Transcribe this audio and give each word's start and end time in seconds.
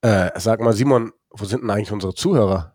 Äh, 0.00 0.30
sag 0.36 0.60
mal, 0.60 0.72
Simon, 0.72 1.12
wo 1.30 1.44
sind 1.44 1.62
denn 1.62 1.70
eigentlich 1.70 1.92
unsere 1.92 2.14
Zuhörer? 2.14 2.74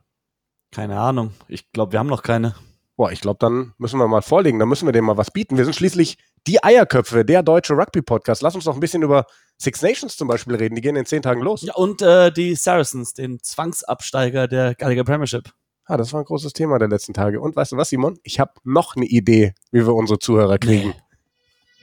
Keine 0.71 0.99
Ahnung. 0.99 1.33
Ich 1.47 1.71
glaube, 1.71 1.93
wir 1.93 1.99
haben 1.99 2.07
noch 2.07 2.23
keine. 2.23 2.55
Boah, 2.95 3.11
ich 3.11 3.21
glaube, 3.21 3.37
dann 3.39 3.73
müssen 3.77 3.97
wir 3.99 4.07
mal 4.07 4.21
vorlegen, 4.21 4.59
dann 4.59 4.69
müssen 4.69 4.87
wir 4.87 4.91
dem 4.91 5.05
mal 5.05 5.17
was 5.17 5.31
bieten. 5.31 5.57
Wir 5.57 5.63
sind 5.63 5.75
schließlich 5.75 6.17
die 6.45 6.63
Eierköpfe, 6.63 7.25
der 7.25 7.41
deutsche 7.41 7.73
Rugby-Podcast. 7.73 8.41
Lass 8.41 8.55
uns 8.55 8.65
doch 8.65 8.75
ein 8.75 8.79
bisschen 8.79 9.01
über 9.01 9.25
Six 9.57 9.81
Nations 9.81 10.17
zum 10.17 10.27
Beispiel 10.27 10.55
reden. 10.55 10.75
Die 10.75 10.81
gehen 10.81 10.95
in 10.95 11.05
zehn 11.05 11.21
Tagen 11.21 11.41
los. 11.41 11.61
Ja, 11.61 11.73
und 11.75 12.01
äh, 12.01 12.31
die 12.31 12.55
Saracens, 12.55 13.13
den 13.13 13.39
Zwangsabsteiger 13.41 14.47
der 14.47 14.75
Gallagher 14.75 15.03
Premiership. 15.03 15.51
Ah, 15.85 15.97
das 15.97 16.13
war 16.13 16.21
ein 16.21 16.25
großes 16.25 16.53
Thema 16.53 16.79
der 16.79 16.87
letzten 16.87 17.13
Tage. 17.13 17.41
Und 17.41 17.55
weißt 17.55 17.71
du 17.71 17.77
was, 17.77 17.89
Simon? 17.89 18.19
Ich 18.23 18.39
habe 18.39 18.53
noch 18.63 18.95
eine 18.95 19.05
Idee, 19.05 19.53
wie 19.71 19.85
wir 19.85 19.93
unsere 19.93 20.19
Zuhörer 20.19 20.57
kriegen. 20.57 20.93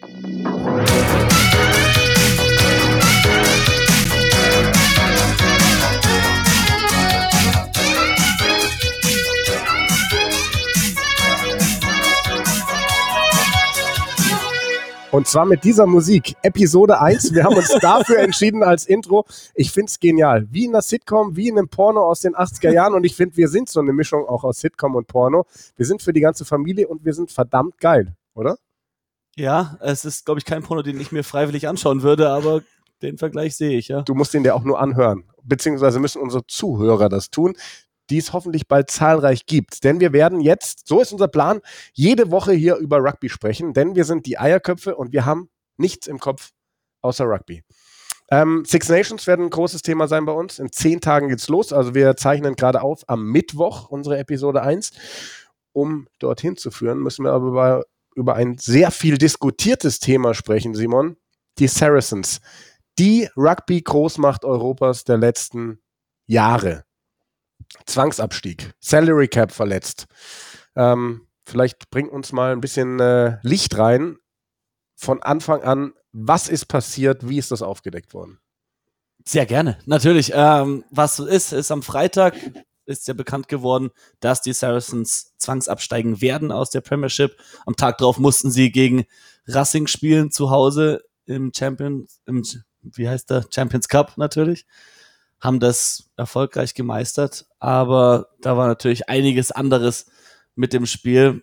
Nee. 0.02 0.39
Und 15.12 15.26
zwar 15.26 15.44
mit 15.44 15.64
dieser 15.64 15.86
Musik. 15.86 16.36
Episode 16.42 17.00
1. 17.00 17.34
Wir 17.34 17.42
haben 17.42 17.56
uns 17.56 17.68
dafür 17.80 18.18
entschieden 18.20 18.62
als 18.62 18.86
Intro. 18.86 19.26
Ich 19.54 19.72
finde 19.72 19.90
es 19.90 19.98
genial. 19.98 20.46
Wie 20.50 20.66
in 20.66 20.70
einer 20.70 20.82
Sitcom, 20.82 21.34
wie 21.34 21.48
in 21.48 21.58
einem 21.58 21.68
Porno 21.68 22.02
aus 22.02 22.20
den 22.20 22.36
80er 22.36 22.72
Jahren. 22.72 22.94
Und 22.94 23.02
ich 23.02 23.16
finde, 23.16 23.36
wir 23.36 23.48
sind 23.48 23.68
so 23.68 23.80
eine 23.80 23.92
Mischung 23.92 24.24
auch 24.28 24.44
aus 24.44 24.60
Sitcom 24.60 24.94
und 24.94 25.08
Porno. 25.08 25.46
Wir 25.76 25.84
sind 25.84 26.00
für 26.00 26.12
die 26.12 26.20
ganze 26.20 26.44
Familie 26.44 26.86
und 26.86 27.04
wir 27.04 27.12
sind 27.12 27.32
verdammt 27.32 27.78
geil, 27.78 28.14
oder? 28.34 28.56
Ja, 29.34 29.78
es 29.80 30.04
ist, 30.04 30.26
glaube 30.26 30.38
ich, 30.38 30.44
kein 30.44 30.62
Porno, 30.62 30.82
den 30.82 31.00
ich 31.00 31.10
mir 31.10 31.24
freiwillig 31.24 31.66
anschauen 31.66 32.02
würde, 32.02 32.28
aber 32.30 32.62
den 33.02 33.18
Vergleich 33.18 33.56
sehe 33.56 33.78
ich, 33.78 33.88
ja. 33.88 34.02
Du 34.02 34.14
musst 34.14 34.32
den 34.32 34.44
dir 34.44 34.54
auch 34.54 34.62
nur 34.62 34.78
anhören. 34.78 35.24
Beziehungsweise 35.42 35.98
müssen 35.98 36.22
unsere 36.22 36.46
Zuhörer 36.46 37.08
das 37.08 37.30
tun 37.30 37.54
die 38.10 38.18
es 38.18 38.32
hoffentlich 38.32 38.68
bald 38.68 38.90
zahlreich 38.90 39.46
gibt. 39.46 39.84
Denn 39.84 40.00
wir 40.00 40.12
werden 40.12 40.40
jetzt, 40.40 40.86
so 40.86 41.00
ist 41.00 41.12
unser 41.12 41.28
Plan, 41.28 41.60
jede 41.94 42.30
Woche 42.30 42.52
hier 42.52 42.76
über 42.76 42.98
Rugby 42.98 43.28
sprechen, 43.28 43.72
denn 43.72 43.94
wir 43.94 44.04
sind 44.04 44.26
die 44.26 44.38
Eierköpfe 44.38 44.96
und 44.96 45.12
wir 45.12 45.24
haben 45.24 45.48
nichts 45.76 46.06
im 46.06 46.18
Kopf 46.18 46.50
außer 47.00 47.24
Rugby. 47.24 47.62
Ähm, 48.30 48.64
Six 48.64 48.88
Nations 48.88 49.26
werden 49.26 49.46
ein 49.46 49.50
großes 49.50 49.82
Thema 49.82 50.06
sein 50.06 50.24
bei 50.24 50.32
uns. 50.32 50.58
In 50.58 50.70
zehn 50.70 51.00
Tagen 51.00 51.28
geht's 51.28 51.48
los. 51.48 51.72
Also 51.72 51.94
wir 51.94 52.16
zeichnen 52.16 52.54
gerade 52.54 52.82
auf 52.82 53.02
am 53.08 53.26
Mittwoch 53.26 53.88
unsere 53.88 54.18
Episode 54.18 54.62
1. 54.62 54.92
Um 55.72 56.08
dorthin 56.18 56.56
zu 56.56 56.70
führen, 56.70 56.98
müssen 56.98 57.24
wir 57.24 57.32
aber 57.32 57.48
über, 57.48 57.84
über 58.14 58.34
ein 58.34 58.58
sehr 58.58 58.90
viel 58.90 59.18
diskutiertes 59.18 59.98
Thema 59.98 60.34
sprechen, 60.34 60.74
Simon. 60.74 61.16
Die 61.58 61.66
Saracens. 61.66 62.40
Die 62.98 63.28
Rugby-Großmacht 63.36 64.44
Europas 64.44 65.04
der 65.04 65.18
letzten 65.18 65.80
Jahre. 66.26 66.84
Zwangsabstieg, 67.86 68.72
Salary 68.80 69.28
Cap 69.28 69.52
verletzt. 69.52 70.06
Ähm, 70.76 71.26
vielleicht 71.44 71.90
bringt 71.90 72.12
uns 72.12 72.32
mal 72.32 72.52
ein 72.52 72.60
bisschen 72.60 73.00
äh, 73.00 73.38
Licht 73.42 73.76
rein. 73.78 74.18
Von 74.96 75.22
Anfang 75.22 75.62
an, 75.62 75.92
was 76.12 76.48
ist 76.48 76.66
passiert? 76.66 77.28
Wie 77.28 77.38
ist 77.38 77.50
das 77.50 77.62
aufgedeckt 77.62 78.12
worden? 78.12 78.38
Sehr 79.24 79.46
gerne, 79.46 79.78
natürlich. 79.86 80.32
Ähm, 80.34 80.84
was 80.90 81.18
ist, 81.18 81.52
ist 81.52 81.70
am 81.70 81.82
Freitag 81.82 82.34
ist 82.86 83.06
ja 83.06 83.14
bekannt 83.14 83.48
geworden, 83.48 83.90
dass 84.18 84.42
die 84.42 84.52
Saracens 84.52 85.34
zwangsabsteigen 85.38 86.20
werden 86.20 86.50
aus 86.50 86.70
der 86.70 86.80
Premiership. 86.80 87.36
Am 87.64 87.76
Tag 87.76 87.98
darauf 87.98 88.18
mussten 88.18 88.50
sie 88.50 88.72
gegen 88.72 89.04
Racing 89.46 89.86
spielen 89.86 90.30
zu 90.30 90.50
Hause 90.50 91.04
im 91.26 91.52
Champions, 91.54 92.20
im, 92.26 92.42
wie 92.82 93.08
heißt 93.08 93.30
der? 93.30 93.46
Champions 93.50 93.88
Cup 93.88 94.16
natürlich 94.16 94.66
haben 95.40 95.60
das 95.60 96.10
erfolgreich 96.16 96.74
gemeistert, 96.74 97.46
aber 97.58 98.28
da 98.40 98.56
war 98.56 98.68
natürlich 98.68 99.08
einiges 99.08 99.50
anderes 99.50 100.06
mit 100.54 100.72
dem 100.72 100.86
Spiel. 100.86 101.42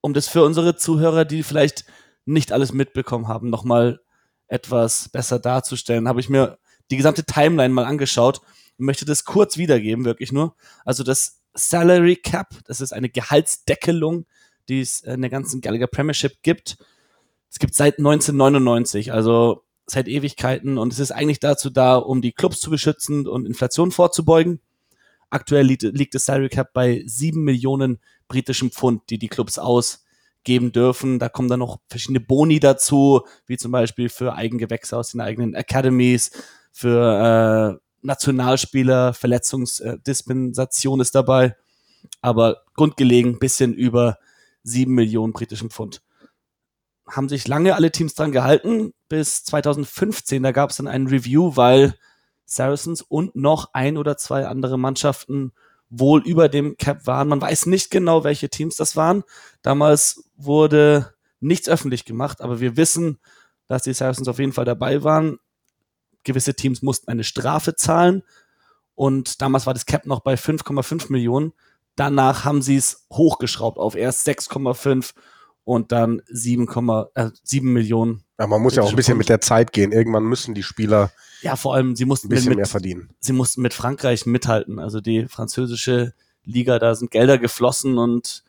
Um 0.00 0.14
das 0.14 0.28
für 0.28 0.44
unsere 0.44 0.76
Zuhörer, 0.76 1.24
die 1.24 1.42
vielleicht 1.42 1.84
nicht 2.24 2.52
alles 2.52 2.72
mitbekommen 2.72 3.28
haben, 3.28 3.50
nochmal 3.50 4.00
etwas 4.48 5.08
besser 5.08 5.38
darzustellen, 5.38 6.08
habe 6.08 6.20
ich 6.20 6.28
mir 6.28 6.58
die 6.90 6.96
gesamte 6.96 7.24
Timeline 7.24 7.72
mal 7.72 7.84
angeschaut 7.84 8.40
und 8.78 8.86
möchte 8.86 9.04
das 9.04 9.24
kurz 9.24 9.56
wiedergeben, 9.56 10.04
wirklich 10.04 10.32
nur. 10.32 10.56
Also 10.84 11.04
das 11.04 11.40
Salary 11.54 12.16
Cap, 12.16 12.54
das 12.64 12.80
ist 12.80 12.92
eine 12.92 13.08
Gehaltsdeckelung, 13.08 14.26
die 14.68 14.80
es 14.80 15.00
in 15.00 15.20
der 15.20 15.30
ganzen 15.30 15.60
Gallagher 15.60 15.86
Premiership 15.86 16.42
gibt. 16.42 16.78
Es 17.50 17.58
gibt 17.58 17.74
seit 17.74 17.98
1999, 17.98 19.12
also 19.12 19.64
seit 19.90 20.08
Ewigkeiten 20.08 20.78
und 20.78 20.92
es 20.92 20.98
ist 20.98 21.12
eigentlich 21.12 21.40
dazu 21.40 21.70
da, 21.70 21.96
um 21.96 22.20
die 22.20 22.32
Clubs 22.32 22.60
zu 22.60 22.70
beschützen 22.70 23.26
und 23.26 23.46
Inflation 23.46 23.90
vorzubeugen. 23.90 24.60
Aktuell 25.30 25.66
liegt, 25.66 25.82
liegt 25.82 26.14
das 26.14 26.26
Salary 26.26 26.48
Cap 26.48 26.72
bei 26.72 27.02
sieben 27.06 27.44
Millionen 27.44 27.98
britischen 28.28 28.70
Pfund, 28.70 29.02
die 29.10 29.18
die 29.18 29.28
Clubs 29.28 29.58
ausgeben 29.58 30.72
dürfen. 30.72 31.18
Da 31.18 31.28
kommen 31.28 31.48
dann 31.48 31.60
noch 31.60 31.80
verschiedene 31.88 32.20
Boni 32.20 32.60
dazu, 32.60 33.22
wie 33.46 33.56
zum 33.56 33.72
Beispiel 33.72 34.08
für 34.08 34.34
Eigengewächse 34.34 34.96
aus 34.96 35.12
den 35.12 35.20
eigenen 35.20 35.54
Academies, 35.54 36.30
für 36.72 37.78
äh, 37.80 37.84
Nationalspieler, 38.02 39.12
Verletzungsdispensation 39.14 41.00
ist 41.00 41.14
dabei. 41.14 41.56
Aber 42.20 42.62
grundgelegen 42.74 43.38
bisschen 43.38 43.74
über 43.74 44.18
sieben 44.62 44.94
Millionen 44.94 45.32
britischen 45.32 45.70
Pfund 45.70 46.00
haben 47.08 47.28
sich 47.28 47.48
lange 47.48 47.74
alle 47.74 47.90
Teams 47.90 48.14
dran 48.14 48.32
gehalten, 48.32 48.92
bis 49.08 49.44
2015. 49.44 50.42
Da 50.42 50.52
gab 50.52 50.70
es 50.70 50.76
dann 50.76 50.86
ein 50.86 51.06
Review, 51.06 51.56
weil 51.56 51.94
Saracens 52.44 53.02
und 53.02 53.36
noch 53.36 53.70
ein 53.72 53.96
oder 53.96 54.16
zwei 54.16 54.46
andere 54.46 54.78
Mannschaften 54.78 55.52
wohl 55.90 56.22
über 56.26 56.48
dem 56.48 56.76
Cap 56.76 57.06
waren. 57.06 57.28
Man 57.28 57.40
weiß 57.40 57.66
nicht 57.66 57.90
genau, 57.90 58.24
welche 58.24 58.48
Teams 58.48 58.76
das 58.76 58.96
waren. 58.96 59.24
Damals 59.62 60.24
wurde 60.36 61.14
nichts 61.40 61.68
öffentlich 61.68 62.04
gemacht, 62.04 62.40
aber 62.40 62.60
wir 62.60 62.76
wissen, 62.76 63.18
dass 63.68 63.82
die 63.82 63.94
Saracens 63.94 64.28
auf 64.28 64.38
jeden 64.38 64.52
Fall 64.52 64.64
dabei 64.64 65.02
waren. 65.02 65.38
Gewisse 66.24 66.54
Teams 66.54 66.82
mussten 66.82 67.10
eine 67.10 67.24
Strafe 67.24 67.74
zahlen 67.74 68.22
und 68.94 69.40
damals 69.40 69.66
war 69.66 69.74
das 69.74 69.86
Cap 69.86 70.06
noch 70.06 70.20
bei 70.20 70.34
5,5 70.34 71.12
Millionen. 71.12 71.52
Danach 71.96 72.44
haben 72.44 72.62
sie 72.62 72.76
es 72.76 73.06
hochgeschraubt 73.12 73.78
auf 73.78 73.94
erst 73.94 74.26
6,5 74.28 75.14
und 75.68 75.92
dann 75.92 76.22
7, 76.28 76.66
äh, 77.14 77.30
7 77.42 77.72
Millionen. 77.72 78.22
Ja, 78.38 78.46
man 78.46 78.62
muss 78.62 78.74
ja 78.74 78.82
auch 78.82 78.88
ein 78.88 78.96
bisschen 78.96 79.12
Pfund. 79.12 79.18
mit 79.18 79.28
der 79.28 79.42
Zeit 79.42 79.72
gehen. 79.72 79.92
Irgendwann 79.92 80.24
müssen 80.24 80.54
die 80.54 80.62
Spieler 80.62 81.10
ja, 81.42 81.56
vor 81.56 81.74
allem, 81.74 81.94
sie 81.94 82.04
mussten 82.04 82.26
ein 82.26 82.30
bisschen 82.30 82.48
mit, 82.48 82.56
mehr 82.56 82.66
verdienen. 82.66 83.10
Sie 83.20 83.32
mussten 83.32 83.62
mit 83.62 83.74
Frankreich 83.74 84.26
mithalten. 84.26 84.78
Also 84.78 85.00
die 85.00 85.26
französische 85.26 86.14
Liga, 86.44 86.78
da 86.78 86.94
sind 86.94 87.10
Gelder 87.10 87.38
geflossen 87.38 87.98
und 87.98 88.42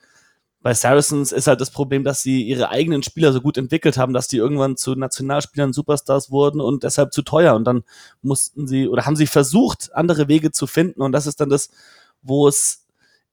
bei 0.62 0.74
Saracens 0.74 1.32
ist 1.32 1.48
halt 1.48 1.62
das 1.62 1.72
Problem, 1.72 2.04
dass 2.04 2.22
sie 2.22 2.44
ihre 2.44 2.70
eigenen 2.70 3.04
Spieler 3.04 3.32
so 3.32 3.42
gut 3.42 3.58
entwickelt 3.58 3.98
haben, 3.98 4.14
dass 4.14 4.28
die 4.28 4.38
irgendwann 4.38 4.76
zu 4.76 4.96
Nationalspielern 4.96 5.72
Superstars 5.72 6.32
wurden 6.32 6.60
und 6.62 6.84
deshalb 6.84 7.14
zu 7.14 7.22
teuer. 7.22 7.56
Und 7.56 7.66
dann 7.66 7.84
mussten 8.22 8.68
sie 8.68 8.88
oder 8.88 9.06
haben 9.06 9.16
sie 9.16 9.28
versucht, 9.28 9.94
andere 9.94 10.28
Wege 10.28 10.52
zu 10.52 10.68
finden. 10.68 11.02
Und 11.02 11.12
das 11.12 11.28
ist 11.28 11.40
dann 11.40 11.50
das, 11.50 11.70
wo 12.22 12.48
es 12.48 12.86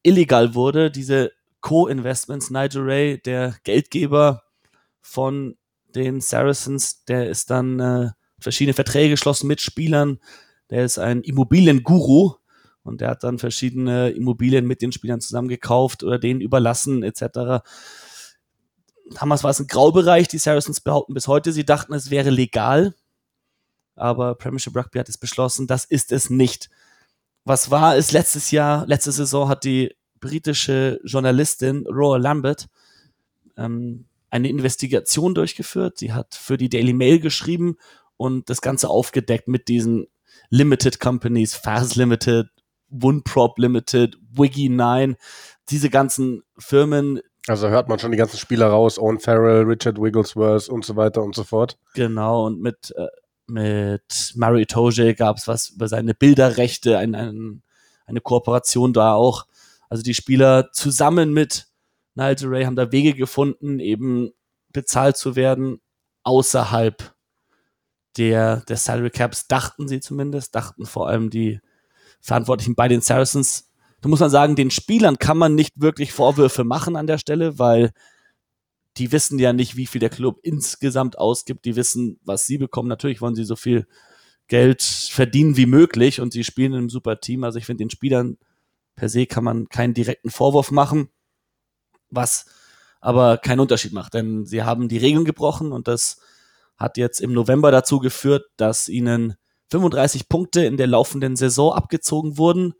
illegal 0.02 0.54
wurde, 0.54 0.91
diese 0.91 1.32
Co-Investments. 1.66 2.50
Nigel 2.50 2.82
Ray, 2.84 3.21
der 3.21 3.56
Geldgeber 3.65 4.44
von 5.00 5.56
den 5.97 6.21
Saracens, 6.21 7.03
der 7.06 7.28
ist 7.28 7.50
dann 7.50 7.81
äh, 7.81 8.10
verschiedene 8.38 8.72
Verträge 8.72 9.10
geschlossen 9.10 9.49
mit 9.49 9.60
Spielern. 9.60 10.21
Der 10.71 10.84
ist 10.84 10.99
ein 11.00 11.22
Immobilienguru 11.22 12.34
und 12.84 13.00
der 13.00 13.10
hat 13.10 13.25
dann 13.25 13.41
verschiedene 13.41 14.10
Immobilien 14.10 14.65
mit 14.65 14.81
den 14.81 14.93
Spielern 14.93 15.21
zusammengekauft 15.21 16.05
oder 16.05 16.21
denen 16.21 16.41
überlassen 16.41 17.03
etc. 17.03 17.66
Damals 19.10 19.43
war 19.43 19.50
es 19.50 19.59
ein 19.59 19.66
Graubereich. 19.66 20.28
Die 20.28 20.38
Saracens 20.38 20.81
behaupten 20.81 21.15
bis 21.15 21.26
heute, 21.26 21.50
sie 21.50 21.65
dachten, 21.65 21.94
es 21.94 22.10
wäre 22.10 22.31
legal. 22.31 22.94
Aber 23.97 24.37
Premiership 24.37 24.76
Rugby 24.76 25.00
hat 25.00 25.09
es 25.09 25.19
beschlossen, 25.19 25.66
das 25.66 25.84
ist 25.84 26.12
es 26.12 26.31
nicht. 26.31 26.70
Was 27.44 27.73
war 27.73 27.96
es 27.96 28.12
letztes 28.12 28.52
Jahr, 28.52 28.87
letzte 28.87 29.11
Saison 29.11 29.49
hat 29.49 29.64
die 29.64 29.96
britische 30.20 31.00
Journalistin 31.04 31.86
Roa 31.86 32.16
Lambert 32.16 32.68
ähm, 33.56 34.06
eine 34.30 34.48
Investigation 34.48 35.34
durchgeführt. 35.34 35.98
Sie 35.98 36.12
hat 36.12 36.34
für 36.34 36.56
die 36.56 36.68
Daily 36.68 36.92
Mail 36.92 37.20
geschrieben 37.20 37.76
und 38.16 38.50
das 38.50 38.60
Ganze 38.60 38.88
aufgedeckt 38.88 39.48
mit 39.48 39.68
diesen 39.68 40.06
Limited 40.50 41.00
Companies, 41.00 41.54
Fast 41.54 41.96
Limited, 41.96 42.48
Wundprop 42.88 43.58
Limited, 43.58 44.16
Wiggy 44.32 44.68
9, 44.68 45.16
diese 45.70 45.90
ganzen 45.90 46.42
Firmen. 46.58 47.20
Also 47.48 47.68
hört 47.68 47.88
man 47.88 47.98
schon 47.98 48.12
die 48.12 48.18
ganzen 48.18 48.38
Spieler 48.38 48.68
raus, 48.68 48.98
Owen 48.98 49.20
Farrell, 49.20 49.62
Richard 49.62 50.00
Wigglesworth 50.00 50.68
und 50.68 50.84
so 50.84 50.96
weiter 50.96 51.22
und 51.22 51.34
so 51.34 51.44
fort. 51.44 51.78
Genau, 51.94 52.46
und 52.46 52.60
mit, 52.60 52.92
äh, 52.96 53.06
mit 53.46 54.32
Murray 54.34 54.66
Toje 54.66 55.14
gab 55.14 55.36
es 55.36 55.46
was 55.48 55.70
über 55.70 55.88
seine 55.88 56.14
Bilderrechte, 56.14 56.98
ein, 56.98 57.14
ein, 57.14 57.62
eine 58.06 58.20
Kooperation 58.20 58.92
da 58.92 59.14
auch. 59.14 59.46
Also 59.88 60.03
die 60.03 60.15
Spieler 60.15 60.71
zusammen 60.73 61.33
mit 61.33 61.67
Nigel 62.15 62.49
Ray 62.49 62.65
haben 62.65 62.77
da 62.77 62.93
Wege 62.93 63.15
gefunden, 63.15 63.79
eben 63.79 64.31
bezahlt 64.73 65.17
zu 65.17 65.37
werden 65.37 65.81
außerhalb 66.23 67.15
der, 68.17 68.62
der 68.62 68.77
Salary 68.77 69.11
Caps, 69.11 69.47
dachten 69.47 69.88
sie 69.88 70.00
zumindest, 70.00 70.55
dachten 70.55 70.87
vor 70.87 71.09
allem 71.09 71.31
die 71.31 71.61
Verantwortlichen 72.21 72.75
bei 72.75 72.88
den 72.88 73.00
Saracens. 73.00 73.71
Da 74.00 74.09
muss 74.09 74.21
man 74.21 74.31
sagen, 74.31 74.56
den 74.56 74.71
Spielern 74.71 75.19
kann 75.19 75.38
man 75.38 75.55
nicht 75.55 75.81
wirklich 75.81 76.12
Vorwürfe 76.12 76.65
machen 76.65 76.97
an 76.97 77.06
der 77.06 77.19
Stelle, 77.19 77.59
weil 77.59 77.93
die 78.97 79.12
wissen 79.12 79.38
ja 79.38 79.53
nicht, 79.53 79.77
wie 79.77 79.87
viel 79.87 80.00
der 80.00 80.11
Club 80.11 80.41
insgesamt 80.43 81.19
ausgibt. 81.19 81.65
Die 81.65 81.77
wissen, 81.77 82.19
was 82.25 82.47
sie 82.47 82.59
bekommen. 82.59 82.88
Natürlich 82.88 83.21
wollen 83.21 83.35
sie 83.35 83.44
so 83.44 83.56
viel 83.56 83.87
Geld 84.49 84.83
verdienen 84.83 85.56
wie 85.56 85.67
möglich 85.67 86.21
und 86.21 86.33
sie 86.33 86.44
spielen 86.44 86.73
in 86.73 86.79
einem 86.79 86.91
super 86.91 87.21
Team. 87.21 87.44
Also 87.44 87.59
ich 87.59 87.67
finde, 87.67 87.85
den 87.85 87.91
Spielern 87.91 88.38
per 88.96 89.08
se 89.08 89.26
kann 89.26 89.44
man 89.44 89.69
keinen 89.69 89.94
direkten 89.94 90.31
Vorwurf 90.31 90.70
machen, 90.70 91.10
was 92.10 92.46
aber 93.00 93.38
keinen 93.38 93.60
Unterschied 93.60 93.93
macht, 93.93 94.14
denn 94.14 94.46
sie 94.46 94.62
haben 94.62 94.88
die 94.88 94.98
Regeln 94.98 95.25
gebrochen 95.25 95.70
und 95.70 95.87
das 95.87 96.20
hat 96.76 96.96
jetzt 96.96 97.20
im 97.20 97.32
November 97.32 97.70
dazu 97.70 98.00
geführt, 98.00 98.46
dass 98.56 98.88
ihnen 98.88 99.37
35 99.70 100.28
Punkte 100.28 100.64
in 100.64 100.76
der 100.76 100.87
laufenden 100.87 101.37
Saison 101.37 101.72
abgezogen 101.72 102.38
wurden, 102.38 102.75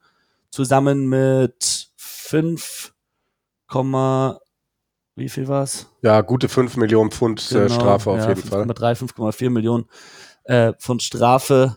zusammen 0.51 1.07
mit 1.07 1.91
5, 1.97 2.95
wie 5.17 5.29
viel 5.29 5.49
war's? 5.49 5.91
Ja, 6.03 6.21
gute 6.21 6.49
5 6.49 6.77
Millionen 6.77 7.11
Pfund 7.11 7.51
äh, 7.51 7.67
genau, 7.67 7.75
Strafe 7.75 8.11
auf 8.11 8.19
ja, 8.19 8.29
jeden 8.29 8.43
5, 8.43 8.51
Fall. 8.51 8.63
5,3, 8.63 9.13
5,4 9.15 9.51
Millionen 9.51 9.87
äh, 10.45 10.73
Pfund 10.75 11.03
Strafe 11.03 11.77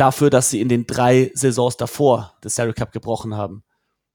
dafür, 0.00 0.30
dass 0.30 0.50
sie 0.50 0.60
in 0.60 0.68
den 0.68 0.86
drei 0.86 1.30
Saisons 1.34 1.76
davor 1.76 2.36
das 2.40 2.54
Salary 2.54 2.74
Cup 2.74 2.92
gebrochen 2.92 3.36
haben. 3.36 3.64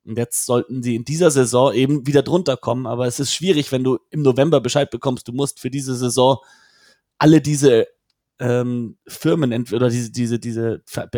Und 0.05 0.17
jetzt 0.17 0.45
sollten 0.45 0.83
sie 0.83 0.95
in 0.95 1.05
dieser 1.05 1.31
Saison 1.31 1.73
eben 1.73 2.05
wieder 2.07 2.23
drunter 2.23 2.57
kommen, 2.57 2.87
aber 2.87 3.07
es 3.07 3.19
ist 3.19 3.33
schwierig, 3.33 3.71
wenn 3.71 3.83
du 3.83 3.99
im 4.09 4.21
November 4.21 4.59
Bescheid 4.59 4.89
bekommst, 4.89 5.27
du 5.27 5.31
musst 5.31 5.59
für 5.59 5.69
diese 5.69 5.95
Saison 5.95 6.39
alle 7.17 7.39
diese 7.41 7.87
ähm, 8.39 8.97
Firmen 9.07 9.65
oder 9.71 9.89
diese, 9.89 10.11
diese, 10.11 10.39
diese 10.39 10.81
Ver 10.85 11.09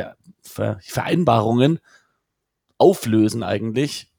Ver 0.44 0.78
Vereinbarungen 0.82 1.80
auflösen 2.78 3.42
eigentlich 3.42 4.12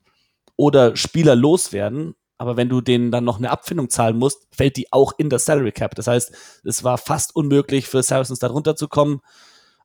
oder 0.57 0.97
Spieler 0.97 1.37
loswerden. 1.37 2.15
Aber 2.39 2.57
wenn 2.57 2.69
du 2.69 2.81
denen 2.81 3.11
dann 3.11 3.25
noch 3.25 3.39
eine 3.39 3.51
Abfindung 3.51 3.89
zahlen 3.89 4.19
musst, 4.19 4.47
fällt 4.51 4.77
die 4.77 4.93
auch 4.93 5.13
in 5.17 5.31
das 5.31 5.45
Salary 5.45 5.73
Cap. 5.73 5.95
Das 5.95 6.07
heißt, 6.07 6.33
es 6.65 6.85
war 6.85 6.99
fast 6.99 7.35
unmöglich 7.35 7.87
für 7.87 8.03
Saracens 8.03 8.41
da 8.41 8.49
drunter 8.49 8.77
zu 8.77 8.89
kommen, 8.89 9.21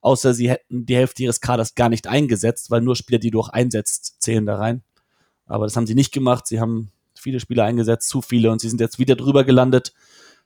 außer 0.01 0.33
sie 0.33 0.50
hätten 0.50 0.86
die 0.86 0.95
Hälfte 0.95 1.24
ihres 1.24 1.42
Kaders 1.42 1.75
gar 1.75 1.89
nicht 1.89 2.07
eingesetzt, 2.07 2.71
weil 2.71 2.81
nur 2.81 2.95
Spieler, 2.95 3.19
die 3.19 3.31
du 3.31 3.39
auch 3.39 3.50
einsetzt, 3.50 4.21
zählen 4.21 4.45
da 4.45 4.57
rein. 4.57 4.83
Aber 5.45 5.65
das 5.65 5.75
haben 5.75 5.88
sie 5.88 5.95
nicht 5.95 6.12
gemacht. 6.12 6.48
Sie 6.48 6.59
haben 6.59 6.92
viele 7.15 7.39
Spieler 7.39 7.63
eingesetzt, 7.65 8.09
zu 8.09 8.21
viele, 8.21 8.51
und 8.51 8.62
sie 8.62 8.69
sind 8.69 8.81
jetzt 8.81 9.00
wieder 9.00 9.15
drüber 9.15 9.44
gelandet 9.44 9.94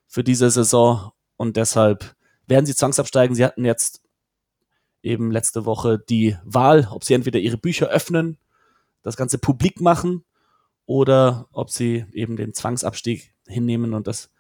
für 0.07 0.23
diese 0.23 0.49
Saison. 0.49 1.11
Und 1.37 1.57
deshalb 1.57 2.15
werden 2.47 2.65
sie 2.65 2.75
zwangsabsteigen. 2.75 3.35
Sie 3.35 3.45
hatten 3.45 3.65
jetzt 3.65 4.01
eben 5.05 5.31
letzte 5.31 5.65
Woche 5.65 5.99
die 5.99 6.35
Wahl, 6.43 6.87
ob 6.91 7.03
sie 7.03 7.13
entweder 7.13 7.39
ihre 7.39 7.57
Bücher 7.57 7.87
öffnen, 7.87 8.37
das 9.03 9.15
Ganze 9.15 9.37
publik 9.37 9.79
machen 9.79 10.25
oder 10.87 11.47
ob 11.51 11.69
sie 11.69 12.05
eben 12.11 12.35
den 12.35 12.53
Zwangsabstieg 12.53 13.33
hinnehmen 13.47 13.93
und 13.93 14.07
das 14.07 14.31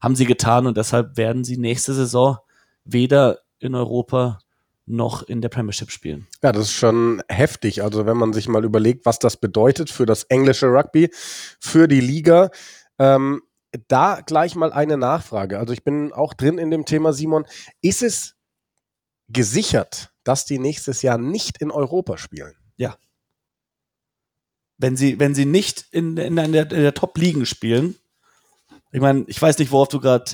haben 0.00 0.16
sie 0.16 0.26
getan 0.26 0.66
und 0.66 0.76
deshalb 0.76 1.16
werden 1.16 1.44
sie 1.44 1.56
nächste 1.56 1.94
Saison 1.94 2.38
weder 2.84 3.40
in 3.60 3.76
Europa 3.76 4.40
noch 4.88 5.22
in 5.22 5.40
der 5.40 5.48
Premiership 5.48 5.90
spielen. 5.90 6.26
Ja, 6.42 6.52
das 6.52 6.64
ist 6.64 6.72
schon 6.72 7.22
heftig. 7.28 7.82
Also 7.82 8.06
wenn 8.06 8.16
man 8.16 8.32
sich 8.32 8.48
mal 8.48 8.64
überlegt, 8.64 9.06
was 9.06 9.18
das 9.18 9.36
bedeutet 9.36 9.90
für 9.90 10.06
das 10.06 10.24
englische 10.24 10.66
Rugby, 10.66 11.10
für 11.60 11.88
die 11.88 12.00
Liga. 12.00 12.50
Ähm, 12.98 13.42
da 13.88 14.20
gleich 14.24 14.54
mal 14.54 14.72
eine 14.72 14.96
Nachfrage. 14.96 15.58
Also 15.58 15.72
ich 15.72 15.84
bin 15.84 16.12
auch 16.12 16.34
drin 16.34 16.58
in 16.58 16.70
dem 16.70 16.84
Thema, 16.84 17.12
Simon. 17.12 17.44
Ist 17.82 18.02
es 18.02 18.36
gesichert, 19.28 20.12
dass 20.24 20.46
die 20.46 20.58
nächstes 20.58 21.02
Jahr 21.02 21.18
nicht 21.18 21.60
in 21.60 21.70
Europa 21.70 22.16
spielen? 22.16 22.54
Ja. 22.76 22.96
Wenn 24.78 24.96
sie, 24.96 25.18
wenn 25.18 25.34
sie 25.34 25.44
nicht 25.44 25.86
in, 25.90 26.16
in, 26.16 26.38
in 26.38 26.52
der, 26.52 26.70
in 26.70 26.82
der 26.82 26.94
Top-Ligen 26.94 27.46
spielen, 27.46 27.96
ich 28.90 29.00
meine, 29.00 29.24
ich 29.26 29.40
weiß 29.40 29.58
nicht, 29.58 29.70
worauf 29.70 29.88
du 29.88 30.00
gerade 30.00 30.32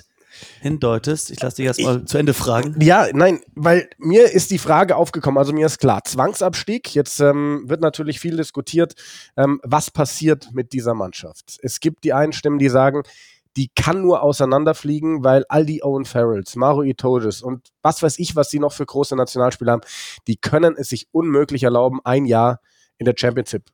hindeutest. 0.61 1.31
Ich 1.31 1.41
lasse 1.41 1.57
dich 1.57 1.67
erstmal 1.67 2.05
zu 2.05 2.19
Ende 2.19 2.35
fragen. 2.35 2.77
Ja, 2.81 3.09
nein, 3.13 3.41
weil 3.55 3.89
mir 3.99 4.31
ist 4.33 4.51
die 4.51 4.59
Frage 4.59 4.97
aufgekommen, 4.97 5.39
also 5.39 5.53
mir 5.53 5.67
ist 5.67 5.79
klar, 5.79 6.03
Zwangsabstieg, 6.05 6.95
jetzt 6.95 7.21
ähm, 7.21 7.65
wird 7.67 7.81
natürlich 7.81 8.21
viel 8.21 8.37
diskutiert, 8.37 8.95
ähm, 9.37 9.61
was 9.63 9.91
passiert 9.91 10.51
mit 10.53 10.73
dieser 10.73 10.95
Mannschaft. 10.95 11.59
Es 11.63 11.81
gibt 11.81 12.05
die 12.05 12.13
einen 12.13 12.33
Stimmen, 12.33 12.59
die 12.59 12.69
sagen, 12.69 13.03
die 13.57 13.71
kann 13.75 14.03
nur 14.03 14.23
auseinanderfliegen, 14.23 15.23
weil 15.23 15.45
all 15.49 15.65
die 15.65 15.85
Owen 15.85 16.05
Farrells, 16.05 16.57
Mario 16.57 16.83
Itoges 16.83 17.43
und 17.43 17.73
was 17.83 18.03
weiß 18.03 18.19
ich, 18.19 18.35
was 18.35 18.49
die 18.49 18.59
noch 18.59 18.73
für 18.73 18.87
große 18.87 19.15
Nationalspieler 19.15 19.73
haben, 19.73 19.83
die 20.27 20.37
können 20.37 20.75
es 20.77 20.89
sich 20.89 21.09
unmöglich 21.13 21.63
erlauben, 21.63 22.01
ein 22.05 22.27
Jahr 22.27 22.61
in 22.99 23.07
der 23.07 23.15
Championship, 23.17 23.65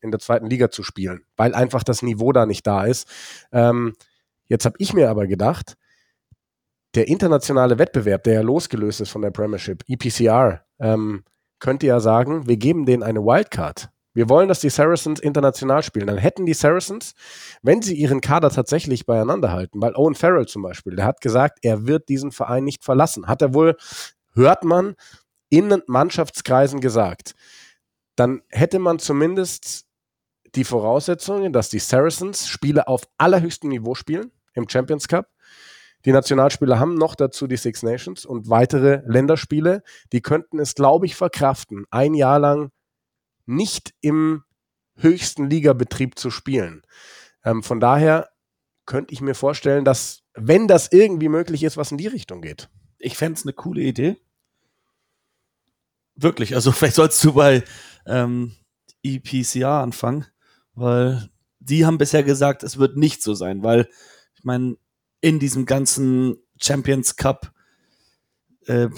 in 0.00 0.10
der 0.10 0.20
zweiten 0.20 0.46
Liga 0.46 0.70
zu 0.70 0.82
spielen, 0.82 1.22
weil 1.36 1.54
einfach 1.54 1.82
das 1.82 2.02
Niveau 2.02 2.32
da 2.32 2.46
nicht 2.46 2.66
da 2.66 2.84
ist. 2.84 3.06
Ähm, 3.52 3.94
jetzt 4.46 4.64
habe 4.64 4.76
ich 4.78 4.94
mir 4.94 5.10
aber 5.10 5.26
gedacht, 5.26 5.76
der 6.94 7.08
internationale 7.08 7.78
Wettbewerb, 7.78 8.24
der 8.24 8.34
ja 8.34 8.40
losgelöst 8.40 9.00
ist 9.00 9.10
von 9.10 9.22
der 9.22 9.30
Premiership, 9.30 9.84
EPCR, 9.88 10.64
ähm, 10.80 11.24
könnte 11.58 11.86
ja 11.86 12.00
sagen, 12.00 12.46
wir 12.46 12.56
geben 12.56 12.86
denen 12.86 13.02
eine 13.02 13.20
Wildcard. 13.20 13.90
Wir 14.14 14.28
wollen, 14.28 14.48
dass 14.48 14.60
die 14.60 14.70
Saracens 14.70 15.20
international 15.20 15.82
spielen. 15.82 16.06
Dann 16.06 16.18
hätten 16.18 16.46
die 16.46 16.54
Saracens, 16.54 17.14
wenn 17.62 17.82
sie 17.82 17.94
ihren 17.94 18.20
Kader 18.20 18.50
tatsächlich 18.50 19.06
beieinander 19.06 19.52
halten, 19.52 19.80
weil 19.80 19.94
Owen 19.94 20.14
Farrell 20.14 20.46
zum 20.46 20.62
Beispiel, 20.62 20.96
der 20.96 21.04
hat 21.04 21.20
gesagt, 21.20 21.58
er 21.62 21.86
wird 21.86 22.08
diesen 22.08 22.32
Verein 22.32 22.64
nicht 22.64 22.84
verlassen. 22.84 23.28
Hat 23.28 23.42
er 23.42 23.54
wohl, 23.54 23.76
hört 24.34 24.64
man, 24.64 24.96
in 25.50 25.82
Mannschaftskreisen 25.86 26.80
gesagt. 26.80 27.34
Dann 28.16 28.42
hätte 28.48 28.78
man 28.78 28.98
zumindest 28.98 29.86
die 30.54 30.64
Voraussetzungen, 30.64 31.52
dass 31.52 31.70
die 31.70 31.78
Saracens 31.78 32.48
Spiele 32.48 32.88
auf 32.88 33.02
allerhöchstem 33.18 33.70
Niveau 33.70 33.94
spielen 33.94 34.32
im 34.54 34.68
Champions 34.68 35.06
Cup 35.06 35.28
die 36.08 36.12
Nationalspieler 36.12 36.78
haben 36.78 36.94
noch 36.94 37.14
dazu 37.14 37.46
die 37.46 37.58
Six 37.58 37.82
Nations 37.82 38.24
und 38.24 38.48
weitere 38.48 39.02
Länderspiele. 39.04 39.82
Die 40.10 40.22
könnten 40.22 40.58
es, 40.58 40.74
glaube 40.74 41.04
ich, 41.04 41.14
verkraften, 41.14 41.84
ein 41.90 42.14
Jahr 42.14 42.38
lang 42.38 42.70
nicht 43.44 43.92
im 44.00 44.42
höchsten 44.96 45.50
Ligabetrieb 45.50 46.18
zu 46.18 46.30
spielen. 46.30 46.80
Ähm, 47.44 47.62
von 47.62 47.78
daher 47.78 48.30
könnte 48.86 49.12
ich 49.12 49.20
mir 49.20 49.34
vorstellen, 49.34 49.84
dass, 49.84 50.22
wenn 50.32 50.66
das 50.66 50.90
irgendwie 50.92 51.28
möglich 51.28 51.62
ist, 51.62 51.76
was 51.76 51.90
in 51.90 51.98
die 51.98 52.06
Richtung 52.06 52.40
geht. 52.40 52.70
Ich 52.96 53.18
fände 53.18 53.38
es 53.38 53.44
eine 53.44 53.52
coole 53.52 53.82
Idee. 53.82 54.16
Wirklich, 56.14 56.54
also 56.54 56.72
vielleicht 56.72 56.96
sollst 56.96 57.22
du 57.22 57.34
bei 57.34 57.62
ähm, 58.06 58.56
EPCR 59.02 59.82
anfangen, 59.82 60.24
weil 60.72 61.28
die 61.58 61.84
haben 61.84 61.98
bisher 61.98 62.22
gesagt, 62.22 62.62
es 62.62 62.78
wird 62.78 62.96
nicht 62.96 63.22
so 63.22 63.34
sein, 63.34 63.62
weil 63.62 63.90
ich 64.36 64.44
meine, 64.44 64.78
in 65.20 65.38
diesem 65.38 65.66
ganzen 65.66 66.36
Champions 66.60 67.16
Cup 67.16 67.52
äh, 68.66 68.88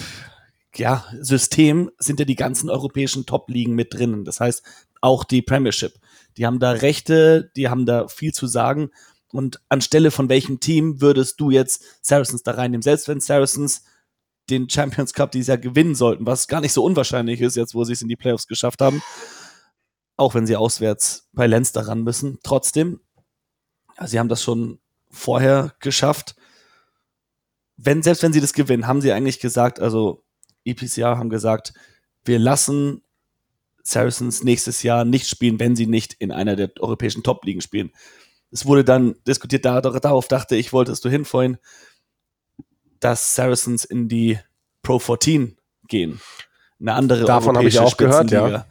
ja, 0.75 1.05
System 1.19 1.91
sind 1.97 2.19
ja 2.19 2.25
die 2.25 2.35
ganzen 2.35 2.69
europäischen 2.69 3.25
Top-Ligen 3.25 3.75
mit 3.75 3.93
drinnen. 3.93 4.23
Das 4.23 4.39
heißt, 4.39 4.63
auch 5.01 5.23
die 5.23 5.41
Premiership. 5.41 5.93
Die 6.37 6.45
haben 6.45 6.59
da 6.59 6.71
Rechte, 6.71 7.51
die 7.55 7.69
haben 7.69 7.85
da 7.85 8.07
viel 8.07 8.33
zu 8.33 8.47
sagen. 8.47 8.91
Und 9.31 9.61
anstelle 9.69 10.11
von 10.11 10.29
welchem 10.29 10.59
Team 10.59 11.01
würdest 11.01 11.39
du 11.39 11.51
jetzt 11.51 11.83
Saracens 12.01 12.43
da 12.43 12.51
reinnehmen? 12.51 12.81
Selbst 12.81 13.07
wenn 13.07 13.19
Saracens 13.19 13.83
den 14.49 14.69
Champions 14.69 15.13
Cup 15.13 15.31
dieses 15.31 15.47
Jahr 15.47 15.57
gewinnen 15.57 15.95
sollten, 15.95 16.25
was 16.25 16.47
gar 16.47 16.61
nicht 16.61 16.73
so 16.73 16.83
unwahrscheinlich 16.83 17.41
ist, 17.41 17.55
jetzt 17.55 17.73
wo 17.73 17.83
sie 17.83 17.93
es 17.93 18.01
in 18.01 18.09
die 18.09 18.15
Playoffs 18.15 18.47
geschafft 18.47 18.81
haben, 18.81 19.01
auch 20.17 20.35
wenn 20.35 20.45
sie 20.45 20.55
auswärts 20.55 21.29
bei 21.31 21.47
Lenz 21.47 21.71
daran 21.71 22.03
müssen, 22.03 22.39
trotzdem, 22.43 22.99
ja, 23.97 24.07
sie 24.07 24.19
haben 24.19 24.29
das 24.29 24.43
schon 24.43 24.79
vorher 25.11 25.73
geschafft. 25.79 26.35
Wenn, 27.77 28.03
selbst 28.03 28.23
wenn 28.23 28.33
sie 28.33 28.41
das 28.41 28.53
gewinnen, 28.53 28.87
haben 28.87 29.01
sie 29.01 29.11
eigentlich 29.11 29.39
gesagt, 29.39 29.79
also 29.79 30.23
EPCR 30.65 31.17
haben 31.17 31.29
gesagt, 31.29 31.73
wir 32.23 32.39
lassen 32.39 33.03
Saracens 33.83 34.43
nächstes 34.43 34.83
Jahr 34.83 35.05
nicht 35.05 35.27
spielen, 35.27 35.59
wenn 35.59 35.75
sie 35.75 35.87
nicht 35.87 36.13
in 36.13 36.31
einer 36.31 36.55
der 36.55 36.71
europäischen 36.79 37.23
Top-Ligen 37.23 37.61
spielen. 37.61 37.91
Es 38.51 38.65
wurde 38.65 38.83
dann 38.83 39.15
diskutiert, 39.27 39.65
darauf 39.65 40.27
dachte 40.27 40.55
ich, 40.55 40.73
wolltest 40.73 41.03
du 41.05 41.09
hin 41.09 41.25
vorhin, 41.25 41.57
dass 42.99 43.35
Saracens 43.35 43.85
in 43.85 44.07
die 44.07 44.39
Pro 44.83 44.99
14 44.99 45.57
gehen. 45.87 46.21
Eine 46.79 46.93
andere 46.93 47.25
Davon 47.25 47.57
habe 47.57 47.67
ich 47.67 47.79
auch 47.79 47.97
gehört, 47.97 48.31
ja. 48.31 48.67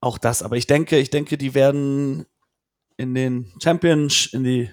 Auch 0.00 0.18
das, 0.18 0.42
aber 0.42 0.56
ich 0.56 0.66
denke, 0.66 0.98
ich 0.98 1.10
denke, 1.10 1.38
die 1.38 1.54
werden 1.54 2.26
in 3.02 3.14
den 3.14 3.52
Champions, 3.62 4.26
in 4.32 4.44
die 4.44 4.70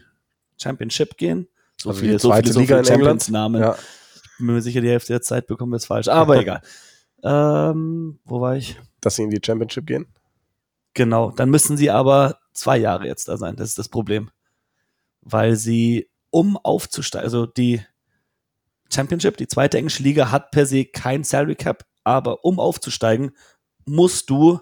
Championship 0.58 1.18
gehen. 1.18 1.48
So 1.82 1.90
also 1.90 2.02
viele, 2.02 2.20
so 2.20 2.32
viele, 2.34 2.60
Liga 2.60 2.84
so 2.84 2.94
in 2.94 3.00
England. 3.00 3.30
Namen. 3.30 3.62
Ja. 3.62 3.76
Ich 3.76 4.38
bin 4.38 4.48
mir 4.48 4.62
sicher, 4.62 4.82
die 4.82 4.90
Hälfte 4.90 5.14
der 5.14 5.22
Zeit 5.22 5.48
bekommen 5.48 5.72
wir 5.72 5.78
es 5.78 5.86
falsch. 5.86 6.08
Aber 6.08 6.38
egal. 6.40 6.62
Ähm, 7.24 8.20
wo 8.24 8.40
war 8.40 8.56
ich? 8.56 8.78
Dass 9.02 9.16
sie 9.16 9.24
in 9.24 9.30
die 9.30 9.42
Championship 9.44 9.86
gehen? 9.86 10.08
Genau. 10.94 11.32
Dann 11.32 11.50
müssen 11.50 11.76
sie 11.76 11.90
aber 11.90 12.40
zwei 12.54 12.78
Jahre 12.78 13.08
jetzt 13.08 13.28
da 13.28 13.38
sein. 13.38 13.56
Das 13.56 13.70
ist 13.70 13.78
das 13.78 13.90
Problem. 13.90 14.30
Weil 15.22 15.56
sie, 15.56 16.10
um 16.30 16.58
aufzusteigen, 16.58 17.26
also 17.26 17.46
die 17.46 17.82
Championship, 18.94 19.38
die 19.38 19.48
zweite 19.48 19.78
englische 19.78 20.04
Liga, 20.04 20.32
hat 20.32 20.52
per 20.52 20.66
se 20.66 20.86
kein 20.86 21.24
Salary 21.24 21.56
Cap, 21.56 21.86
aber 22.04 22.44
um 22.46 22.60
aufzusteigen, 22.60 23.32
musst 23.86 24.30
du 24.30 24.60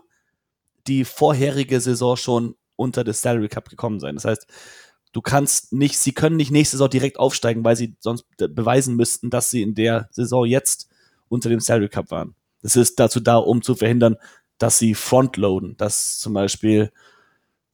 die 0.88 1.06
vorherige 1.06 1.80
Saison 1.80 2.16
schon 2.16 2.56
unter 2.78 3.04
das 3.04 3.22
Salary 3.22 3.50
Cap 3.50 3.70
gekommen 3.70 4.00
sein. 4.00 4.16
Das 4.16 4.24
heißt, 4.26 4.48
du 5.12 5.22
kannst 5.22 5.74
nicht, 5.74 5.98
sie 5.98 6.14
können 6.14 6.38
nicht 6.38 6.52
nächste 6.52 6.78
Saison 6.78 6.90
direkt 6.90 7.20
aufsteigen, 7.20 7.66
weil 7.66 7.76
sie 7.76 7.96
sonst 8.00 8.26
beweisen 8.38 8.96
müssten, 8.96 9.30
dass 9.30 9.50
sie 9.50 9.62
in 9.62 9.76
der 9.76 10.08
Saison 10.12 10.46
jetzt 10.46 10.90
unter 11.28 11.50
dem 11.50 11.60
Salary 11.60 11.90
Cap 11.90 12.12
waren. 12.12 12.36
Das 12.62 12.76
ist 12.76 13.00
dazu 13.00 13.20
da, 13.20 13.38
um 13.38 13.62
zu 13.62 13.76
verhindern, 13.76 14.16
dass 14.58 14.80
sie 14.80 14.94
frontloaden, 14.94 15.78
dass 15.78 16.20
zum 16.20 16.34
Beispiel 16.34 16.92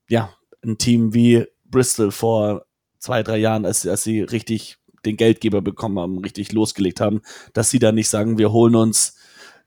ja 0.09 0.33
ein 0.63 0.77
Team 0.77 1.13
wie 1.13 1.45
Bristol 1.65 2.11
vor 2.11 2.65
zwei, 2.99 3.23
drei 3.23 3.37
Jahren, 3.37 3.65
als, 3.65 3.85
als 3.85 4.03
sie 4.03 4.21
richtig 4.21 4.77
den 5.05 5.17
Geldgeber 5.17 5.61
bekommen 5.61 5.99
haben, 5.99 6.17
richtig 6.19 6.51
losgelegt 6.53 7.01
haben, 7.01 7.21
dass 7.53 7.69
sie 7.69 7.79
da 7.79 7.91
nicht 7.91 8.09
sagen, 8.09 8.37
wir 8.37 8.51
holen 8.51 8.75
uns 8.75 9.17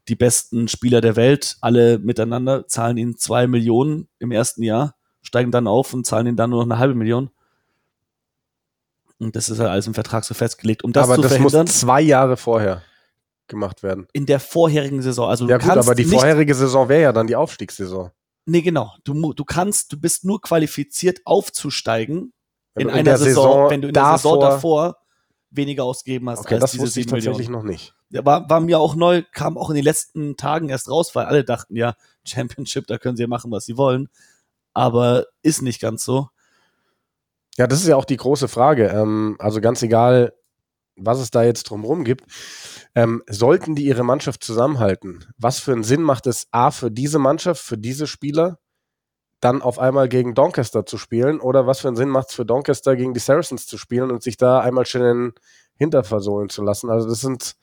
die 0.09 0.15
besten 0.15 0.69
Spieler 0.69 1.01
der 1.01 1.17
Welt, 1.17 1.57
alle 1.61 1.99
miteinander, 1.99 2.67
zahlen 2.69 2.97
ihnen 2.97 3.19
zwei 3.19 3.47
Millionen 3.47 4.09
im 4.19 4.31
ersten 4.31 4.63
Jahr, 4.63 4.96
steigen 5.27 5.51
dann 5.51 5.67
auf 5.67 5.93
und 5.93 6.07
zahlen 6.07 6.27
ihnen 6.29 6.37
dann 6.37 6.51
nur 6.51 6.65
noch 6.65 6.73
eine 6.73 6.79
halbe 6.81 6.95
Million. 6.95 7.31
Und 9.19 9.35
das 9.35 9.49
ist 9.49 9.59
halt 9.59 9.71
alles 9.71 9.87
im 9.87 9.95
Vertrag 9.95 10.25
so 10.25 10.35
festgelegt. 10.35 10.85
Um 10.85 10.93
das 10.93 11.05
aber 11.05 11.17
zu 11.17 11.23
das 11.23 11.33
verhindern, 11.33 11.65
muss 11.67 11.79
zwei 11.81 12.01
Jahre 12.03 12.37
vorher 12.37 12.83
gemacht 13.49 13.83
werden. 13.83 14.07
in 14.13 14.27
der 14.27 14.41
vorherigen 14.41 15.01
Saison, 15.03 15.29
also 15.29 15.49
Ja 15.49 15.59
gut, 15.59 15.71
aber 15.71 15.95
die 15.95 16.05
vorherige 16.05 16.55
Saison 16.55 16.89
wäre 16.89 17.03
ja 17.03 17.13
dann 17.13 17.27
die 17.29 17.37
Aufstiegssaison. 17.37 18.11
nee 18.45 18.61
genau, 18.61 18.93
du, 19.05 19.33
du 19.33 19.45
kannst, 19.45 19.93
du 19.93 20.01
bist 20.01 20.25
nur 20.25 20.41
qualifiziert 20.41 21.21
aufzusteigen 21.25 22.33
in 22.77 22.89
du 22.89 22.93
einer 22.95 23.17
Saison, 23.17 23.71
wenn 23.71 23.83
du 23.83 23.89
in 23.89 23.95
der 23.95 24.17
Saison 24.19 24.41
davor- 24.41 24.97
weniger 25.51 25.85
ausgegeben 25.85 26.29
hast 26.29 26.41
Okay, 26.41 26.55
als 26.55 26.61
das 26.63 26.71
diese 26.73 26.83
wusste 26.83 27.01
ich 27.01 27.07
7 27.07 27.17
tatsächlich 27.17 27.49
Millionen. 27.49 27.65
noch 27.65 27.71
nicht. 27.71 27.95
Ja, 28.11 28.25
war, 28.27 28.51
war 28.51 28.61
mir 28.61 28.79
auch 28.81 28.95
neu, 28.97 29.23
kam 29.33 29.57
auch 29.57 29.71
in 29.71 29.77
den 29.77 29.85
letzten 29.85 30.37
Tagen 30.37 30.69
erst 30.69 30.91
raus, 30.91 31.15
weil 31.15 31.27
alle 31.27 31.45
dachten, 31.45 31.77
ja, 31.77 31.95
Championship, 32.27 32.87
da 32.89 32.99
können 32.99 33.17
sie 33.17 33.23
ja 33.23 33.29
machen, 33.29 33.51
was 33.53 33.65
sie 33.65 33.77
wollen. 33.79 34.09
Aber 34.77 35.25
ist 35.41 35.63
nicht 35.63 35.81
ganz 35.81 36.05
so. 36.05 36.29
Ja, 37.57 37.67
das 37.67 37.81
ist 37.81 37.89
ja 37.89 37.97
auch 37.97 38.05
die 38.05 38.19
große 38.19 38.47
Frage. 38.47 38.89
Ähm, 38.89 39.37
also 39.39 39.63
ganz 39.63 39.83
egal, 39.83 40.35
was 40.97 41.19
es 41.19 41.31
da 41.31 41.45
jetzt 41.45 41.71
drumherum 41.71 42.05
gibt, 42.05 42.31
ähm, 42.95 43.23
sollten 43.27 43.75
die 43.75 43.87
ihre 43.87 44.05
Mannschaft 44.05 44.45
zusammenhalten? 44.45 45.25
Was 45.39 45.61
für 45.61 45.73
einen 45.73 45.83
Sinn 45.83 46.03
macht 46.03 46.27
es 46.27 46.49
A 46.51 46.71
für 46.71 46.91
diese 46.91 47.19
Mannschaft, 47.19 47.63
für 47.63 47.79
diese 47.79 48.07
Spieler, 48.07 48.59
dann 49.41 49.63
auf 49.63 49.79
einmal 49.79 50.11
gegen 50.11 50.35
Doncaster 50.35 50.85
zu 50.85 50.99
spielen? 50.99 51.41
Oder 51.41 51.67
was 51.67 51.81
für 51.81 51.89
einen 51.89 51.97
Sinn 51.97 52.11
macht 52.11 52.29
es 52.29 52.35
für 52.35 52.45
Doncaster 52.45 52.97
gegen 52.97 53.15
die 53.15 53.21
Saracens 53.21 53.67
zu 53.67 53.79
spielen 53.79 54.11
und 54.11 54.23
sich 54.23 54.37
da 54.37 54.61
einmal 54.61 54.85
schnell 54.85 55.11
in 55.11 55.23
den 55.29 55.33
Hinter 55.77 56.05
versohlen 56.05 56.51
zu 56.51 56.63
lassen? 56.63 56.91
Also 56.91 57.09
das 57.09 57.23
sind 57.23 57.57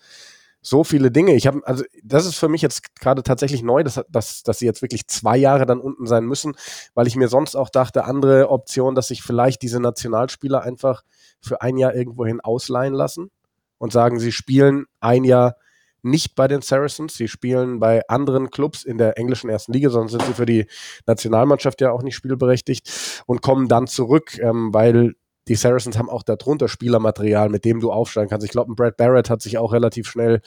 so 0.63 0.83
viele 0.83 1.11
Dinge. 1.11 1.35
Ich 1.35 1.45
habe, 1.45 1.61
also 1.65 1.83
das 2.03 2.25
ist 2.25 2.37
für 2.37 2.47
mich 2.47 2.61
jetzt 2.61 2.95
gerade 2.95 3.21
tatsächlich 3.21 3.61
neu, 3.61 3.83
dass, 3.83 4.01
dass, 4.09 4.43
dass 4.43 4.59
sie 4.59 4.65
jetzt 4.65 4.81
wirklich 4.81 5.07
zwei 5.07 5.37
Jahre 5.37 5.65
dann 5.65 5.79
unten 5.79 6.07
sein 6.07 6.25
müssen, 6.25 6.55
weil 6.95 7.05
ich 7.05 7.15
mir 7.15 7.27
sonst 7.27 7.55
auch 7.55 7.69
dachte, 7.69 8.05
andere 8.05 8.49
Option, 8.49 8.95
dass 8.95 9.09
sich 9.09 9.21
vielleicht 9.21 9.61
diese 9.61 9.79
Nationalspieler 9.79 10.63
einfach 10.63 11.03
für 11.41 11.61
ein 11.61 11.77
Jahr 11.77 11.93
irgendwohin 11.93 12.39
ausleihen 12.39 12.93
lassen 12.93 13.29
und 13.77 13.91
sagen, 13.91 14.19
sie 14.19 14.31
spielen 14.31 14.85
ein 15.01 15.25
Jahr 15.25 15.57
nicht 16.01 16.35
bei 16.35 16.47
den 16.47 16.61
Saracens, 16.61 17.15
sie 17.15 17.27
spielen 17.27 17.79
bei 17.79 18.01
anderen 18.07 18.49
Clubs 18.49 18.83
in 18.83 18.97
der 18.97 19.17
englischen 19.17 19.49
ersten 19.49 19.73
Liga, 19.73 19.89
sonst 19.89 20.11
sind 20.11 20.23
sie 20.23 20.33
für 20.33 20.45
die 20.45 20.65
Nationalmannschaft 21.05 21.81
ja 21.81 21.91
auch 21.91 22.03
nicht 22.03 22.15
spielberechtigt 22.15 23.23
und 23.25 23.41
kommen 23.41 23.67
dann 23.67 23.87
zurück, 23.87 24.37
ähm, 24.39 24.73
weil 24.73 25.15
die 25.47 25.55
Saracens 25.55 25.97
haben 25.97 26.09
auch 26.09 26.23
darunter 26.23 26.67
Spielermaterial, 26.67 27.49
mit 27.49 27.65
dem 27.65 27.79
du 27.79 27.91
aufsteigen 27.91 28.29
kannst. 28.29 28.45
Ich 28.45 28.51
glaube, 28.51 28.71
ein 28.71 28.75
Brad 28.75 28.97
Barrett 28.97 29.29
hat 29.29 29.41
sich 29.41 29.57
auch 29.57 29.73
relativ 29.73 30.07
schnell 30.07 30.41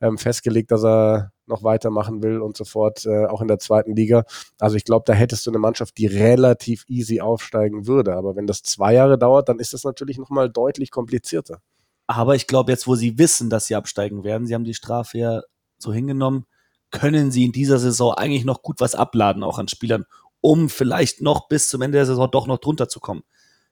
ähm, 0.00 0.18
festgelegt, 0.18 0.70
dass 0.70 0.84
er 0.84 1.32
noch 1.46 1.62
weitermachen 1.62 2.22
will 2.22 2.40
und 2.40 2.56
so 2.56 2.64
fort, 2.64 3.06
äh, 3.06 3.26
auch 3.26 3.40
in 3.40 3.48
der 3.48 3.58
zweiten 3.58 3.94
Liga. 3.94 4.24
Also 4.58 4.76
ich 4.76 4.84
glaube, 4.84 5.04
da 5.06 5.12
hättest 5.12 5.46
du 5.46 5.50
eine 5.50 5.58
Mannschaft, 5.58 5.96
die 5.98 6.06
relativ 6.06 6.84
easy 6.88 7.20
aufsteigen 7.20 7.86
würde. 7.86 8.14
Aber 8.14 8.36
wenn 8.36 8.46
das 8.46 8.62
zwei 8.62 8.94
Jahre 8.94 9.18
dauert, 9.18 9.48
dann 9.48 9.58
ist 9.58 9.72
das 9.72 9.84
natürlich 9.84 10.18
nochmal 10.18 10.50
deutlich 10.50 10.90
komplizierter. 10.90 11.60
Aber 12.06 12.34
ich 12.34 12.46
glaube, 12.46 12.70
jetzt, 12.70 12.86
wo 12.86 12.94
sie 12.94 13.18
wissen, 13.18 13.50
dass 13.50 13.66
sie 13.66 13.74
absteigen 13.74 14.22
werden, 14.22 14.46
sie 14.46 14.54
haben 14.54 14.64
die 14.64 14.74
Strafe 14.74 15.18
ja 15.18 15.42
so 15.78 15.92
hingenommen, 15.92 16.46
können 16.90 17.30
sie 17.30 17.44
in 17.44 17.52
dieser 17.52 17.78
Saison 17.78 18.14
eigentlich 18.14 18.44
noch 18.44 18.62
gut 18.62 18.80
was 18.80 18.94
abladen, 18.94 19.42
auch 19.42 19.58
an 19.58 19.68
Spielern, 19.68 20.04
um 20.40 20.68
vielleicht 20.68 21.20
noch 21.20 21.48
bis 21.48 21.68
zum 21.68 21.82
Ende 21.82 21.98
der 21.98 22.06
Saison 22.06 22.30
doch 22.30 22.46
noch 22.46 22.58
drunter 22.58 22.88
zu 22.88 23.00
kommen. 23.00 23.22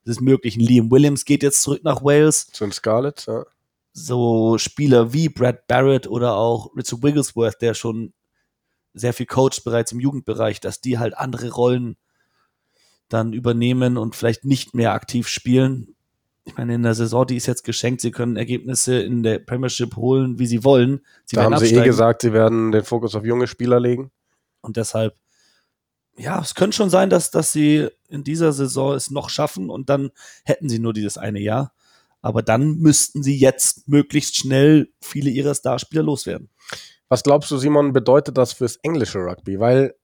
Das 0.04 0.16
ist 0.16 0.20
möglich. 0.20 0.56
Ein 0.56 0.60
Liam 0.60 0.90
Williams 0.90 1.24
geht 1.24 1.42
jetzt 1.42 1.62
zurück 1.62 1.82
nach 1.84 2.04
Wales. 2.04 2.48
Zu 2.48 2.64
den 2.64 2.72
Scarlets, 2.72 3.26
ja. 3.26 3.44
so 3.92 4.58
Spieler 4.58 5.12
wie 5.12 5.28
Brad 5.28 5.66
Barrett 5.66 6.06
oder 6.06 6.36
auch 6.36 6.74
Richard 6.76 7.02
Wigglesworth, 7.02 7.60
der 7.62 7.74
schon 7.74 8.12
sehr 8.92 9.12
viel 9.12 9.26
coacht 9.26 9.64
bereits 9.64 9.92
im 9.92 10.00
Jugendbereich, 10.00 10.60
dass 10.60 10.80
die 10.80 10.98
halt 10.98 11.16
andere 11.16 11.50
Rollen 11.50 11.96
dann 13.08 13.32
übernehmen 13.32 13.96
und 13.96 14.14
vielleicht 14.14 14.44
nicht 14.44 14.74
mehr 14.74 14.92
aktiv 14.92 15.28
spielen. 15.28 15.94
Ich 16.44 16.56
meine, 16.56 16.74
in 16.74 16.82
der 16.82 16.94
Saison, 16.94 17.26
die 17.26 17.36
ist 17.36 17.46
jetzt 17.46 17.64
geschenkt, 17.64 18.02
sie 18.02 18.10
können 18.10 18.36
Ergebnisse 18.36 19.00
in 19.00 19.22
der 19.22 19.38
Premiership 19.38 19.96
holen, 19.96 20.38
wie 20.38 20.46
sie 20.46 20.62
wollen. 20.62 21.00
Sie 21.24 21.36
da 21.36 21.44
haben 21.44 21.56
sie 21.58 21.74
eh 21.74 21.84
gesagt, 21.84 22.22
sie 22.22 22.32
werden 22.32 22.70
den 22.70 22.84
Fokus 22.84 23.14
auf 23.14 23.24
junge 23.24 23.46
Spieler 23.46 23.80
legen. 23.80 24.10
Und 24.60 24.76
deshalb, 24.76 25.16
ja, 26.16 26.40
es 26.40 26.54
könnte 26.54 26.76
schon 26.76 26.90
sein, 26.90 27.10
dass, 27.10 27.30
dass 27.30 27.52
sie 27.52 27.88
in 28.08 28.24
dieser 28.24 28.52
Saison 28.52 28.94
es 28.94 29.10
noch 29.10 29.28
schaffen 29.28 29.70
und 29.70 29.90
dann 29.90 30.10
hätten 30.44 30.68
sie 30.68 30.78
nur 30.78 30.92
dieses 30.92 31.18
eine 31.18 31.40
Jahr. 31.40 31.72
Aber 32.22 32.42
dann 32.42 32.78
müssten 32.78 33.22
sie 33.22 33.36
jetzt 33.36 33.88
möglichst 33.88 34.36
schnell 34.36 34.88
viele 35.02 35.30
ihrer 35.30 35.54
Starspieler 35.54 36.02
loswerden. 36.02 36.48
Was 37.08 37.22
glaubst 37.22 37.50
du, 37.50 37.58
Simon, 37.58 37.92
bedeutet 37.92 38.38
das 38.38 38.54
fürs 38.54 38.76
englische 38.76 39.18
Rugby? 39.18 39.60
Weil 39.60 39.94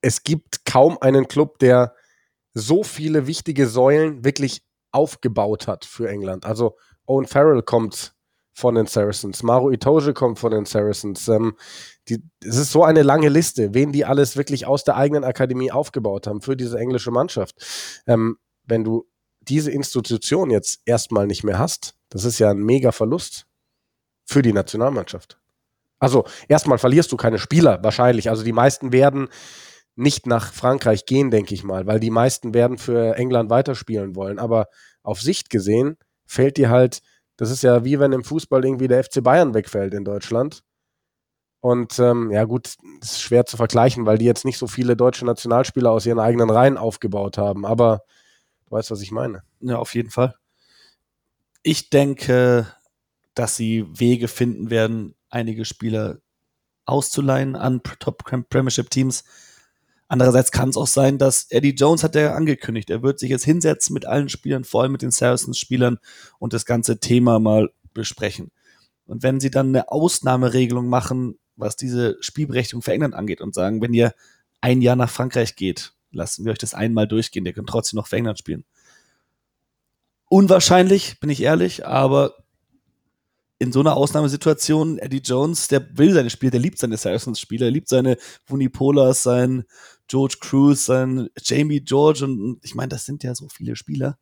es 0.00 0.24
gibt 0.24 0.64
kaum 0.64 0.98
einen 1.00 1.28
Club, 1.28 1.58
der 1.58 1.94
so 2.54 2.82
viele 2.82 3.26
wichtige 3.26 3.68
Säulen 3.68 4.24
wirklich 4.24 4.62
aufgebaut 4.90 5.68
hat 5.68 5.84
für 5.84 6.08
England. 6.08 6.44
Also 6.44 6.76
Owen 7.06 7.26
Farrell 7.26 7.62
kommt 7.62 8.14
von 8.58 8.74
den 8.74 8.86
Saracens, 8.86 9.44
Maru 9.44 9.70
Itoje 9.70 10.12
kommt 10.12 10.40
von 10.40 10.50
den 10.50 10.64
Saracens. 10.64 11.28
Ähm, 11.28 11.54
es 12.08 12.56
ist 12.56 12.72
so 12.72 12.82
eine 12.82 13.02
lange 13.02 13.28
Liste, 13.28 13.72
wen 13.72 13.92
die 13.92 14.04
alles 14.04 14.36
wirklich 14.36 14.66
aus 14.66 14.82
der 14.82 14.96
eigenen 14.96 15.22
Akademie 15.22 15.70
aufgebaut 15.70 16.26
haben 16.26 16.40
für 16.40 16.56
diese 16.56 16.76
englische 16.76 17.12
Mannschaft. 17.12 17.54
Ähm, 18.08 18.36
wenn 18.64 18.82
du 18.82 19.06
diese 19.42 19.70
Institution 19.70 20.50
jetzt 20.50 20.80
erstmal 20.86 21.28
nicht 21.28 21.44
mehr 21.44 21.60
hast, 21.60 21.94
das 22.08 22.24
ist 22.24 22.40
ja 22.40 22.50
ein 22.50 22.58
mega 22.58 22.90
Verlust 22.90 23.46
für 24.24 24.42
die 24.42 24.52
Nationalmannschaft. 24.52 25.38
Also 26.00 26.24
erstmal 26.48 26.78
verlierst 26.78 27.12
du 27.12 27.16
keine 27.16 27.38
Spieler 27.38 27.78
wahrscheinlich. 27.84 28.28
Also 28.28 28.42
die 28.42 28.52
meisten 28.52 28.92
werden 28.92 29.28
nicht 29.94 30.26
nach 30.26 30.52
Frankreich 30.52 31.06
gehen, 31.06 31.30
denke 31.30 31.54
ich 31.54 31.62
mal, 31.62 31.86
weil 31.86 32.00
die 32.00 32.10
meisten 32.10 32.54
werden 32.54 32.76
für 32.76 33.14
England 33.14 33.50
weiterspielen 33.50 34.16
wollen. 34.16 34.40
Aber 34.40 34.66
auf 35.04 35.20
Sicht 35.20 35.48
gesehen 35.48 35.96
fällt 36.26 36.56
dir 36.56 36.70
halt, 36.70 37.02
das 37.38 37.50
ist 37.50 37.62
ja 37.62 37.84
wie 37.84 37.98
wenn 37.98 38.12
im 38.12 38.24
Fußball 38.24 38.64
irgendwie 38.64 38.88
der 38.88 39.02
FC 39.02 39.22
Bayern 39.22 39.54
wegfällt 39.54 39.94
in 39.94 40.04
Deutschland. 40.04 40.62
Und 41.60 41.98
ähm, 41.98 42.30
ja 42.30 42.44
gut, 42.44 42.74
ist 43.00 43.20
schwer 43.20 43.46
zu 43.46 43.56
vergleichen, 43.56 44.06
weil 44.06 44.18
die 44.18 44.24
jetzt 44.24 44.44
nicht 44.44 44.58
so 44.58 44.66
viele 44.66 44.96
deutsche 44.96 45.24
Nationalspieler 45.24 45.90
aus 45.90 46.04
ihren 46.04 46.18
eigenen 46.18 46.50
Reihen 46.50 46.76
aufgebaut 46.76 47.38
haben. 47.38 47.64
Aber 47.64 48.02
du 48.66 48.72
weißt, 48.76 48.90
was 48.90 49.00
ich 49.00 49.12
meine. 49.12 49.42
Ja, 49.60 49.78
auf 49.78 49.94
jeden 49.94 50.10
Fall. 50.10 50.34
Ich 51.62 51.90
denke, 51.90 52.66
dass 53.34 53.56
sie 53.56 53.86
Wege 53.88 54.28
finden 54.28 54.70
werden, 54.70 55.14
einige 55.30 55.64
Spieler 55.64 56.18
auszuleihen 56.86 57.54
an 57.54 57.82
Top 58.00 58.24
Premiership 58.48 58.90
Teams. 58.90 59.24
Andererseits 60.08 60.50
kann 60.50 60.70
es 60.70 60.76
auch 60.78 60.86
sein, 60.86 61.18
dass 61.18 61.50
Eddie 61.50 61.74
Jones 61.74 62.02
hat 62.02 62.14
ja 62.14 62.34
angekündigt, 62.34 62.88
er 62.88 63.02
wird 63.02 63.18
sich 63.18 63.28
jetzt 63.28 63.44
hinsetzen 63.44 63.92
mit 63.92 64.06
allen 64.06 64.30
Spielern, 64.30 64.64
vor 64.64 64.82
allem 64.82 64.92
mit 64.92 65.02
den 65.02 65.10
Saracens-Spielern 65.10 65.98
und 66.38 66.54
das 66.54 66.64
ganze 66.64 66.98
Thema 66.98 67.38
mal 67.38 67.70
besprechen. 67.92 68.50
Und 69.04 69.22
wenn 69.22 69.38
sie 69.38 69.50
dann 69.50 69.68
eine 69.68 69.90
Ausnahmeregelung 69.90 70.88
machen, 70.88 71.38
was 71.56 71.76
diese 71.76 72.16
Spielberechtigung 72.20 72.82
für 72.82 72.92
England 72.92 73.14
angeht 73.14 73.42
und 73.42 73.54
sagen, 73.54 73.82
wenn 73.82 73.92
ihr 73.92 74.14
ein 74.60 74.80
Jahr 74.80 74.96
nach 74.96 75.10
Frankreich 75.10 75.56
geht, 75.56 75.92
lassen 76.10 76.44
wir 76.44 76.52
euch 76.52 76.58
das 76.58 76.74
einmal 76.74 77.06
durchgehen, 77.06 77.44
der 77.44 77.52
kann 77.52 77.66
trotzdem 77.66 77.98
noch 77.98 78.06
für 78.06 78.16
England 78.16 78.38
spielen. 78.38 78.64
Unwahrscheinlich, 80.30 81.20
bin 81.20 81.30
ich 81.30 81.42
ehrlich, 81.42 81.86
aber 81.86 82.34
in 83.58 83.72
so 83.72 83.80
einer 83.80 83.96
Ausnahmesituation, 83.96 84.98
Eddie 84.98 85.22
Jones, 85.24 85.68
der 85.68 85.98
will 85.98 86.12
seine 86.12 86.30
Spiele, 86.30 86.52
der 86.52 86.60
liebt 86.60 86.78
seine 86.78 86.96
Saracens-Spiele, 86.96 87.66
er 87.66 87.70
liebt 87.70 87.88
seine 87.88 88.16
Vunipolas, 88.46 89.22
sein 89.22 89.64
George 90.08 90.36
Cruz, 90.40 90.86
sein 90.86 91.28
Jamie 91.42 91.80
George 91.80 92.24
und 92.24 92.40
und 92.40 92.64
ich 92.64 92.74
meine, 92.74 92.88
das 92.88 93.04
sind 93.04 93.22
ja 93.24 93.34
so 93.34 93.48
viele 93.48 93.76
Spieler. 93.76 94.18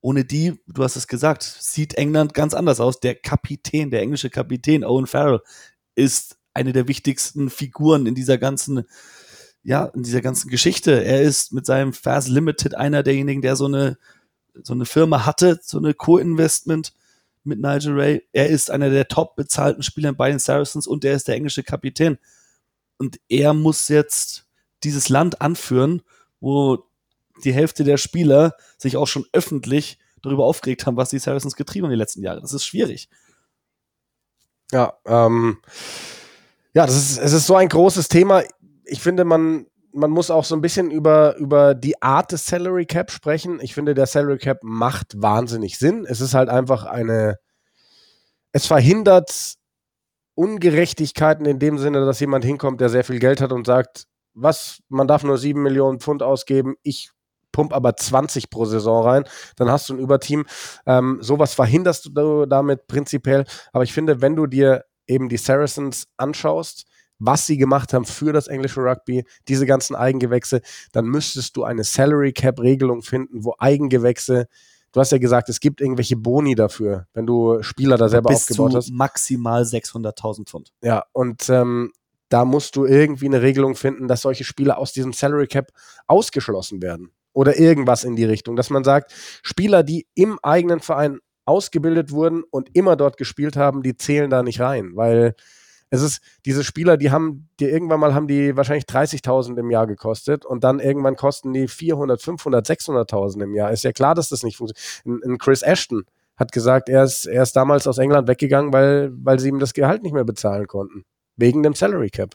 Ohne 0.00 0.24
die, 0.24 0.60
du 0.66 0.82
hast 0.82 0.96
es 0.96 1.06
gesagt, 1.06 1.42
sieht 1.42 1.94
England 1.94 2.34
ganz 2.34 2.54
anders 2.54 2.80
aus. 2.80 3.00
Der 3.00 3.14
Kapitän, 3.14 3.90
der 3.90 4.02
englische 4.02 4.30
Kapitän 4.30 4.84
Owen 4.84 5.06
Farrell 5.06 5.40
ist 5.94 6.38
eine 6.54 6.72
der 6.72 6.88
wichtigsten 6.88 7.50
Figuren 7.50 8.06
in 8.06 8.14
dieser 8.14 8.36
ganzen, 8.36 8.84
ja, 9.62 9.86
in 9.86 10.02
dieser 10.02 10.20
ganzen 10.20 10.50
Geschichte. 10.50 11.04
Er 11.04 11.22
ist 11.22 11.52
mit 11.52 11.66
seinem 11.66 11.92
Fast 11.92 12.28
Limited 12.28 12.74
einer 12.74 13.02
derjenigen, 13.02 13.42
der 13.42 13.56
so 13.56 13.66
eine, 13.66 13.96
so 14.62 14.74
eine 14.74 14.86
Firma 14.86 15.24
hatte, 15.24 15.60
so 15.62 15.78
eine 15.78 15.94
Co-Investment, 15.94 16.92
mit 17.44 17.60
Nigel 17.60 17.94
Ray. 17.98 18.22
Er 18.32 18.48
ist 18.48 18.70
einer 18.70 18.90
der 18.90 19.08
top 19.08 19.36
bezahlten 19.36 19.82
Spieler 19.82 20.12
bei 20.12 20.30
den 20.30 20.38
Saracens 20.38 20.86
und 20.86 21.04
er 21.04 21.14
ist 21.14 21.28
der 21.28 21.36
englische 21.36 21.62
Kapitän. 21.62 22.18
Und 22.98 23.18
er 23.28 23.52
muss 23.54 23.88
jetzt 23.88 24.41
dieses 24.84 25.08
Land 25.08 25.40
anführen, 25.40 26.02
wo 26.40 26.84
die 27.44 27.52
Hälfte 27.52 27.84
der 27.84 27.96
Spieler 27.96 28.54
sich 28.78 28.96
auch 28.96 29.06
schon 29.06 29.26
öffentlich 29.32 29.98
darüber 30.22 30.44
aufgeregt 30.44 30.86
haben, 30.86 30.96
was 30.96 31.10
die 31.10 31.18
Saracens 31.18 31.56
getrieben 31.56 31.86
haben 31.86 31.90
den 31.90 31.98
letzten 31.98 32.22
Jahren. 32.22 32.40
Das 32.40 32.52
ist 32.52 32.64
schwierig. 32.64 33.08
Ja, 34.70 34.94
ähm, 35.06 35.58
ja, 36.74 36.86
das 36.86 36.96
ist, 36.96 37.18
es 37.18 37.32
ist 37.32 37.46
so 37.46 37.56
ein 37.56 37.68
großes 37.68 38.08
Thema. 38.08 38.42
Ich 38.84 39.00
finde, 39.00 39.24
man, 39.24 39.66
man 39.92 40.10
muss 40.10 40.30
auch 40.30 40.44
so 40.44 40.54
ein 40.54 40.62
bisschen 40.62 40.90
über, 40.90 41.36
über 41.36 41.74
die 41.74 42.00
Art 42.00 42.32
des 42.32 42.46
Salary 42.46 42.86
Cap 42.86 43.10
sprechen. 43.10 43.60
Ich 43.60 43.74
finde, 43.74 43.94
der 43.94 44.06
Salary 44.06 44.38
Cap 44.38 44.60
macht 44.62 45.20
wahnsinnig 45.20 45.78
Sinn. 45.78 46.06
Es 46.08 46.20
ist 46.20 46.34
halt 46.34 46.48
einfach 46.48 46.84
eine, 46.84 47.38
es 48.52 48.66
verhindert 48.66 49.54
Ungerechtigkeiten 50.34 51.44
in 51.44 51.58
dem 51.58 51.76
Sinne, 51.78 52.06
dass 52.06 52.20
jemand 52.20 52.44
hinkommt, 52.44 52.80
der 52.80 52.88
sehr 52.88 53.04
viel 53.04 53.18
Geld 53.18 53.42
hat 53.42 53.52
und 53.52 53.66
sagt, 53.66 54.06
was, 54.34 54.82
man 54.88 55.08
darf 55.08 55.24
nur 55.24 55.38
sieben 55.38 55.62
Millionen 55.62 56.00
Pfund 56.00 56.22
ausgeben, 56.22 56.74
ich 56.82 57.10
pump 57.52 57.74
aber 57.74 57.96
20 57.96 58.50
pro 58.50 58.64
Saison 58.64 59.04
rein, 59.04 59.24
dann 59.56 59.70
hast 59.70 59.88
du 59.88 59.94
ein 59.94 59.98
Überteam. 59.98 60.46
Ähm, 60.86 61.18
sowas 61.20 61.54
verhinderst 61.54 62.10
du 62.14 62.46
damit 62.46 62.86
prinzipiell. 62.86 63.44
Aber 63.72 63.84
ich 63.84 63.92
finde, 63.92 64.22
wenn 64.22 64.36
du 64.36 64.46
dir 64.46 64.84
eben 65.06 65.28
die 65.28 65.36
Saracens 65.36 66.06
anschaust, 66.16 66.86
was 67.18 67.46
sie 67.46 67.56
gemacht 67.56 67.92
haben 67.92 68.04
für 68.04 68.32
das 68.32 68.48
englische 68.48 68.80
Rugby, 68.80 69.24
diese 69.48 69.66
ganzen 69.66 69.94
Eigengewächse, 69.94 70.60
dann 70.92 71.04
müsstest 71.04 71.56
du 71.56 71.64
eine 71.64 71.84
Salary 71.84 72.32
Cap 72.32 72.58
Regelung 72.58 73.02
finden, 73.02 73.44
wo 73.44 73.54
Eigengewächse 73.58 74.48
Du 74.92 75.00
hast 75.00 75.10
ja 75.10 75.16
gesagt, 75.16 75.48
es 75.48 75.60
gibt 75.60 75.80
irgendwelche 75.80 76.16
Boni 76.16 76.54
dafür, 76.54 77.06
wenn 77.14 77.26
du 77.26 77.62
Spieler 77.62 77.96
da 77.96 78.10
selber 78.10 78.28
Bis 78.28 78.42
aufgebaut 78.42 78.72
zu 78.72 78.76
hast. 78.76 78.90
maximal 78.90 79.62
600.000 79.62 80.46
Pfund. 80.46 80.72
Ja, 80.82 81.04
und 81.12 81.48
ähm, 81.48 81.92
da 82.32 82.44
musst 82.44 82.76
du 82.76 82.86
irgendwie 82.86 83.26
eine 83.26 83.42
Regelung 83.42 83.74
finden, 83.74 84.08
dass 84.08 84.22
solche 84.22 84.44
Spieler 84.44 84.78
aus 84.78 84.92
diesem 84.92 85.12
Salary 85.12 85.46
Cap 85.46 85.68
ausgeschlossen 86.06 86.80
werden. 86.82 87.10
Oder 87.34 87.58
irgendwas 87.58 88.04
in 88.04 88.16
die 88.16 88.24
Richtung, 88.24 88.56
dass 88.56 88.70
man 88.70 88.84
sagt, 88.84 89.12
Spieler, 89.42 89.82
die 89.82 90.06
im 90.14 90.38
eigenen 90.42 90.80
Verein 90.80 91.18
ausgebildet 91.44 92.10
wurden 92.10 92.42
und 92.50 92.74
immer 92.74 92.96
dort 92.96 93.16
gespielt 93.16 93.56
haben, 93.56 93.82
die 93.82 93.96
zählen 93.96 94.30
da 94.30 94.42
nicht 94.42 94.60
rein, 94.60 94.92
weil 94.94 95.34
es 95.90 96.00
ist, 96.00 96.22
diese 96.46 96.64
Spieler, 96.64 96.96
die 96.96 97.10
haben, 97.10 97.50
die 97.60 97.66
irgendwann 97.66 98.00
mal 98.00 98.14
haben 98.14 98.26
die 98.26 98.56
wahrscheinlich 98.56 98.86
30.000 98.86 99.58
im 99.58 99.70
Jahr 99.70 99.86
gekostet 99.86 100.46
und 100.46 100.64
dann 100.64 100.80
irgendwann 100.80 101.16
kosten 101.16 101.52
die 101.52 101.68
400, 101.68 102.22
500, 102.22 102.66
600.000 102.66 103.42
im 103.42 103.54
Jahr. 103.54 103.70
Ist 103.72 103.84
ja 103.84 103.92
klar, 103.92 104.14
dass 104.14 104.30
das 104.30 104.42
nicht 104.42 104.56
funktioniert. 104.56 105.26
Ein 105.26 105.36
Chris 105.36 105.60
Ashton 105.60 106.04
hat 106.36 106.50
gesagt, 106.50 106.88
er 106.88 107.04
ist, 107.04 107.26
er 107.26 107.42
ist 107.42 107.54
damals 107.56 107.86
aus 107.86 107.98
England 107.98 108.26
weggegangen, 108.26 108.72
weil, 108.72 109.12
weil 109.14 109.38
sie 109.38 109.50
ihm 109.50 109.58
das 109.58 109.74
Gehalt 109.74 110.02
nicht 110.02 110.14
mehr 110.14 110.24
bezahlen 110.24 110.66
konnten. 110.66 111.04
Wegen 111.36 111.62
dem 111.62 111.74
Salary 111.74 112.10
Cap. 112.10 112.34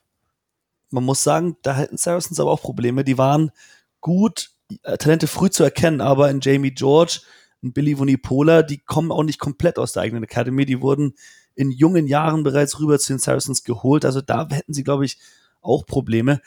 Man 0.89 1.04
muss 1.04 1.24
sagen, 1.24 1.58
da 1.62 1.75
hätten 1.75 1.98
Saracens 1.98 2.39
aber 2.39 2.51
auch 2.51 2.62
Probleme. 2.62 3.04
Die 3.04 3.18
waren 3.18 3.51
gut, 4.00 4.51
äh, 4.84 4.98
Talente 4.98 5.27
früh 5.27 5.50
zu 5.50 5.63
erkennen, 5.63 6.01
aber 6.01 6.30
in 6.30 6.39
Jamie 6.42 6.72
George, 6.72 7.22
in 7.62 7.74
Billy 7.74 7.98
Vunipola, 7.98 8.63
die 8.63 8.80
kommen 8.80 9.12
auch 9.12 9.24
nicht 9.24 9.39
komplett 9.39 9.80
aus 9.80 9.94
der 9.94 10.04
eigenen 10.04 10.24
Academy. 10.24 10.66
Die 10.66 10.82
wurden 10.82 11.16
in 11.56 11.72
jungen 11.72 12.08
Jahren 12.08 12.44
bereits 12.44 12.80
rüber 12.80 13.00
zu 13.00 13.13
den 13.13 13.20
Saracens 13.20 13.63
geholt. 13.63 14.06
Also 14.06 14.22
da 14.22 14.48
hätten 14.50 14.74
sie, 14.74 14.84
glaube 14.84 15.06
ich, 15.06 15.18
auch 15.62 15.86
Probleme. 15.86 16.42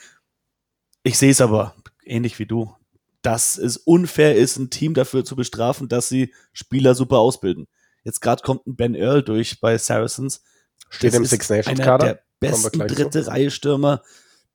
Ich 1.03 1.17
sehe 1.17 1.31
es 1.31 1.41
aber 1.41 1.75
ähnlich 2.05 2.39
wie 2.39 2.45
du, 2.45 2.73
dass 3.21 3.57
es 3.57 3.77
unfair 3.77 4.35
ist, 4.35 4.57
ein 4.57 4.69
Team 4.69 4.93
dafür 4.93 5.23
zu 5.25 5.35
bestrafen, 5.35 5.89
dass 5.89 6.09
sie 6.09 6.33
Spieler 6.53 6.95
super 6.95 7.19
ausbilden. 7.19 7.67
Jetzt 8.03 8.21
gerade 8.21 8.41
kommt 8.41 8.65
ein 8.65 8.75
Ben 8.75 8.95
Earl 8.95 9.21
durch 9.21 9.59
bei 9.59 9.77
Saracens. 9.77 10.43
Steht 10.89 11.13
Das 11.13 11.19
im 11.19 11.25
Six 11.25 11.49
Nations 11.49 11.79
Kader. 11.79 12.19
Besten 12.41 12.79
dritte 12.79 13.27
Reihe 13.27 13.51
Stürmer 13.51 14.01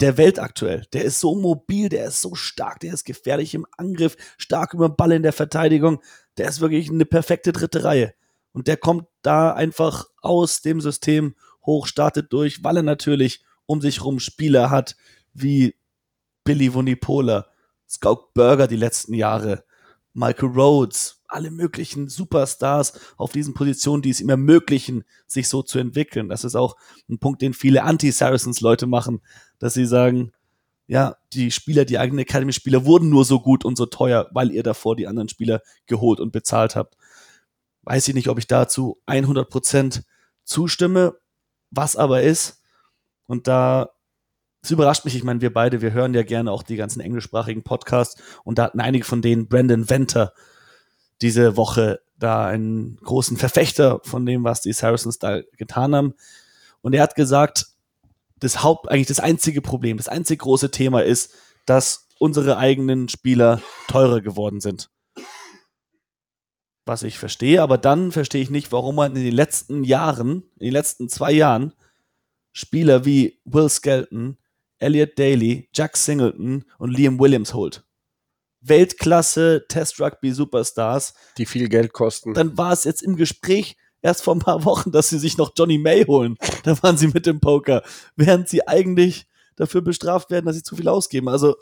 der 0.00 0.18
Welt 0.18 0.38
aktuell. 0.38 0.84
Der 0.92 1.04
ist 1.04 1.20
so 1.20 1.34
mobil, 1.34 1.88
der 1.88 2.06
ist 2.06 2.20
so 2.20 2.34
stark, 2.34 2.80
der 2.80 2.92
ist 2.92 3.04
gefährlich 3.04 3.54
im 3.54 3.66
Angriff, 3.78 4.16
stark 4.36 4.75
über 4.75 4.88
den 4.88 4.96
Ball 4.96 5.12
in 5.12 5.22
der 5.22 5.32
Verteidigung. 5.32 6.02
Der 6.36 6.49
ist 6.49 6.60
wirklich 6.60 6.90
eine 6.90 7.06
perfekte 7.06 7.52
dritte 7.52 7.84
Reihe. 7.84 8.12
Und 8.52 8.68
der 8.68 8.76
kommt 8.76 9.06
da 9.22 9.52
einfach 9.52 10.06
aus 10.20 10.60
dem 10.60 10.82
System 10.82 11.34
hoch, 11.64 11.86
startet 11.86 12.32
durch, 12.32 12.62
weil 12.62 12.78
er 12.78 12.82
natürlich 12.82 13.42
um 13.64 13.80
sich 13.80 14.04
rum 14.04 14.18
Spieler 14.20 14.70
hat 14.70 14.96
wie 15.32 15.75
Billy 16.44 16.72
Vunipola, 16.72 17.46
Scout 17.88 18.32
Burger 18.34 18.66
die 18.66 18.76
letzten 18.76 19.14
Jahre, 19.14 19.64
Michael 20.12 20.50
Rhodes, 20.50 21.15
alle 21.28 21.50
möglichen 21.50 22.08
Superstars 22.08 22.99
auf 23.17 23.32
diesen 23.32 23.54
Positionen, 23.54 24.02
die 24.02 24.10
es 24.10 24.21
ihm 24.21 24.28
ermöglichen, 24.28 25.04
sich 25.26 25.49
so 25.49 25.62
zu 25.62 25.78
entwickeln. 25.78 26.28
Das 26.28 26.45
ist 26.45 26.54
auch 26.54 26.76
ein 27.08 27.19
Punkt, 27.19 27.43
den 27.43 27.54
viele 27.54 27.82
Anti-Saracens-Leute 27.82 28.86
machen, 28.86 29.21
dass 29.58 29.75
sie 29.75 29.86
sagen, 29.86 30.32
ja, 30.89 31.17
die 31.32 31.50
Spieler, 31.50 31.84
die 31.84 31.99
eigenen 31.99 32.21
Academy-Spieler 32.21 32.84
wurden 32.84 33.08
nur 33.08 33.25
so 33.25 33.41
gut 33.41 33.65
und 33.65 33.76
so 33.76 33.86
teuer, 33.86 34.28
weil 34.32 34.52
ihr 34.52 34.62
davor 34.62 34.95
die 34.95 35.08
anderen 35.08 35.28
Spieler 35.28 35.62
geholt 35.86 36.21
und 36.21 36.32
bezahlt 36.32 36.76
habt 36.76 36.97
weiß 37.86 38.08
ich 38.08 38.15
nicht, 38.15 38.28
ob 38.28 38.39
ich 38.39 38.47
dazu 38.47 39.00
100% 39.06 40.02
zustimme, 40.45 41.15
was 41.71 41.97
aber 41.97 42.23
ist. 42.23 42.60
Und 43.26 43.47
da, 43.47 43.91
es 44.60 44.71
überrascht 44.73 45.04
mich, 45.04 45.17
ich 45.17 45.25
meine, 45.25 45.41
wir 45.41 45.52
beide, 45.52 45.80
wir 45.80 45.93
hören 45.93 46.12
ja 46.12 46.25
gerne 46.25 46.50
auch 46.50 46.65
die 46.65 46.76
ganzen 46.76 47.00
englischsprachigen 47.00 47.62
Podcasts 47.62 48.21
und 48.45 48.58
da 48.58 48.65
hatten 48.65 48.80
einige 48.80 49.04
von 49.04 49.23
denen, 49.23 49.49
Brandon 49.49 49.89
Venter, 49.89 50.32
diese 51.22 51.56
Woche 51.56 52.00
da 52.18 52.46
einen 52.46 52.96
großen 52.96 53.36
Verfechter 53.36 54.00
von 54.04 54.24
dem, 54.26 54.44
was 54.44 54.62
die 54.62 54.72
Saracens 54.72 55.18
da 55.18 55.40
getan 55.56 55.94
haben. 55.94 56.14
Und 56.82 56.94
er 56.94 57.02
hat 57.02 57.14
gesagt, 57.14 57.66
das 58.38 58.62
Haupt, 58.62 58.90
eigentlich 58.90 59.06
das 59.06 59.20
einzige 59.20 59.62
Problem, 59.62 59.96
das 59.96 60.08
einzige 60.08 60.38
große 60.38 60.70
Thema 60.70 61.02
ist, 61.02 61.32
dass 61.64 62.08
unsere 62.18 62.58
eigenen 62.58 63.08
Spieler 63.08 63.60
teurer 63.88 64.20
geworden 64.20 64.60
sind 64.60 64.90
was 66.86 67.02
ich 67.02 67.18
verstehe, 67.18 67.60
aber 67.60 67.78
dann 67.78 68.12
verstehe 68.12 68.40
ich 68.40 68.48
nicht, 68.48 68.70
warum 68.70 68.94
man 68.94 69.14
in 69.16 69.24
den 69.24 69.34
letzten 69.34 69.82
Jahren, 69.82 70.44
in 70.58 70.66
den 70.66 70.72
letzten 70.72 71.08
zwei 71.08 71.32
Jahren, 71.32 71.72
Spieler 72.52 73.04
wie 73.04 73.40
Will 73.44 73.68
Skelton, 73.68 74.38
Elliot 74.78 75.18
Daly, 75.18 75.68
Jack 75.74 75.96
Singleton 75.96 76.64
und 76.78 76.96
Liam 76.96 77.18
Williams 77.18 77.52
holt. 77.52 77.84
Weltklasse 78.68 79.64
Test 79.68 80.00
Rugby 80.00 80.32
Superstars. 80.32 81.14
Die 81.38 81.46
viel 81.46 81.68
Geld 81.68 81.92
kosten. 81.92 82.34
Dann 82.34 82.56
war 82.56 82.72
es 82.72 82.84
jetzt 82.84 83.02
im 83.02 83.16
Gespräch 83.16 83.76
erst 84.02 84.22
vor 84.22 84.34
ein 84.34 84.40
paar 84.40 84.64
Wochen, 84.64 84.92
dass 84.92 85.08
sie 85.08 85.18
sich 85.18 85.36
noch 85.36 85.52
Johnny 85.56 85.78
May 85.78 86.04
holen. 86.04 86.36
Da 86.64 86.80
waren 86.82 86.96
sie 86.96 87.08
mit 87.08 87.26
dem 87.26 87.40
Poker, 87.40 87.82
während 88.16 88.48
sie 88.48 88.66
eigentlich 88.66 89.26
dafür 89.56 89.82
bestraft 89.82 90.30
werden, 90.30 90.46
dass 90.46 90.56
sie 90.56 90.62
zu 90.62 90.76
viel 90.76 90.88
ausgeben. 90.88 91.28
Also 91.28 91.56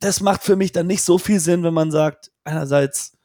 das 0.00 0.20
macht 0.20 0.42
für 0.42 0.56
mich 0.56 0.72
dann 0.72 0.86
nicht 0.86 1.02
so 1.02 1.18
viel 1.18 1.40
Sinn, 1.40 1.62
wenn 1.62 1.74
man 1.74 1.90
sagt, 1.90 2.30
einerseits 2.44 3.16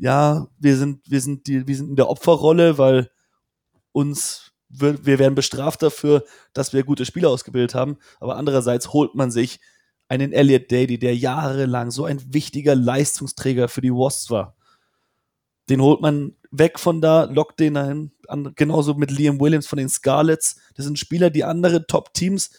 ja, 0.00 0.48
wir 0.58 0.76
sind, 0.78 1.02
wir 1.10 1.20
sind, 1.20 1.46
die, 1.46 1.66
wir 1.66 1.76
sind 1.76 1.90
in 1.90 1.96
der 1.96 2.08
Opferrolle, 2.08 2.78
weil 2.78 3.10
uns, 3.92 4.52
wir, 4.70 5.04
wir 5.04 5.18
werden 5.18 5.34
bestraft 5.34 5.82
dafür, 5.82 6.24
dass 6.54 6.72
wir 6.72 6.84
gute 6.84 7.04
Spieler 7.04 7.28
ausgebildet 7.28 7.74
haben. 7.74 7.98
Aber 8.18 8.36
andererseits 8.36 8.94
holt 8.94 9.14
man 9.14 9.30
sich 9.30 9.60
einen 10.10 10.32
Elliot 10.32 10.70
Daly, 10.70 10.98
der 10.98 11.16
jahrelang 11.16 11.90
so 11.90 12.04
ein 12.04 12.34
wichtiger 12.34 12.74
Leistungsträger 12.74 13.68
für 13.68 13.80
die 13.80 13.92
Wasps 13.92 14.28
war. 14.30 14.56
Den 15.68 15.80
holt 15.80 16.00
man 16.00 16.34
weg 16.50 16.80
von 16.80 17.00
da, 17.00 17.24
lockt 17.24 17.60
den 17.60 17.74
dahin. 17.74 18.10
Genauso 18.56 18.94
mit 18.94 19.12
Liam 19.12 19.40
Williams 19.40 19.68
von 19.68 19.78
den 19.78 19.88
Scarlets. 19.88 20.56
Das 20.74 20.84
sind 20.84 20.98
Spieler, 20.98 21.30
die 21.30 21.44
andere 21.44 21.86
Top-Teams 21.86 22.50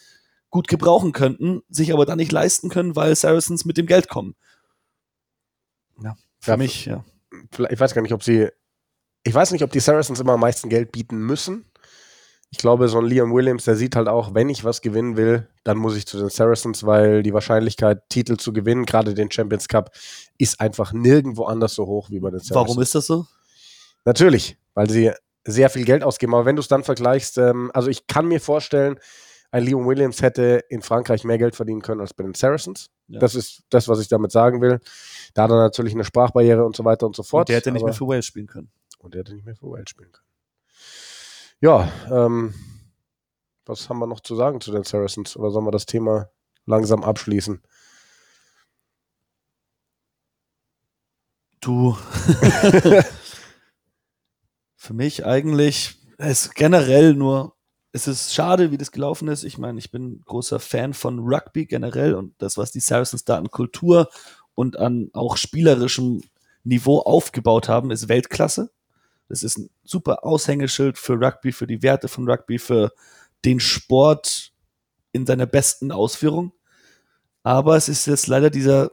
gut 0.48 0.66
gebrauchen 0.66 1.12
könnten, 1.12 1.62
sich 1.68 1.92
aber 1.92 2.06
dann 2.06 2.16
nicht 2.18 2.32
leisten 2.32 2.70
können, 2.70 2.96
weil 2.96 3.14
Saracens 3.14 3.66
mit 3.66 3.76
dem 3.76 3.86
Geld 3.86 4.08
kommen. 4.08 4.34
Ja, 6.02 6.16
für 6.40 6.52
Ja, 6.52 6.56
mich, 6.56 6.86
ja. 6.86 7.04
ich 7.68 7.80
weiß 7.80 7.94
gar 7.94 8.00
nicht, 8.02 8.12
ob 8.14 8.22
sie, 8.22 8.48
ich 9.24 9.34
weiß 9.34 9.50
nicht, 9.52 9.62
ob 9.62 9.70
die 9.72 9.80
Saracens 9.80 10.20
immer 10.20 10.32
am 10.32 10.40
meisten 10.40 10.70
Geld 10.70 10.90
bieten 10.90 11.18
müssen. 11.18 11.66
Ich 12.52 12.58
glaube, 12.58 12.86
so 12.88 12.98
ein 12.98 13.06
Liam 13.06 13.32
Williams, 13.32 13.64
der 13.64 13.76
sieht 13.76 13.96
halt 13.96 14.08
auch, 14.08 14.34
wenn 14.34 14.50
ich 14.50 14.62
was 14.62 14.82
gewinnen 14.82 15.16
will, 15.16 15.48
dann 15.64 15.78
muss 15.78 15.96
ich 15.96 16.06
zu 16.06 16.18
den 16.18 16.28
Saracens, 16.28 16.84
weil 16.84 17.22
die 17.22 17.32
Wahrscheinlichkeit, 17.32 18.08
Titel 18.10 18.36
zu 18.36 18.52
gewinnen, 18.52 18.84
gerade 18.84 19.14
den 19.14 19.30
Champions 19.30 19.68
Cup, 19.68 19.90
ist 20.36 20.60
einfach 20.60 20.92
nirgendwo 20.92 21.44
anders 21.44 21.74
so 21.74 21.86
hoch 21.86 22.10
wie 22.10 22.20
bei 22.20 22.30
den 22.30 22.40
Saracens. 22.40 22.54
Warum 22.54 22.82
ist 22.82 22.94
das 22.94 23.06
so? 23.06 23.26
Natürlich, 24.04 24.58
weil 24.74 24.90
sie 24.90 25.12
sehr 25.44 25.70
viel 25.70 25.84
Geld 25.86 26.04
ausgeben. 26.04 26.34
Aber 26.34 26.44
wenn 26.44 26.56
du 26.56 26.60
es 26.60 26.68
dann 26.68 26.84
vergleichst, 26.84 27.38
ähm, 27.38 27.70
also 27.72 27.88
ich 27.88 28.06
kann 28.06 28.26
mir 28.26 28.40
vorstellen, 28.40 28.98
ein 29.50 29.64
Liam 29.64 29.86
Williams 29.86 30.22
hätte 30.22 30.62
in 30.68 30.82
Frankreich 30.82 31.24
mehr 31.24 31.38
Geld 31.38 31.56
verdienen 31.56 31.82
können 31.82 32.00
als 32.00 32.14
bei 32.14 32.22
den 32.22 32.34
Saracens. 32.34 32.88
Ja. 33.08 33.18
Das 33.18 33.34
ist 33.34 33.62
das, 33.70 33.88
was 33.88 33.98
ich 34.00 34.08
damit 34.08 34.30
sagen 34.30 34.60
will. 34.60 34.78
Da 35.34 35.44
hat 35.44 35.50
er 35.50 35.56
natürlich 35.56 35.94
eine 35.94 36.04
Sprachbarriere 36.04 36.64
und 36.64 36.76
so 36.76 36.84
weiter 36.84 37.06
und 37.06 37.16
so 37.16 37.22
fort. 37.22 37.42
Und 37.42 37.48
der 37.48 37.56
hätte 37.56 37.72
nicht 37.72 37.84
mehr 37.84 37.94
für 37.94 38.06
Wales 38.06 38.26
spielen 38.26 38.46
können. 38.46 38.70
und 38.98 39.14
der 39.14 39.20
hätte 39.20 39.34
nicht 39.34 39.44
mehr 39.44 39.56
für 39.56 39.70
Wales 39.70 39.90
spielen 39.90 40.12
können. 40.12 40.26
Ja, 41.62 41.92
ähm, 42.10 42.52
was 43.66 43.88
haben 43.88 44.00
wir 44.00 44.08
noch 44.08 44.18
zu 44.18 44.34
sagen 44.34 44.60
zu 44.60 44.72
den 44.72 44.82
Saracens? 44.82 45.36
Oder 45.36 45.52
sollen 45.52 45.64
wir 45.64 45.70
das 45.70 45.86
Thema 45.86 46.28
langsam 46.66 47.04
abschließen? 47.04 47.62
Du. 51.60 51.96
Für 54.76 54.92
mich 54.92 55.24
eigentlich 55.24 56.00
ist 56.18 56.56
generell 56.56 57.14
nur, 57.14 57.54
es 57.92 58.08
ist 58.08 58.34
schade, 58.34 58.72
wie 58.72 58.78
das 58.78 58.90
gelaufen 58.90 59.28
ist. 59.28 59.44
Ich 59.44 59.56
meine, 59.56 59.78
ich 59.78 59.92
bin 59.92 60.20
großer 60.24 60.58
Fan 60.58 60.94
von 60.94 61.20
Rugby 61.20 61.66
generell 61.66 62.14
und 62.14 62.34
das, 62.38 62.58
was 62.58 62.72
die 62.72 62.80
Saracens 62.80 63.24
da 63.24 63.36
an 63.36 63.52
Kultur 63.52 64.08
und 64.54 64.76
an 64.76 65.10
auch 65.12 65.36
spielerischem 65.36 66.22
Niveau 66.64 66.98
aufgebaut 66.98 67.68
haben, 67.68 67.92
ist 67.92 68.08
Weltklasse. 68.08 68.72
Das 69.32 69.42
ist 69.42 69.56
ein 69.56 69.70
super 69.82 70.26
Aushängeschild 70.26 70.98
für 70.98 71.14
Rugby, 71.14 71.52
für 71.52 71.66
die 71.66 71.82
Werte 71.82 72.06
von 72.06 72.28
Rugby, 72.28 72.58
für 72.58 72.92
den 73.46 73.60
Sport 73.60 74.52
in 75.12 75.24
seiner 75.24 75.46
besten 75.46 75.90
Ausführung. 75.90 76.52
Aber 77.42 77.74
es 77.76 77.88
ist 77.88 78.06
jetzt 78.06 78.26
leider 78.26 78.50
dieser 78.50 78.92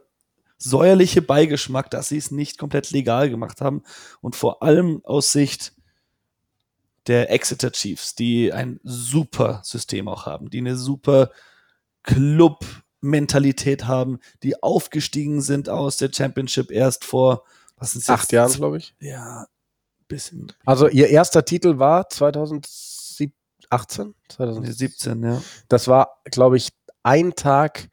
säuerliche 0.57 1.21
Beigeschmack, 1.21 1.91
dass 1.91 2.07
sie 2.07 2.15
es 2.15 2.31
nicht 2.31 2.57
komplett 2.57 2.91
legal 2.91 3.29
gemacht 3.29 3.59
haben 3.59 3.83
und 4.21 4.37
vor 4.37 4.63
allem 4.63 5.01
aus 5.03 5.33
Sicht 5.33 5.73
der 7.07 7.31
Exeter 7.31 7.73
Chiefs, 7.73 8.15
die 8.15 8.53
ein 8.53 8.79
super 8.83 9.59
System 9.65 10.07
auch 10.07 10.25
haben, 10.25 10.49
die 10.49 10.59
eine 10.59 10.77
super 10.77 11.31
Club-Mentalität 12.03 13.87
haben, 13.87 14.19
die 14.43 14.63
aufgestiegen 14.63 15.41
sind 15.41 15.67
aus 15.67 15.97
der 15.97 16.13
Championship 16.13 16.71
erst 16.71 17.03
vor 17.03 17.43
was 17.75 17.97
ist 17.97 18.09
acht 18.09 18.31
Jahren, 18.31 18.53
glaube 18.53 18.77
ich. 18.77 18.93
Ja, 18.99 19.47
bisschen. 20.09 20.51
Also 20.65 20.89
ihr 20.89 21.07
erster 21.07 21.45
Titel 21.45 21.79
war 21.79 22.09
2018? 22.09 23.31
2017, 24.27 25.23
ja. 25.23 25.41
Das 25.69 25.87
war, 25.87 26.19
glaube 26.25 26.57
ich, 26.57 26.73
ein 27.03 27.35
Tag 27.35 27.87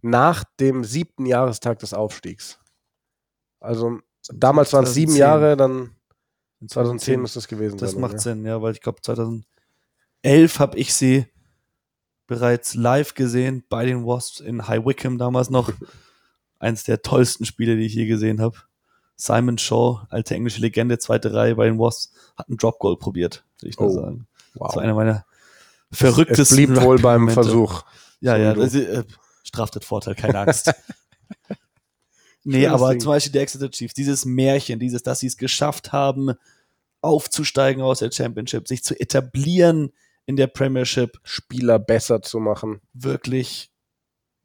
nach 0.00 0.44
dem 0.60 0.84
siebten 0.84 1.26
Jahrestag 1.26 1.80
des 1.80 1.94
Aufstiegs. 1.94 2.60
Also 3.58 3.98
damals 4.32 4.72
waren 4.72 4.84
es 4.84 4.94
sieben 4.94 5.16
Jahre, 5.16 5.56
dann 5.56 5.96
2010 6.66 7.20
müsste 7.20 7.40
es 7.40 7.48
gewesen 7.48 7.78
das 7.78 7.92
sein. 7.92 8.00
Das 8.00 8.10
macht 8.10 8.14
ja. 8.14 8.20
Sinn, 8.20 8.44
ja, 8.44 8.62
weil 8.62 8.74
ich 8.74 8.80
glaube 8.80 9.00
2011 9.00 9.44
habe 10.58 10.78
ich 10.78 10.94
sie 10.94 11.26
bereits 12.26 12.74
live 12.74 13.14
gesehen 13.14 13.64
bei 13.68 13.86
den 13.86 14.06
Wasps 14.06 14.40
in 14.40 14.68
High 14.68 14.84
Wycombe 14.84 15.18
damals 15.18 15.50
noch. 15.50 15.72
Eins 16.58 16.84
der 16.84 17.02
tollsten 17.02 17.44
Spiele, 17.44 17.76
die 17.76 17.86
ich 17.86 17.94
je 17.94 18.06
gesehen 18.06 18.40
habe. 18.40 18.56
Simon 19.16 19.58
Shaw, 19.58 20.06
alte 20.10 20.34
englische 20.34 20.60
Legende, 20.60 20.98
zweite 20.98 21.32
Reihe 21.32 21.54
bei 21.54 21.66
den 21.66 21.78
Wasps, 21.78 22.12
hat 22.36 22.48
einen 22.48 22.58
Drop 22.58 22.78
Goal 22.78 22.96
probiert, 22.96 23.44
würde 23.60 23.70
ich 23.70 23.78
nur 23.78 23.90
oh, 23.90 23.94
sagen. 23.94 24.26
Wow. 24.54 24.68
Das 24.68 24.76
war 24.76 24.82
einer 24.82 24.94
meiner 24.94 25.24
verrücktesten. 25.92 26.42
Es 26.42 26.66
blieb 26.66 26.80
wohl 26.82 26.98
beim 26.98 27.28
Versuch. 27.28 27.84
Ja, 28.20 28.36
ja, 28.36 28.54
das, 28.54 28.74
äh, 28.74 29.04
Straftatvorteil, 29.44 30.14
keine 30.14 30.40
Angst. 30.40 30.72
nee, 32.44 32.66
aber 32.66 32.90
Ding. 32.90 33.00
zum 33.00 33.10
Beispiel 33.10 33.32
die 33.32 33.38
Exeter 33.38 33.70
Chiefs, 33.70 33.94
dieses 33.94 34.24
Märchen, 34.24 34.78
dieses, 34.78 35.02
dass 35.02 35.20
sie 35.20 35.28
es 35.28 35.36
geschafft 35.36 35.92
haben, 35.92 36.32
aufzusteigen 37.00 37.82
aus 37.82 38.00
der 38.00 38.10
Championship, 38.10 38.66
sich 38.66 38.82
zu 38.82 38.98
etablieren 38.98 39.92
in 40.26 40.36
der 40.36 40.46
Premiership. 40.46 41.20
Spieler 41.22 41.78
besser 41.78 42.22
zu 42.22 42.40
machen. 42.40 42.80
Wirklich 42.94 43.70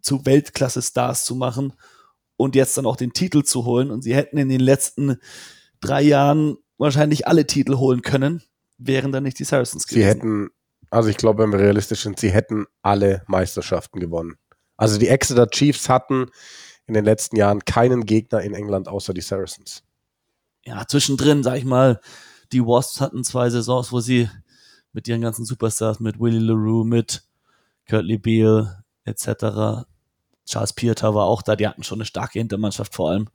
zu 0.01 0.25
Weltklasse-Stars 0.25 1.25
zu 1.25 1.35
machen 1.35 1.73
und 2.39 2.55
jetzt 2.55 2.77
dann 2.77 2.85
auch 2.85 2.95
den 2.95 3.11
Titel 3.11 3.43
zu 3.43 3.65
holen. 3.65 3.91
Und 3.91 4.01
sie 4.01 4.15
hätten 4.15 4.37
in 4.37 4.47
den 4.47 4.61
letzten 4.61 5.17
drei 5.81 6.01
Jahren 6.01 6.55
wahrscheinlich 6.77 7.27
alle 7.27 7.45
Titel 7.45 7.75
holen 7.75 8.01
können, 8.01 8.41
wären 8.77 9.11
dann 9.11 9.23
nicht 9.23 9.39
die 9.39 9.43
Saracens 9.43 9.85
gewesen. 9.85 10.01
Sie 10.01 10.07
hätten, 10.07 10.49
also 10.89 11.09
ich 11.09 11.17
glaube, 11.17 11.43
wenn 11.43 11.51
wir 11.51 11.59
realistisch 11.59 12.01
sind, 12.03 12.17
sie 12.17 12.31
hätten 12.31 12.65
alle 12.81 13.23
Meisterschaften 13.27 13.99
gewonnen. 13.99 14.37
Also 14.77 14.97
die 14.97 15.09
Exeter 15.09 15.49
Chiefs 15.49 15.89
hatten 15.89 16.27
in 16.87 16.93
den 16.93 17.03
letzten 17.03 17.35
Jahren 17.35 17.65
keinen 17.65 18.05
Gegner 18.05 18.39
in 18.39 18.53
England 18.53 18.87
außer 18.87 19.13
die 19.13 19.19
Saracens. 19.19 19.83
Ja, 20.63 20.87
zwischendrin, 20.87 21.43
sag 21.43 21.57
ich 21.57 21.65
mal, 21.65 21.99
die 22.53 22.61
Wasps 22.61 23.01
hatten 23.01 23.25
zwei 23.25 23.49
Saisons, 23.49 23.91
wo 23.91 23.99
sie 23.99 24.29
mit 24.93 25.09
ihren 25.09 25.19
ganzen 25.19 25.43
Superstars, 25.43 25.99
mit 25.99 26.21
Willie 26.21 26.39
LaRue, 26.39 26.85
mit 26.85 27.23
Curtly 27.85 28.17
Beale 28.17 28.85
etc. 29.03 29.85
Charles 30.49 30.73
Pieter 30.73 31.13
war 31.13 31.25
auch 31.25 31.41
da, 31.41 31.55
die 31.55 31.67
hatten 31.67 31.83
schon 31.83 31.99
eine 31.99 32.05
starke 32.05 32.39
Hintermannschaft 32.39 32.95
vor 32.95 33.11
allem. 33.11 33.29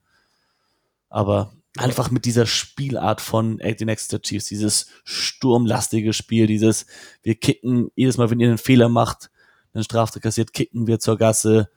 Aber 1.09 1.53
einfach 1.77 2.11
mit 2.11 2.25
dieser 2.25 2.45
Spielart 2.45 3.21
von 3.21 3.59
den 3.59 3.89
Exeter 3.89 4.21
Chiefs, 4.21 4.47
dieses 4.47 4.89
sturmlastige 5.05 6.13
Spiel, 6.13 6.47
dieses 6.47 6.87
wir 7.23 7.37
kicken 7.37 7.91
jedes 7.95 8.17
Mal, 8.17 8.31
wenn 8.31 8.41
ihr 8.41 8.49
einen 8.49 8.59
Fehler 8.59 8.89
macht, 8.89 9.31
einen 9.73 9.85
Straftat 9.85 10.23
kassiert, 10.23 10.53
kicken 10.53 10.87
wir 10.87 10.99
zur 10.99 11.17
Gasse, 11.17 11.71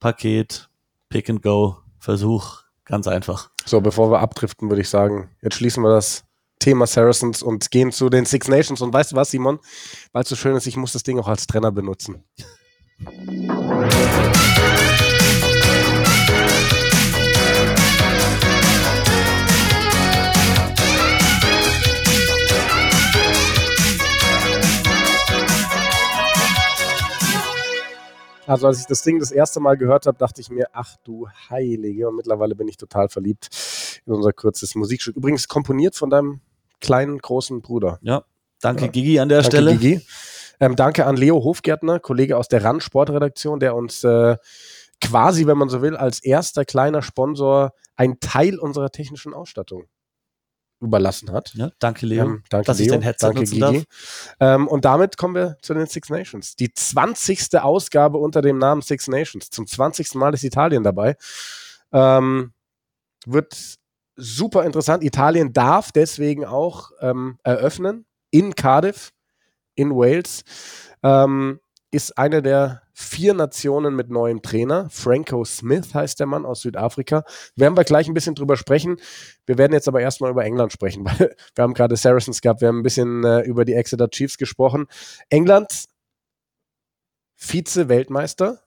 Paket, 0.00 0.68
Pick 1.08 1.30
and 1.30 1.42
Go, 1.42 1.78
Versuch, 1.98 2.62
ganz 2.84 3.06
einfach. 3.06 3.50
So, 3.64 3.80
bevor 3.80 4.10
wir 4.10 4.20
abdriften, 4.20 4.68
würde 4.68 4.82
ich 4.82 4.88
sagen, 4.88 5.30
jetzt 5.40 5.56
schließen 5.56 5.82
wir 5.82 5.94
das 5.94 6.24
Thema 6.58 6.86
Saracens 6.86 7.42
und 7.42 7.70
gehen 7.70 7.90
zu 7.90 8.08
den 8.08 8.24
Six 8.24 8.48
Nations. 8.48 8.80
Und 8.82 8.92
weißt 8.92 9.12
du 9.12 9.16
was, 9.16 9.30
Simon? 9.30 9.60
Weil 10.12 10.22
es 10.22 10.28
so 10.28 10.36
schön 10.36 10.56
ist, 10.56 10.66
ich 10.66 10.76
muss 10.76 10.92
das 10.92 11.02
Ding 11.02 11.18
auch 11.18 11.28
als 11.28 11.46
Trainer 11.46 11.72
benutzen. 11.72 12.24
Also 28.52 28.66
als 28.66 28.80
ich 28.80 28.86
das 28.86 29.02
Ding 29.02 29.18
das 29.18 29.30
erste 29.30 29.60
Mal 29.60 29.78
gehört 29.78 30.04
habe, 30.06 30.18
dachte 30.18 30.42
ich 30.42 30.50
mir, 30.50 30.66
ach 30.72 30.96
du 31.04 31.26
Heilige. 31.48 32.08
Und 32.08 32.16
mittlerweile 32.16 32.54
bin 32.54 32.68
ich 32.68 32.76
total 32.76 33.08
verliebt 33.08 33.48
in 34.04 34.12
unser 34.12 34.34
kurzes 34.34 34.74
Musikstück. 34.74 35.16
Übrigens 35.16 35.48
komponiert 35.48 35.96
von 35.96 36.10
deinem 36.10 36.40
kleinen, 36.80 37.16
großen 37.18 37.62
Bruder. 37.62 37.98
Ja, 38.02 38.24
danke 38.60 38.84
ja. 38.84 38.90
Gigi 38.90 39.18
an 39.20 39.30
der 39.30 39.38
danke, 39.38 39.56
Stelle. 39.56 39.76
Gigi. 39.76 40.02
Ähm, 40.62 40.76
danke 40.76 41.06
an 41.06 41.16
Leo 41.16 41.42
Hofgärtner, 41.42 41.98
Kollege 41.98 42.36
aus 42.36 42.46
der 42.46 42.62
RAN 42.62 42.80
Sportredaktion, 42.80 43.58
der 43.58 43.74
uns 43.74 44.04
äh, 44.04 44.36
quasi, 45.00 45.48
wenn 45.48 45.58
man 45.58 45.68
so 45.68 45.82
will, 45.82 45.96
als 45.96 46.20
erster 46.20 46.64
kleiner 46.64 47.02
Sponsor 47.02 47.72
ein 47.96 48.20
Teil 48.20 48.60
unserer 48.60 48.90
technischen 48.90 49.34
Ausstattung 49.34 49.88
überlassen 50.80 51.32
hat. 51.32 51.52
Ja, 51.54 51.72
danke 51.80 52.06
Leo, 52.06 52.24
ähm, 52.24 52.44
danke 52.48 52.66
dass 52.66 52.78
Leo, 52.78 52.84
ich 52.84 52.90
dein 52.92 53.02
Headset 53.02 53.26
danke 53.26 53.42
Gigi. 53.42 53.58
Darf. 53.58 54.34
Ähm, 54.38 54.68
und 54.68 54.84
damit 54.84 55.16
kommen 55.16 55.34
wir 55.34 55.56
zu 55.62 55.74
den 55.74 55.86
Six 55.86 56.10
Nations. 56.10 56.54
Die 56.54 56.72
20. 56.72 57.60
Ausgabe 57.60 58.18
unter 58.18 58.40
dem 58.40 58.58
Namen 58.58 58.82
Six 58.82 59.08
Nations. 59.08 59.50
Zum 59.50 59.66
20. 59.66 60.14
Mal 60.14 60.32
ist 60.32 60.44
Italien 60.44 60.84
dabei. 60.84 61.16
Ähm, 61.92 62.52
wird 63.26 63.78
super 64.14 64.64
interessant. 64.64 65.02
Italien 65.02 65.52
darf 65.52 65.90
deswegen 65.90 66.44
auch 66.44 66.92
ähm, 67.00 67.38
eröffnen 67.42 68.06
in 68.30 68.54
Cardiff, 68.54 69.12
in 69.74 69.90
Wales. 69.90 70.42
Ähm, 71.02 71.60
ist 71.90 72.16
eine 72.16 72.42
der 72.42 72.82
vier 72.94 73.34
Nationen 73.34 73.94
mit 73.94 74.10
neuem 74.10 74.42
Trainer. 74.42 74.88
Franco 74.90 75.44
Smith 75.44 75.94
heißt 75.94 76.18
der 76.20 76.26
Mann 76.26 76.46
aus 76.46 76.62
Südafrika. 76.62 77.24
Werden 77.56 77.76
wir 77.76 77.84
gleich 77.84 78.08
ein 78.08 78.14
bisschen 78.14 78.34
drüber 78.34 78.56
sprechen. 78.56 78.96
Wir 79.46 79.58
werden 79.58 79.72
jetzt 79.72 79.88
aber 79.88 80.00
erstmal 80.00 80.30
über 80.30 80.44
England 80.44 80.72
sprechen, 80.72 81.04
weil 81.06 81.34
wir 81.54 81.62
haben 81.62 81.74
gerade 81.74 81.96
Saracens 81.96 82.40
gehabt, 82.40 82.60
wir 82.60 82.68
haben 82.68 82.80
ein 82.80 82.82
bisschen 82.82 83.24
äh, 83.24 83.40
über 83.40 83.64
die 83.64 83.74
Exeter 83.74 84.08
Chiefs 84.08 84.38
gesprochen. 84.38 84.86
England, 85.28 85.84
Vize-Weltmeister, 87.36 88.62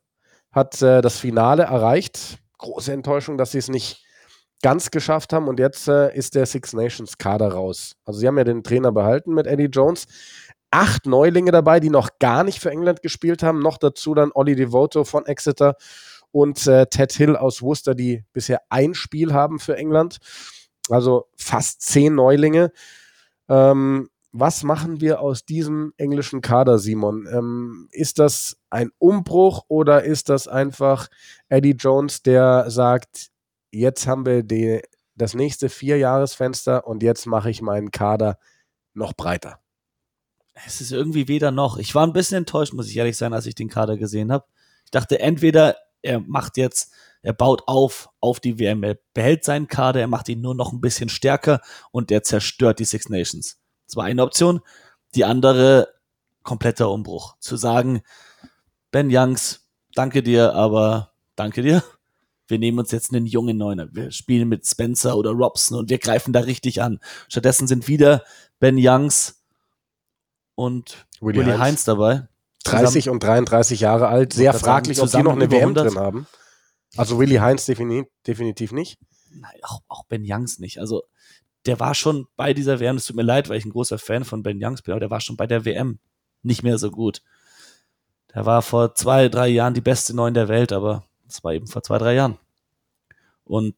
hat 0.52 0.82
äh, 0.82 1.02
das 1.02 1.18
Finale 1.18 1.64
erreicht. 1.64 2.40
Große 2.58 2.94
Enttäuschung, 2.94 3.38
dass 3.38 3.52
sie 3.52 3.58
es 3.58 3.70
nicht 3.70 4.06
ganz 4.62 4.90
geschafft 4.90 5.34
haben 5.34 5.48
und 5.48 5.60
jetzt 5.60 5.88
äh, 5.88 6.16
ist 6.16 6.34
der 6.34 6.46
Six 6.46 6.74
Nations 6.74 7.18
Kader 7.18 7.50
raus. 7.50 7.96
Also 8.06 8.20
sie 8.20 8.28
haben 8.28 8.38
ja 8.38 8.44
den 8.44 8.64
Trainer 8.64 8.92
behalten 8.92 9.34
mit 9.34 9.46
Eddie 9.48 9.66
Jones 9.66 10.08
acht 10.76 11.06
Neulinge 11.06 11.52
dabei, 11.52 11.80
die 11.80 11.90
noch 11.90 12.20
gar 12.20 12.44
nicht 12.44 12.60
für 12.60 12.70
England 12.70 13.02
gespielt 13.02 13.44
haben. 13.44 13.60
Noch 13.60 13.78
dazu 13.78 14.14
dann 14.14 14.32
Olli 14.34 14.56
Devoto 14.56 15.06
von 15.06 15.26
Exeter 15.26 15.76
und 16.32 16.68
äh, 16.68 16.86
Ted 16.88 17.14
Hill 17.14 17.38
aus 17.38 17.62
Worcester, 17.62 17.96
die 17.96 18.26
bisher 18.34 18.60
ein 18.70 18.94
Spiel 18.94 19.34
haben 19.34 19.60
für 19.60 19.78
England. 19.78 20.18
Also 20.90 21.28
fast 21.38 21.82
zehn 21.82 22.14
Neulinge. 22.14 22.74
Ähm, 23.48 24.10
was 24.34 24.64
machen 24.64 25.00
wir 25.00 25.22
aus 25.22 25.46
diesem 25.46 25.94
englischen 25.96 26.42
Kader, 26.42 26.78
Simon? 26.78 27.26
Ähm, 27.32 27.88
ist 27.92 28.20
das 28.20 28.58
ein 28.70 28.92
Umbruch 28.98 29.64
oder 29.70 30.04
ist 30.04 30.28
das 30.28 30.50
einfach 30.50 31.08
Eddie 31.48 31.78
Jones, 31.80 32.22
der 32.22 32.70
sagt, 32.70 33.30
jetzt 33.72 34.08
haben 34.08 34.26
wir 34.26 34.44
die, 34.44 34.82
das 35.16 35.36
nächste 35.36 35.70
Vierjahresfenster 35.70 36.86
und 36.86 37.02
jetzt 37.02 37.28
mache 37.28 37.50
ich 37.50 37.62
meinen 37.62 37.92
Kader 37.92 38.38
noch 38.94 39.14
breiter? 39.14 39.62
Es 40.66 40.82
ist 40.82 40.92
irgendwie 40.92 41.28
weder 41.28 41.52
noch. 41.52 41.78
Ich 41.78 41.94
war 41.96 42.06
ein 42.06 42.14
bisschen 42.14 42.38
enttäuscht, 42.38 42.74
muss 42.74 42.90
ich 42.90 42.98
ehrlich 42.98 43.18
sein, 43.18 43.34
als 43.34 43.46
ich 43.46 43.56
den 43.56 43.70
Kader 43.70 43.98
gesehen 43.98 44.32
habe. 44.32 44.46
Ich 44.86 44.92
dachte, 44.92 45.20
entweder 45.20 45.76
er 46.02 46.20
macht 46.20 46.58
jetzt, 46.58 46.94
er 47.22 47.34
baut 47.34 47.64
auf 47.66 48.10
auf 48.20 48.40
die 48.40 48.60
WM, 48.60 48.84
er 48.84 48.98
behält 49.14 49.44
seinen 49.44 49.68
Kader, 49.68 50.00
er 50.00 50.08
macht 50.08 50.30
ihn 50.30 50.42
nur 50.42 50.56
noch 50.56 50.72
ein 50.72 50.82
bisschen 50.82 51.10
stärker 51.10 51.62
und 51.92 52.12
er 52.12 52.24
zerstört 52.24 52.80
die 52.80 52.86
Six 52.86 53.10
Nations. 53.10 53.58
Das 53.88 53.96
war 53.96 54.06
eine 54.06 54.24
Option. 54.24 54.62
Die 55.16 55.26
andere, 55.26 55.90
kompletter 56.44 56.90
Umbruch. 56.90 57.36
Zu 57.40 57.58
sagen, 57.58 58.02
Ben 58.92 59.10
Youngs, 59.12 59.68
danke 59.94 60.24
dir, 60.24 60.54
aber 60.54 61.14
danke 61.36 61.62
dir. 61.62 61.84
wir 62.48 62.60
nehmen 62.60 62.80
uns 62.80 62.92
jetzt 62.92 63.14
einen 63.14 63.26
jungen 63.26 63.58
Neuner, 63.58 63.88
wir 63.92 64.12
spielen 64.12 64.48
mit 64.48 64.66
Spencer 64.66 65.18
oder 65.18 65.32
Robson 65.32 65.80
und 65.80 65.90
wir 65.90 65.98
greifen 65.98 66.34
da 66.34 66.42
richtig 66.42 66.82
an. 66.82 67.00
Stattdessen 67.28 67.68
sind 67.68 67.88
wieder 67.88 68.24
Ben 68.60 68.78
Youngs 68.80 69.45
und 70.56 71.06
Willie 71.22 71.42
Willie 71.42 71.54
Heinz. 71.54 71.62
Heinz 71.64 71.84
dabei. 71.84 72.28
30 72.64 73.10
und 73.10 73.22
33 73.22 73.80
Jahre 73.80 74.08
alt. 74.08 74.34
Sehr 74.34 74.54
fraglich, 74.54 75.00
ob 75.02 75.12
die 75.12 75.22
noch 75.22 75.34
eine 75.34 75.52
WM 75.52 75.70
100. 75.70 75.88
drin 75.88 76.00
haben. 76.00 76.28
Also 76.98 77.20
Willie 77.20 77.42
Heinz 77.42 77.66
defini 77.66 78.06
definitiv 78.26 78.72
nicht. 78.72 78.98
Nein, 79.32 79.60
auch, 79.64 79.82
auch 79.88 80.06
Ben 80.06 80.24
Youngs 80.26 80.60
nicht. 80.60 80.80
Also, 80.80 81.04
der 81.66 81.80
war 81.80 81.94
schon 81.94 82.28
bei 82.36 82.54
dieser 82.54 82.80
WM, 82.80 82.96
es 82.96 83.06
tut 83.06 83.16
mir 83.16 83.24
leid, 83.24 83.50
weil 83.50 83.58
ich 83.58 83.66
ein 83.66 83.72
großer 83.72 83.98
Fan 83.98 84.24
von 84.24 84.44
Ben 84.44 84.64
Youngs 84.64 84.82
bin, 84.82 84.94
aber 84.94 85.00
der 85.00 85.10
war 85.10 85.20
schon 85.20 85.36
bei 85.36 85.48
der 85.48 85.66
WM 85.66 86.00
nicht 86.42 86.64
mehr 86.64 86.78
so 86.78 86.92
gut. 86.92 87.22
Der 88.34 88.46
war 88.46 88.62
vor 88.62 88.96
zwei, 88.96 89.30
drei 89.30 89.48
Jahren 89.48 89.74
die 89.74 89.82
beste 89.82 90.16
Neun 90.16 90.34
der 90.34 90.48
Welt, 90.48 90.72
aber 90.72 91.06
das 91.26 91.44
war 91.44 91.54
eben 91.54 91.68
vor 91.68 91.84
zwei, 91.84 91.98
drei 91.98 92.14
Jahren. 92.14 92.38
Und 93.44 93.76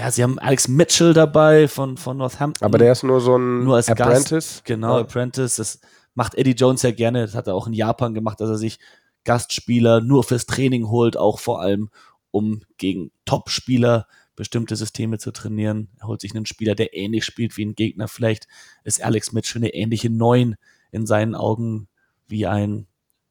ja, 0.00 0.10
sie 0.10 0.22
haben 0.22 0.38
Alex 0.38 0.66
Mitchell 0.68 1.12
dabei 1.12 1.68
von, 1.68 1.96
von 1.96 2.16
Northampton. 2.16 2.64
Aber 2.64 2.78
der 2.78 2.92
ist 2.92 3.02
nur 3.02 3.20
so 3.20 3.36
ein 3.36 3.64
Nur 3.64 3.76
als 3.76 3.86
Gast. 3.86 4.00
Apprentice. 4.00 4.62
Genau, 4.64 4.96
Ja. 4.96 5.00
Apprentice. 5.02 5.56
Das 5.56 5.80
macht 6.14 6.34
Eddie 6.34 6.52
Jones 6.52 6.82
ja 6.82 6.90
gerne. 6.90 7.22
Das 7.22 7.34
hat 7.34 7.46
er 7.46 7.54
auch 7.54 7.66
in 7.66 7.72
Japan 7.72 8.14
gemacht, 8.14 8.40
dass 8.40 8.48
er 8.48 8.58
sich 8.58 8.78
Gastspieler 9.24 10.00
nur 10.00 10.24
fürs 10.24 10.46
Training 10.46 10.88
holt, 10.88 11.16
auch 11.16 11.38
vor 11.38 11.60
allem, 11.60 11.90
um 12.30 12.62
gegen 12.78 13.12
Top-Spieler 13.26 14.06
bestimmte 14.34 14.74
Systeme 14.76 15.18
zu 15.18 15.30
trainieren. 15.32 15.90
Er 16.00 16.06
holt 16.08 16.22
sich 16.22 16.34
einen 16.34 16.46
Spieler, 16.46 16.74
der 16.74 16.96
ähnlich 16.96 17.24
spielt 17.26 17.56
wie 17.58 17.64
ein 17.66 17.74
Gegner. 17.74 18.08
Vielleicht 18.08 18.48
ist 18.84 19.04
Alex 19.04 19.32
Mitchell 19.32 19.60
eine 19.60 19.74
ähnliche 19.74 20.08
Neun 20.08 20.56
in 20.92 21.06
seinen 21.06 21.34
Augen 21.34 21.88
wie 22.26 22.46
ein, 22.46 22.86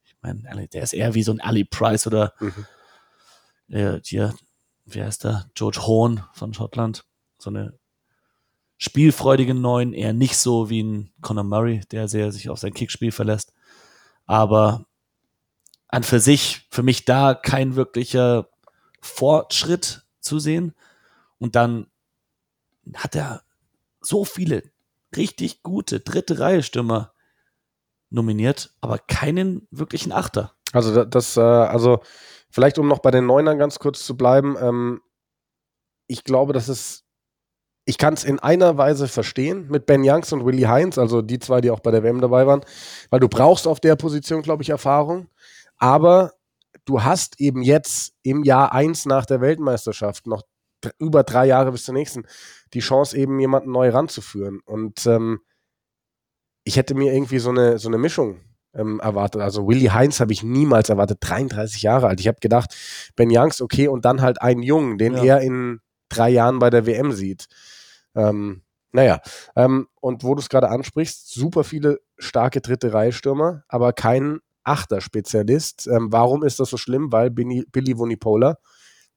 ich 0.05 0.15
meine, 0.21 0.67
der 0.67 0.83
ist 0.83 0.93
eher 0.93 1.15
wie 1.15 1.23
so 1.23 1.31
ein 1.31 1.41
Ali 1.41 1.63
Price 1.63 2.05
oder 2.05 2.33
Mhm. 2.39 2.65
äh, 3.69 3.99
hier, 4.03 4.35
wie 4.93 5.03
heißt 5.03 5.23
der? 5.23 5.49
George 5.53 5.79
Horn 5.81 6.23
von 6.33 6.53
Schottland. 6.53 7.05
So 7.37 7.49
eine 7.49 7.77
spielfreudige 8.77 9.53
Neun, 9.53 9.93
eher 9.93 10.13
nicht 10.13 10.37
so 10.37 10.69
wie 10.69 10.81
ein 10.83 11.13
Conor 11.21 11.43
Murray, 11.43 11.81
der 11.91 12.07
sehr 12.07 12.31
sich 12.31 12.49
auf 12.49 12.59
sein 12.59 12.73
Kickspiel 12.73 13.11
verlässt. 13.11 13.53
Aber 14.25 14.85
an 15.87 16.03
für 16.03 16.19
sich, 16.19 16.67
für 16.69 16.83
mich 16.83 17.05
da 17.05 17.33
kein 17.33 17.75
wirklicher 17.75 18.49
Fortschritt 19.01 20.03
zu 20.19 20.39
sehen. 20.39 20.73
Und 21.39 21.55
dann 21.55 21.87
hat 22.95 23.15
er 23.15 23.43
so 24.01 24.23
viele 24.23 24.63
richtig 25.15 25.63
gute 25.63 25.99
dritte 25.99 26.39
Reihe 26.39 26.63
Stürmer 26.63 27.13
nominiert, 28.09 28.73
aber 28.81 28.97
keinen 28.97 29.67
wirklichen 29.71 30.11
Achter. 30.11 30.55
Also 30.73 30.93
da- 30.93 31.05
das, 31.05 31.37
äh, 31.37 31.41
also 31.41 31.99
vielleicht 32.51 32.79
um 32.79 32.87
noch 32.87 32.99
bei 32.99 33.11
den 33.11 33.25
Neunern 33.25 33.57
ganz 33.57 33.79
kurz 33.79 34.05
zu 34.05 34.15
bleiben, 34.17 34.55
ähm, 34.61 35.01
ich 36.07 36.23
glaube, 36.23 36.53
dass 36.53 36.67
es, 36.67 37.03
ich 37.85 37.97
kann 37.97 38.13
es 38.13 38.23
in 38.23 38.39
einer 38.39 38.77
Weise 38.77 39.07
verstehen 39.07 39.67
mit 39.69 39.85
Ben 39.85 40.01
Youngs 40.03 40.31
und 40.33 40.45
Willie 40.45 40.67
Heinz, 40.67 40.97
also 40.97 41.21
die 41.21 41.39
zwei, 41.39 41.61
die 41.61 41.71
auch 41.71 41.79
bei 41.79 41.91
der 41.91 42.03
WM 42.03 42.21
dabei 42.21 42.47
waren, 42.47 42.61
weil 43.09 43.19
du 43.19 43.27
brauchst 43.29 43.67
auf 43.67 43.79
der 43.79 43.95
Position, 43.95 44.41
glaube 44.41 44.63
ich, 44.63 44.69
Erfahrung, 44.69 45.27
aber 45.77 46.33
du 46.85 47.03
hast 47.03 47.39
eben 47.39 47.61
jetzt 47.61 48.13
im 48.23 48.43
Jahr 48.43 48.73
eins 48.73 49.05
nach 49.05 49.25
der 49.25 49.41
Weltmeisterschaft 49.41 50.27
noch 50.27 50.43
über 50.99 51.23
drei 51.23 51.45
Jahre 51.47 51.71
bis 51.71 51.85
zur 51.85 51.93
nächsten 51.93 52.25
die 52.73 52.79
Chance, 52.79 53.17
eben 53.17 53.39
jemanden 53.39 53.71
neu 53.71 53.89
ranzuführen. 53.89 54.61
Und 54.65 55.05
ähm, 55.05 55.41
ich 56.63 56.77
hätte 56.77 56.95
mir 56.95 57.13
irgendwie 57.13 57.39
so 57.39 57.49
eine, 57.49 57.79
so 57.79 57.87
eine 57.89 57.97
Mischung 57.97 58.39
ähm, 58.73 58.99
erwartet. 58.99 59.41
Also 59.41 59.67
Willie 59.67 59.93
Heinz 59.93 60.19
habe 60.19 60.31
ich 60.33 60.43
niemals 60.43 60.89
erwartet, 60.89 61.17
33 61.21 61.81
Jahre 61.81 62.07
alt. 62.07 62.19
Ich 62.19 62.27
habe 62.27 62.39
gedacht, 62.39 62.75
Ben 63.15 63.29
Youngs, 63.31 63.61
okay, 63.61 63.87
und 63.87 64.05
dann 64.05 64.21
halt 64.21 64.41
einen 64.41 64.63
Jungen, 64.63 64.97
den 64.97 65.13
Ja. 65.15 65.23
er 65.23 65.41
in 65.41 65.79
drei 66.09 66.29
Jahren 66.29 66.59
bei 66.59 66.69
der 66.69 66.85
WM 66.85 67.11
sieht. 67.11 67.47
Ähm, 68.15 68.61
naja, 68.91 69.21
ähm, 69.55 69.87
und 70.01 70.23
wo 70.23 70.33
du 70.33 70.41
es 70.41 70.49
gerade 70.49 70.69
ansprichst, 70.69 71.31
super 71.31 71.63
viele 71.63 71.99
starke 72.17 72.61
dritte 72.61 72.91
Reihe 72.93 73.11
Stürmer, 73.11 73.63
aber 73.67 73.93
kein 73.93 74.39
Achter-Spezialist. 74.63 75.87
Ähm, 75.87 76.11
warum 76.11 76.43
ist 76.43 76.59
das 76.59 76.69
so 76.69 76.77
schlimm? 76.77 77.11
Weil 77.11 77.29
Billy, 77.31 77.65
Billy 77.71 77.97
Vunipola, 77.97 78.57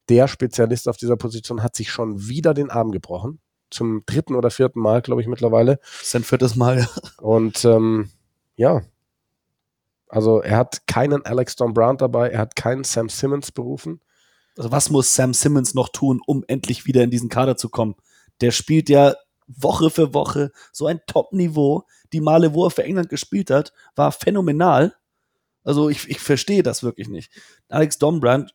der 0.09 0.27
Spezialist 0.27 0.87
auf 0.87 0.97
dieser 0.97 1.17
Position, 1.17 1.63
hat 1.63 1.75
sich 1.75 1.91
schon 1.91 2.27
wieder 2.27 2.53
den 2.53 2.69
Arm 2.69 2.91
gebrochen. 2.91 3.39
Zum 3.71 4.03
dritten 4.05 4.35
oder 4.35 4.51
vierten 4.51 4.79
Mal, 4.79 5.01
glaube 5.01 5.21
ich, 5.21 5.27
mittlerweile. 5.27 5.79
Sein 6.03 6.23
viertes 6.23 6.55
Mal. 6.55 6.87
Und 7.19 7.65
ähm, 7.65 8.09
ja, 8.55 8.81
also 10.13 10.41
er 10.41 10.57
hat 10.57 10.85
keinen 10.85 11.25
Alex 11.25 11.55
Don 11.55 11.73
Brown 11.73 11.97
dabei, 11.97 12.29
er 12.29 12.37
hat 12.37 12.55
keinen 12.55 12.83
Sam 12.83 13.09
Simmons 13.09 13.51
berufen. 13.51 13.99
Also 14.55 14.71
was 14.71 14.91
muss 14.91 15.15
Sam 15.15 15.33
Simmons 15.33 15.73
noch 15.73 15.89
tun, 15.89 16.21
um 16.27 16.43
endlich 16.47 16.85
wieder 16.85 17.01
in 17.01 17.09
diesen 17.09 17.29
Kader 17.29 17.57
zu 17.57 17.67
kommen? 17.67 17.95
Der 18.39 18.51
spielt 18.51 18.89
ja 18.89 19.15
Woche 19.47 19.89
für 19.89 20.13
Woche 20.13 20.51
so 20.71 20.85
ein 20.85 21.01
Top-Niveau. 21.07 21.87
Die 22.13 22.21
Male, 22.21 22.53
wo 22.53 22.65
er 22.65 22.69
für 22.69 22.83
England 22.83 23.09
gespielt 23.09 23.49
hat, 23.49 23.73
war 23.95 24.11
phänomenal. 24.11 24.93
Also 25.63 25.89
ich, 25.89 26.07
ich 26.07 26.19
verstehe 26.19 26.61
das 26.61 26.83
wirklich 26.83 27.07
nicht. 27.07 27.31
Alex 27.67 27.97
Dombrand 27.97 28.53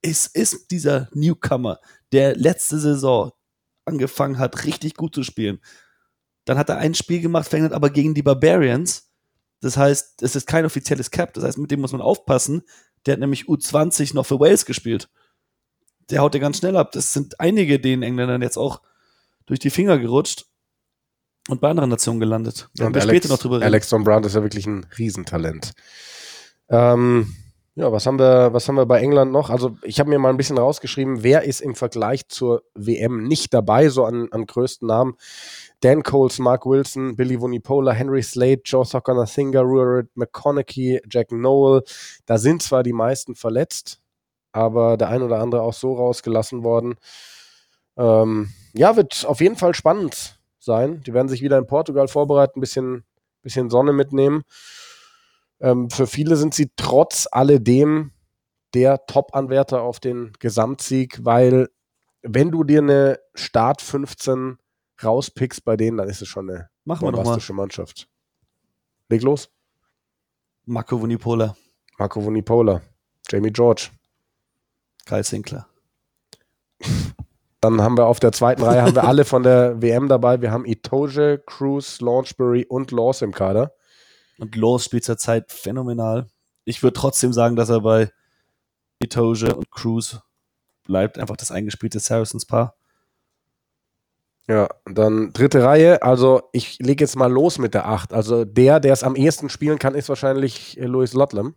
ist, 0.00 0.34
ist 0.34 0.70
dieser 0.70 1.10
Newcomer, 1.12 1.80
der 2.12 2.34
letzte 2.34 2.78
Saison 2.78 3.32
angefangen 3.84 4.38
hat, 4.38 4.64
richtig 4.64 4.94
gut 4.94 5.14
zu 5.14 5.22
spielen. 5.22 5.60
Dann 6.46 6.56
hat 6.56 6.70
er 6.70 6.78
ein 6.78 6.94
Spiel 6.94 7.20
gemacht 7.20 7.46
für 7.46 7.56
England, 7.56 7.74
aber 7.74 7.90
gegen 7.90 8.14
die 8.14 8.22
Barbarians. 8.22 9.10
Das 9.64 9.78
heißt, 9.78 10.22
es 10.22 10.36
ist 10.36 10.46
kein 10.46 10.66
offizielles 10.66 11.10
Cap. 11.10 11.32
Das 11.32 11.42
heißt, 11.42 11.56
mit 11.56 11.70
dem 11.70 11.80
muss 11.80 11.92
man 11.92 12.02
aufpassen. 12.02 12.64
Der 13.06 13.14
hat 13.14 13.20
nämlich 13.20 13.44
U20 13.44 14.14
noch 14.14 14.26
für 14.26 14.38
Wales 14.38 14.66
gespielt. 14.66 15.08
Der 16.10 16.20
haut 16.20 16.34
ja 16.34 16.40
ganz 16.40 16.58
schnell 16.58 16.76
ab. 16.76 16.92
Das 16.92 17.14
sind 17.14 17.40
einige 17.40 17.80
den 17.80 18.02
Engländern 18.02 18.42
jetzt 18.42 18.58
auch 18.58 18.82
durch 19.46 19.58
die 19.58 19.70
Finger 19.70 19.98
gerutscht 19.98 20.44
und 21.48 21.62
bei 21.62 21.70
anderen 21.70 21.88
Nationen 21.88 22.20
gelandet. 22.20 22.68
Da 22.74 22.84
werden 22.84 22.94
wir 22.94 23.00
später 23.00 23.30
noch 23.30 23.38
drüber 23.38 23.56
reden. 23.56 23.64
Alex 23.64 23.88
Don 23.88 24.04
Brown 24.04 24.22
ist 24.24 24.34
ja 24.34 24.42
wirklich 24.42 24.66
ein 24.66 24.84
Riesentalent. 24.98 25.72
Ähm, 26.68 27.34
ja, 27.74 27.90
was 27.90 28.04
haben 28.04 28.18
wir, 28.18 28.52
was 28.52 28.68
haben 28.68 28.76
wir 28.76 28.84
bei 28.84 29.00
England 29.00 29.32
noch? 29.32 29.48
Also 29.48 29.78
ich 29.82 29.98
habe 29.98 30.10
mir 30.10 30.18
mal 30.18 30.28
ein 30.28 30.36
bisschen 30.36 30.58
rausgeschrieben, 30.58 31.22
wer 31.22 31.44
ist 31.44 31.62
im 31.62 31.74
Vergleich 31.74 32.28
zur 32.28 32.64
WM 32.74 33.24
nicht 33.24 33.54
dabei, 33.54 33.88
so 33.88 34.04
an, 34.04 34.28
an 34.30 34.44
größten 34.44 34.86
Namen. 34.86 35.16
Dan 35.80 36.02
Coles, 36.02 36.38
Mark 36.38 36.64
Wilson, 36.66 37.16
Billy 37.16 37.40
Vunipola, 37.40 37.92
Henry 37.92 38.22
Slade, 38.22 38.62
Joe 38.64 38.84
Soccer-Nathinga, 38.84 39.60
Ruarid 39.60 40.08
McConaughey, 40.14 41.00
Jack 41.10 41.30
Noel. 41.32 41.82
Da 42.26 42.38
sind 42.38 42.62
zwar 42.62 42.82
die 42.82 42.92
meisten 42.92 43.34
verletzt, 43.34 44.00
aber 44.52 44.96
der 44.96 45.08
ein 45.08 45.22
oder 45.22 45.40
andere 45.40 45.62
auch 45.62 45.74
so 45.74 45.94
rausgelassen 45.94 46.62
worden. 46.62 46.94
Ähm, 47.96 48.50
ja, 48.72 48.96
wird 48.96 49.24
auf 49.26 49.40
jeden 49.40 49.56
Fall 49.56 49.74
spannend 49.74 50.38
sein. 50.58 51.02
Die 51.06 51.14
werden 51.14 51.28
sich 51.28 51.42
wieder 51.42 51.58
in 51.58 51.66
Portugal 51.66 52.08
vorbereiten, 52.08 52.58
ein 52.58 52.60
bisschen, 52.60 53.04
bisschen 53.42 53.70
Sonne 53.70 53.92
mitnehmen. 53.92 54.42
Ähm, 55.60 55.90
für 55.90 56.06
viele 56.06 56.36
sind 56.36 56.54
sie 56.54 56.70
trotz 56.76 57.28
alledem 57.30 58.12
der 58.74 59.06
Top-Anwärter 59.06 59.82
auf 59.82 60.00
den 60.00 60.32
Gesamtsieg, 60.40 61.24
weil 61.24 61.68
wenn 62.22 62.50
du 62.50 62.64
dir 62.64 62.80
eine 62.80 63.20
Start 63.34 63.82
15 63.82 64.58
rauspickst 65.02 65.64
bei 65.64 65.76
denen, 65.76 65.96
dann 65.96 66.08
ist 66.08 66.22
es 66.22 66.28
schon 66.28 66.50
eine 66.50 66.70
Machen 66.84 67.10
bombastische 67.10 67.52
Mannschaft. 67.52 68.08
Leg 69.08 69.22
los. 69.22 69.50
Marco 70.66 71.00
Vunipola, 71.00 71.56
Marco 71.98 72.24
Vunipola, 72.24 72.80
Jamie 73.30 73.52
George. 73.52 73.90
Kyle 75.06 75.24
Sinclair. 75.24 75.66
Dann 77.60 77.80
haben 77.80 77.96
wir 77.96 78.06
auf 78.06 78.20
der 78.20 78.32
zweiten 78.32 78.62
Reihe 78.62 78.82
haben 78.82 78.94
wir 78.94 79.04
alle 79.04 79.24
von 79.24 79.42
der 79.42 79.80
WM 79.82 80.08
dabei. 80.08 80.40
Wir 80.40 80.50
haben 80.50 80.66
Itoje, 80.66 81.38
Cruz, 81.38 82.00
Launchbury 82.00 82.66
und 82.68 82.90
Laws 82.90 83.22
im 83.22 83.32
Kader. 83.32 83.72
Und 84.38 84.56
Laws 84.56 84.84
spielt 84.84 85.04
zurzeit 85.04 85.50
phänomenal. 85.52 86.26
Ich 86.64 86.82
würde 86.82 86.94
trotzdem 86.94 87.32
sagen, 87.32 87.56
dass 87.56 87.70
er 87.70 87.80
bei 87.80 88.10
Itoje 88.98 89.54
und 89.54 89.70
Cruz 89.70 90.20
bleibt. 90.84 91.18
Einfach 91.18 91.36
das 91.36 91.50
eingespielte 91.50 92.00
Saracens-Paar. 92.00 92.76
Ja, 94.46 94.68
dann 94.84 95.32
dritte 95.32 95.62
Reihe. 95.64 96.02
Also 96.02 96.42
ich 96.52 96.78
lege 96.78 97.02
jetzt 97.02 97.16
mal 97.16 97.32
los 97.32 97.58
mit 97.58 97.72
der 97.72 97.88
8. 97.88 98.12
Also 98.12 98.44
der, 98.44 98.78
der 98.78 98.92
es 98.92 99.02
am 99.02 99.16
ehesten 99.16 99.48
spielen 99.48 99.78
kann, 99.78 99.94
ist 99.94 100.10
wahrscheinlich 100.10 100.78
äh, 100.78 100.84
Louis 100.84 101.14
Lotlam. 101.14 101.54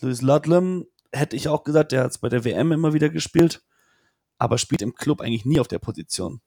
Louis 0.00 0.22
Ludlam 0.22 0.86
hätte 1.12 1.36
ich 1.36 1.48
auch 1.48 1.64
gesagt, 1.64 1.92
der 1.92 2.04
hat 2.04 2.12
es 2.12 2.18
bei 2.18 2.30
der 2.30 2.44
WM 2.44 2.72
immer 2.72 2.94
wieder 2.94 3.10
gespielt, 3.10 3.62
aber 4.38 4.56
spielt 4.56 4.80
im 4.80 4.94
Club 4.94 5.20
eigentlich 5.20 5.44
nie 5.44 5.60
auf 5.60 5.68
der 5.68 5.78
Position. 5.78 6.40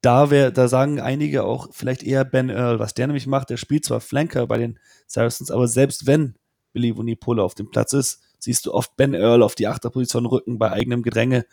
Da, 0.00 0.30
wär, 0.30 0.50
da 0.50 0.68
sagen 0.68 1.00
einige 1.00 1.44
auch 1.44 1.68
vielleicht 1.72 2.02
eher 2.02 2.24
Ben 2.24 2.48
Earl, 2.50 2.78
was 2.78 2.94
der 2.94 3.08
nämlich 3.08 3.26
macht. 3.26 3.50
Der 3.50 3.56
spielt 3.56 3.84
zwar 3.84 4.00
Flanker 4.00 4.46
bei 4.46 4.56
den 4.56 4.78
Saracens, 5.06 5.50
aber 5.50 5.68
selbst 5.68 6.06
wenn 6.06 6.36
Billy 6.72 6.96
Vunipola 6.96 7.42
auf 7.42 7.54
dem 7.54 7.70
Platz 7.70 7.92
ist, 7.92 8.20
siehst 8.38 8.64
du 8.64 8.72
oft 8.72 8.96
Ben 8.96 9.12
Earl 9.12 9.42
auf 9.42 9.56
die 9.56 9.66
Achterposition 9.66 10.24
rücken 10.24 10.58
bei 10.58 10.70
eigenem 10.70 11.02
Gedränge, 11.02 11.44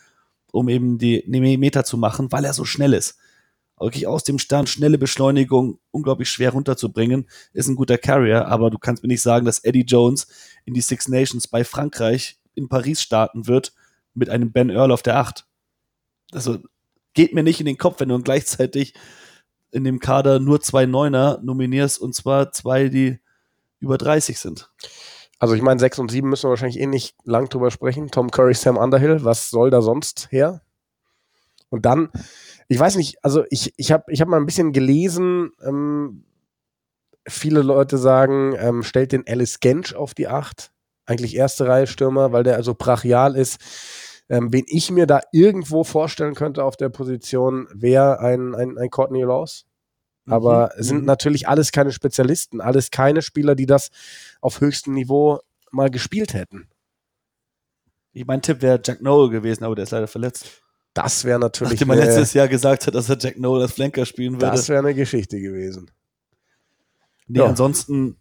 um 0.55 0.69
eben 0.69 0.97
die 0.97 1.23
Meter 1.27 1.83
zu 1.83 1.97
machen, 1.97 2.31
weil 2.31 2.45
er 2.45 2.53
so 2.53 2.63
schnell 2.63 2.93
ist. 2.93 3.17
Wirklich 3.77 4.07
aus 4.07 4.23
dem 4.23 4.39
Stand, 4.39 4.69
schnelle 4.69 4.97
Beschleunigung, 4.97 5.79
unglaublich 5.91 6.29
schwer 6.29 6.51
runterzubringen, 6.51 7.27
ist 7.51 7.67
ein 7.67 7.75
guter 7.75 7.97
Carrier, 7.97 8.47
aber 8.47 8.69
du 8.69 8.77
kannst 8.79 9.03
mir 9.03 9.09
nicht 9.09 9.21
sagen, 9.21 9.45
dass 9.45 9.59
Eddie 9.59 9.83
Jones 9.85 10.27
in 10.63 10.73
die 10.73 10.81
Six 10.81 11.09
Nations 11.09 11.49
bei 11.49 11.65
Frankreich 11.65 12.39
in 12.53 12.69
Paris 12.69 13.01
starten 13.01 13.47
wird, 13.47 13.73
mit 14.13 14.29
einem 14.29 14.53
Ben 14.53 14.69
Earl 14.69 14.93
auf 14.93 15.03
der 15.03 15.17
8. 15.17 15.45
Also 16.31 16.59
geht 17.13 17.33
mir 17.33 17.43
nicht 17.43 17.59
in 17.59 17.65
den 17.65 17.77
Kopf, 17.77 17.99
wenn 17.99 18.07
du 18.07 18.17
gleichzeitig 18.21 18.93
in 19.71 19.83
dem 19.83 19.99
Kader 19.99 20.39
nur 20.39 20.61
zwei 20.61 20.85
Neuner 20.85 21.41
nominierst 21.43 21.99
und 21.99 22.15
zwar 22.15 22.53
zwei, 22.53 22.87
die 22.87 23.19
über 23.81 23.97
30 23.97 24.39
sind. 24.39 24.71
Also 25.39 25.53
ich 25.53 25.61
meine, 25.61 25.79
6 25.79 25.99
und 25.99 26.11
7 26.11 26.29
müssen 26.29 26.45
wir 26.45 26.51
wahrscheinlich 26.51 26.79
eh 26.79 26.87
nicht 26.87 27.15
lang 27.23 27.49
drüber 27.49 27.71
sprechen. 27.71 28.09
Tom 28.09 28.31
Curry, 28.31 28.53
Sam 28.53 28.77
Underhill, 28.77 29.23
was 29.23 29.49
soll 29.49 29.69
da 29.69 29.81
sonst 29.81 30.31
her? 30.31 30.61
Und 31.69 31.85
dann, 31.85 32.09
ich 32.67 32.79
weiß 32.79 32.95
nicht, 32.95 33.17
also 33.23 33.43
ich, 33.49 33.73
ich 33.77 33.91
habe 33.91 34.05
ich 34.07 34.21
hab 34.21 34.27
mal 34.27 34.37
ein 34.37 34.45
bisschen 34.45 34.71
gelesen, 34.71 35.51
ähm, 35.61 36.23
viele 37.27 37.61
Leute 37.61 37.97
sagen, 37.97 38.55
ähm, 38.57 38.83
stellt 38.83 39.11
den 39.11 39.27
Alice 39.27 39.59
Gensch 39.59 39.93
auf 39.93 40.13
die 40.13 40.27
8. 40.27 40.71
Eigentlich 41.05 41.35
erste 41.35 41.67
Reihe 41.67 41.87
Stürmer, 41.87 42.31
weil 42.31 42.43
der 42.43 42.55
also 42.55 42.73
brachial 42.73 43.35
ist. 43.35 43.59
Ähm, 44.27 44.51
wen 44.51 44.65
ich 44.67 44.89
mir 44.89 45.05
da 45.05 45.21
irgendwo 45.31 45.83
vorstellen 45.83 46.33
könnte 46.33 46.63
auf 46.63 46.77
der 46.77 46.89
Position, 46.89 47.67
wäre 47.73 48.19
ein, 48.19 48.55
ein, 48.55 48.77
ein 48.77 48.89
Courtney 48.89 49.23
Ross. 49.23 49.65
Aber 50.25 50.71
mhm. 50.75 50.83
sind 50.83 50.99
mhm. 51.01 51.05
natürlich 51.05 51.47
alles 51.47 51.71
keine 51.71 51.91
Spezialisten, 51.91 52.61
alles 52.61 52.91
keine 52.91 53.21
Spieler, 53.21 53.55
die 53.55 53.65
das 53.65 53.91
auf 54.41 54.61
höchstem 54.61 54.93
Niveau 54.93 55.39
mal 55.71 55.89
gespielt 55.89 56.33
hätten. 56.33 56.67
Ich 58.13 58.25
mein 58.25 58.41
Tipp 58.41 58.61
wäre 58.61 58.79
Jack 58.83 59.01
Noel 59.01 59.29
gewesen, 59.29 59.63
aber 59.63 59.75
der 59.75 59.83
ist 59.83 59.91
leider 59.91 60.07
verletzt. 60.07 60.63
Das 60.93 61.25
wäre 61.25 61.39
natürlich. 61.39 61.73
Nachdem 61.73 61.89
man 61.89 61.97
letztes 61.97 62.33
Jahr 62.33 62.47
gesagt 62.47 62.87
hat, 62.87 62.95
dass 62.95 63.09
er 63.09 63.17
Jack 63.19 63.37
Noel 63.37 63.63
als 63.63 63.73
Flanker 63.73 64.05
spielen 64.05 64.35
würde. 64.35 64.47
Das 64.47 64.69
wäre 64.69 64.79
eine 64.79 64.95
Geschichte 64.95 65.39
gewesen. 65.39 65.91
Nee, 67.27 67.39
ja. 67.39 67.45
ansonsten 67.45 68.17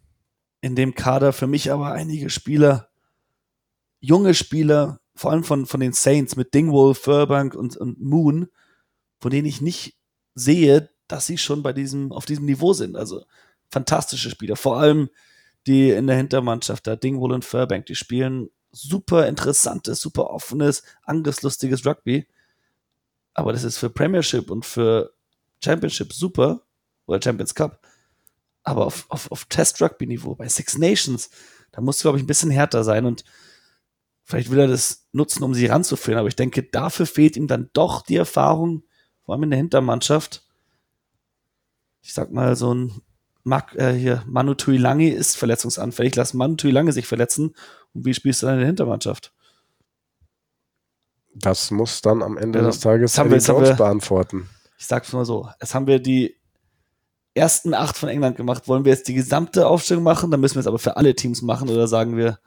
in 0.60 0.74
dem 0.74 0.94
Kader 0.94 1.32
für 1.32 1.46
mich 1.46 1.70
aber 1.70 1.92
einige 1.92 2.30
Spieler, 2.30 2.88
junge 4.00 4.34
Spieler, 4.34 4.98
vor 5.14 5.30
allem 5.30 5.44
von, 5.44 5.66
von 5.66 5.78
den 5.78 5.92
Saints 5.92 6.36
mit 6.36 6.54
Dingwall, 6.54 6.94
Furbank 6.94 7.54
und, 7.54 7.76
und 7.76 8.00
Moon, 8.00 8.48
von 9.20 9.30
denen 9.30 9.46
ich 9.46 9.60
nicht 9.60 9.96
sehe, 10.34 10.90
dass 11.08 11.26
sie 11.26 11.38
schon 11.38 11.62
bei 11.62 11.72
diesem, 11.72 12.12
auf 12.12 12.24
diesem 12.24 12.44
Niveau 12.44 12.72
sind. 12.72 12.96
Also 12.96 13.24
fantastische 13.70 14.30
Spieler. 14.30 14.56
Vor 14.56 14.78
allem 14.78 15.10
die 15.66 15.90
in 15.90 16.06
der 16.06 16.16
Hintermannschaft 16.16 16.86
da, 16.86 16.94
Dingwall 16.94 17.32
und 17.32 17.44
Furbank, 17.44 17.86
die 17.86 17.94
spielen 17.94 18.50
super 18.70 19.26
interessantes, 19.26 20.00
super 20.00 20.30
offenes, 20.30 20.82
angriffslustiges 21.04 21.86
Rugby. 21.86 22.26
Aber 23.32 23.52
das 23.52 23.64
ist 23.64 23.78
für 23.78 23.88
Premiership 23.88 24.50
und 24.50 24.66
für 24.66 25.14
Championship 25.62 26.12
super, 26.12 26.64
oder 27.06 27.20
Champions 27.22 27.54
Cup. 27.54 27.80
Aber 28.62 28.86
auf, 28.86 29.06
auf, 29.10 29.30
auf 29.30 29.44
Test-Rugby-Niveau, 29.46 30.34
bei 30.34 30.48
Six 30.48 30.78
Nations, 30.78 31.30
da 31.72 31.80
musst 31.80 32.00
du, 32.00 32.04
glaube 32.04 32.18
ich, 32.18 32.24
ein 32.24 32.28
bisschen 32.28 32.50
härter 32.50 32.84
sein 32.84 33.04
und 33.04 33.24
vielleicht 34.22 34.50
will 34.50 34.58
er 34.58 34.68
das 34.68 35.06
nutzen, 35.12 35.42
um 35.42 35.54
sie 35.54 35.66
ranzuführen. 35.66 36.18
Aber 36.18 36.28
ich 36.28 36.36
denke, 36.36 36.62
dafür 36.62 37.06
fehlt 37.06 37.36
ihm 37.36 37.46
dann 37.46 37.70
doch 37.72 38.02
die 38.02 38.16
Erfahrung, 38.16 38.84
vor 39.22 39.34
allem 39.34 39.44
in 39.44 39.50
der 39.50 39.58
Hintermannschaft. 39.58 40.43
Ich 42.04 42.12
sag 42.12 42.30
mal, 42.32 42.54
so 42.54 42.74
ein 42.74 43.00
Mark, 43.44 43.74
äh, 43.76 43.94
hier, 43.94 44.22
Manu 44.26 44.52
Tuilangi 44.52 45.08
ist 45.08 45.38
verletzungsanfällig. 45.38 46.14
Lass 46.16 46.34
Manu 46.34 46.56
Tuilangi 46.56 46.92
sich 46.92 47.06
verletzen. 47.06 47.54
Und 47.94 48.04
wie 48.04 48.12
spielst 48.12 48.42
du 48.42 48.46
dann 48.46 48.56
in 48.56 48.60
der 48.60 48.66
Hintermannschaft? 48.66 49.32
Das 51.34 51.70
muss 51.70 52.02
dann 52.02 52.22
am 52.22 52.36
Ende 52.36 52.58
ja, 52.58 52.66
des 52.66 52.80
Tages 52.80 53.16
haben 53.16 53.30
wir, 53.30 53.38
Jones 53.38 53.74
beantworten. 53.76 54.50
Ich 54.78 54.86
sag's 54.86 55.14
mal 55.14 55.24
so. 55.24 55.48
Es 55.60 55.74
haben 55.74 55.86
wir 55.86 55.98
die 55.98 56.36
ersten 57.32 57.72
acht 57.72 57.96
von 57.96 58.10
England 58.10 58.36
gemacht. 58.36 58.68
Wollen 58.68 58.84
wir 58.84 58.92
jetzt 58.92 59.08
die 59.08 59.14
gesamte 59.14 59.66
Aufstellung 59.66 60.04
machen? 60.04 60.30
Dann 60.30 60.40
müssen 60.40 60.56
wir 60.56 60.60
es 60.60 60.66
aber 60.66 60.78
für 60.78 60.98
alle 60.98 61.14
Teams 61.14 61.40
machen 61.40 61.70
oder 61.70 61.88
sagen 61.88 62.18
wir, 62.18 62.38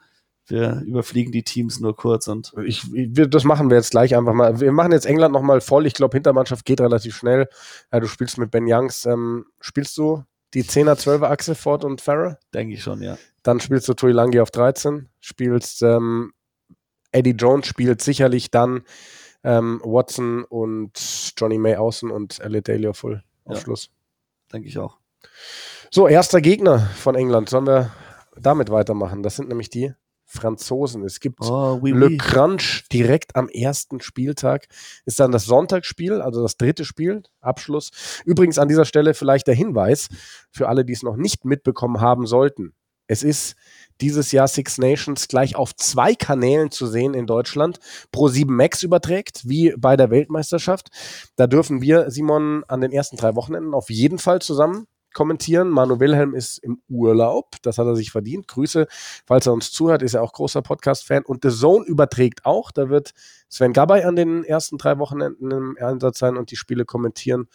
wir 0.48 0.82
überfliegen 0.86 1.32
die 1.32 1.42
Teams 1.42 1.80
nur 1.80 1.94
kurz 1.96 2.28
und. 2.28 2.52
Ich, 2.64 2.90
wir, 2.92 3.26
das 3.26 3.44
machen 3.44 3.70
wir 3.70 3.76
jetzt 3.76 3.90
gleich 3.90 4.16
einfach 4.16 4.32
mal. 4.32 4.60
Wir 4.60 4.72
machen 4.72 4.92
jetzt 4.92 5.06
England 5.06 5.32
nochmal 5.32 5.60
voll. 5.60 5.86
Ich 5.86 5.94
glaube, 5.94 6.16
Hintermannschaft 6.16 6.64
geht 6.64 6.80
relativ 6.80 7.16
schnell. 7.16 7.48
Ja, 7.92 8.00
du 8.00 8.06
spielst 8.06 8.38
mit 8.38 8.50
Ben 8.50 8.66
Youngs. 8.66 9.06
Ähm, 9.06 9.46
spielst 9.60 9.96
du 9.98 10.24
die 10.54 10.64
10er, 10.64 10.94
12er 10.94 11.26
Achse 11.26 11.54
Ford 11.54 11.84
und 11.84 12.00
Farrer? 12.00 12.38
Denke 12.54 12.74
ich 12.74 12.82
schon, 12.82 13.02
ja. 13.02 13.18
Dann 13.42 13.60
spielst 13.60 13.88
du 13.88 13.94
Tuilangi 13.94 14.40
auf 14.40 14.50
13. 14.50 15.08
Spielst 15.20 15.82
ähm, 15.82 16.32
Eddie 17.12 17.36
Jones 17.38 17.66
spielt 17.66 18.02
sicherlich 18.02 18.50
dann 18.50 18.82
ähm, 19.44 19.80
Watson 19.84 20.44
und 20.44 20.98
Johnny 21.36 21.58
May 21.58 21.76
außen 21.76 22.10
und 22.10 22.40
Elliot 22.40 22.68
Daly 22.68 22.88
auf 22.88 22.98
Full 22.98 23.22
auf 23.44 23.56
ja. 23.56 23.62
Schluss 23.62 23.90
denke 24.52 24.68
ich 24.68 24.78
auch. 24.78 24.98
So, 25.90 26.08
erster 26.08 26.40
Gegner 26.40 26.78
von 26.78 27.14
England. 27.14 27.48
Sollen 27.48 27.66
wir 27.66 27.90
damit 28.36 28.70
weitermachen? 28.70 29.22
Das 29.22 29.36
sind 29.36 29.48
nämlich 29.48 29.70
die 29.70 29.92
Franzosen. 30.28 31.04
Es 31.04 31.20
gibt 31.20 31.40
oh, 31.40 31.78
oui, 31.82 31.90
Le 31.90 32.08
oui. 32.08 32.16
Crunch 32.18 32.84
direkt 32.92 33.34
am 33.34 33.48
ersten 33.48 34.00
Spieltag. 34.00 34.68
Ist 35.06 35.18
dann 35.18 35.32
das 35.32 35.46
Sonntagsspiel, 35.46 36.20
also 36.20 36.42
das 36.42 36.56
dritte 36.56 36.84
Spiel, 36.84 37.22
Abschluss. 37.40 37.90
Übrigens 38.26 38.58
an 38.58 38.68
dieser 38.68 38.84
Stelle 38.84 39.14
vielleicht 39.14 39.46
der 39.46 39.54
Hinweis 39.54 40.08
für 40.52 40.68
alle, 40.68 40.84
die 40.84 40.92
es 40.92 41.02
noch 41.02 41.16
nicht 41.16 41.44
mitbekommen 41.44 42.00
haben 42.00 42.26
sollten. 42.26 42.74
Es 43.06 43.22
ist 43.22 43.56
dieses 44.02 44.32
Jahr 44.32 44.46
Six 44.46 44.76
Nations 44.76 45.28
gleich 45.28 45.56
auf 45.56 45.74
zwei 45.74 46.14
Kanälen 46.14 46.70
zu 46.70 46.86
sehen 46.86 47.14
in 47.14 47.26
Deutschland. 47.26 47.80
Pro 48.12 48.28
7 48.28 48.54
Max 48.54 48.82
überträgt, 48.82 49.48
wie 49.48 49.74
bei 49.78 49.96
der 49.96 50.10
Weltmeisterschaft. 50.10 50.88
Da 51.36 51.46
dürfen 51.46 51.80
wir, 51.80 52.10
Simon, 52.10 52.64
an 52.68 52.82
den 52.82 52.92
ersten 52.92 53.16
drei 53.16 53.34
Wochenenden 53.34 53.72
auf 53.72 53.88
jeden 53.88 54.18
Fall 54.18 54.42
zusammen 54.42 54.86
kommentieren. 55.18 55.68
Manu 55.68 55.98
Wilhelm 55.98 56.32
ist 56.32 56.58
im 56.58 56.80
Urlaub, 56.88 57.56
das 57.62 57.76
hat 57.76 57.86
er 57.86 57.96
sich 57.96 58.12
verdient. 58.12 58.46
Grüße, 58.46 58.86
falls 59.26 59.48
er 59.48 59.52
uns 59.52 59.72
zuhört, 59.72 60.00
ist 60.02 60.14
er 60.14 60.22
auch 60.22 60.32
großer 60.32 60.62
Podcast-Fan. 60.62 61.24
Und 61.24 61.42
The 61.42 61.50
Zone 61.50 61.84
überträgt 61.84 62.46
auch, 62.46 62.70
da 62.70 62.88
wird 62.88 63.14
Sven 63.48 63.72
Gabay 63.72 64.04
an 64.04 64.14
den 64.14 64.44
ersten 64.44 64.78
drei 64.78 64.96
Wochenenden 65.00 65.50
im 65.50 65.76
Einsatz 65.80 66.20
sein 66.20 66.36
und 66.36 66.52
die 66.52 66.56
Spiele 66.56 66.84
kommentieren. 66.84 67.48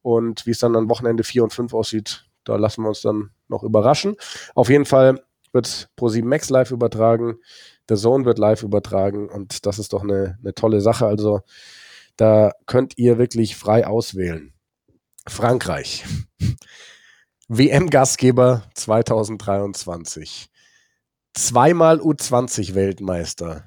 Und 0.00 0.46
wie 0.46 0.52
es 0.52 0.60
dann 0.60 0.76
an 0.76 0.88
Wochenende 0.88 1.24
4 1.24 1.42
und 1.42 1.52
5 1.52 1.74
aussieht, 1.74 2.24
da 2.44 2.54
lassen 2.54 2.82
wir 2.82 2.90
uns 2.90 3.00
dann 3.00 3.30
noch 3.48 3.64
überraschen. 3.64 4.14
Auf 4.54 4.68
jeden 4.68 4.84
Fall 4.84 5.20
wird 5.52 5.88
Pro7 5.98 6.24
Max 6.24 6.50
live 6.50 6.70
übertragen, 6.70 7.38
der 7.88 7.96
Zone 7.96 8.24
wird 8.24 8.38
live 8.38 8.62
übertragen 8.62 9.28
und 9.28 9.66
das 9.66 9.80
ist 9.80 9.92
doch 9.92 10.04
eine, 10.04 10.38
eine 10.40 10.54
tolle 10.54 10.80
Sache. 10.80 11.06
Also 11.06 11.40
da 12.16 12.52
könnt 12.66 12.96
ihr 12.96 13.18
wirklich 13.18 13.56
frei 13.56 13.88
auswählen. 13.88 14.52
Frankreich. 15.26 16.04
WM-Gastgeber 17.54 18.62
2023. 18.72 20.48
Zweimal 21.34 22.00
U20-Weltmeister. 22.00 23.64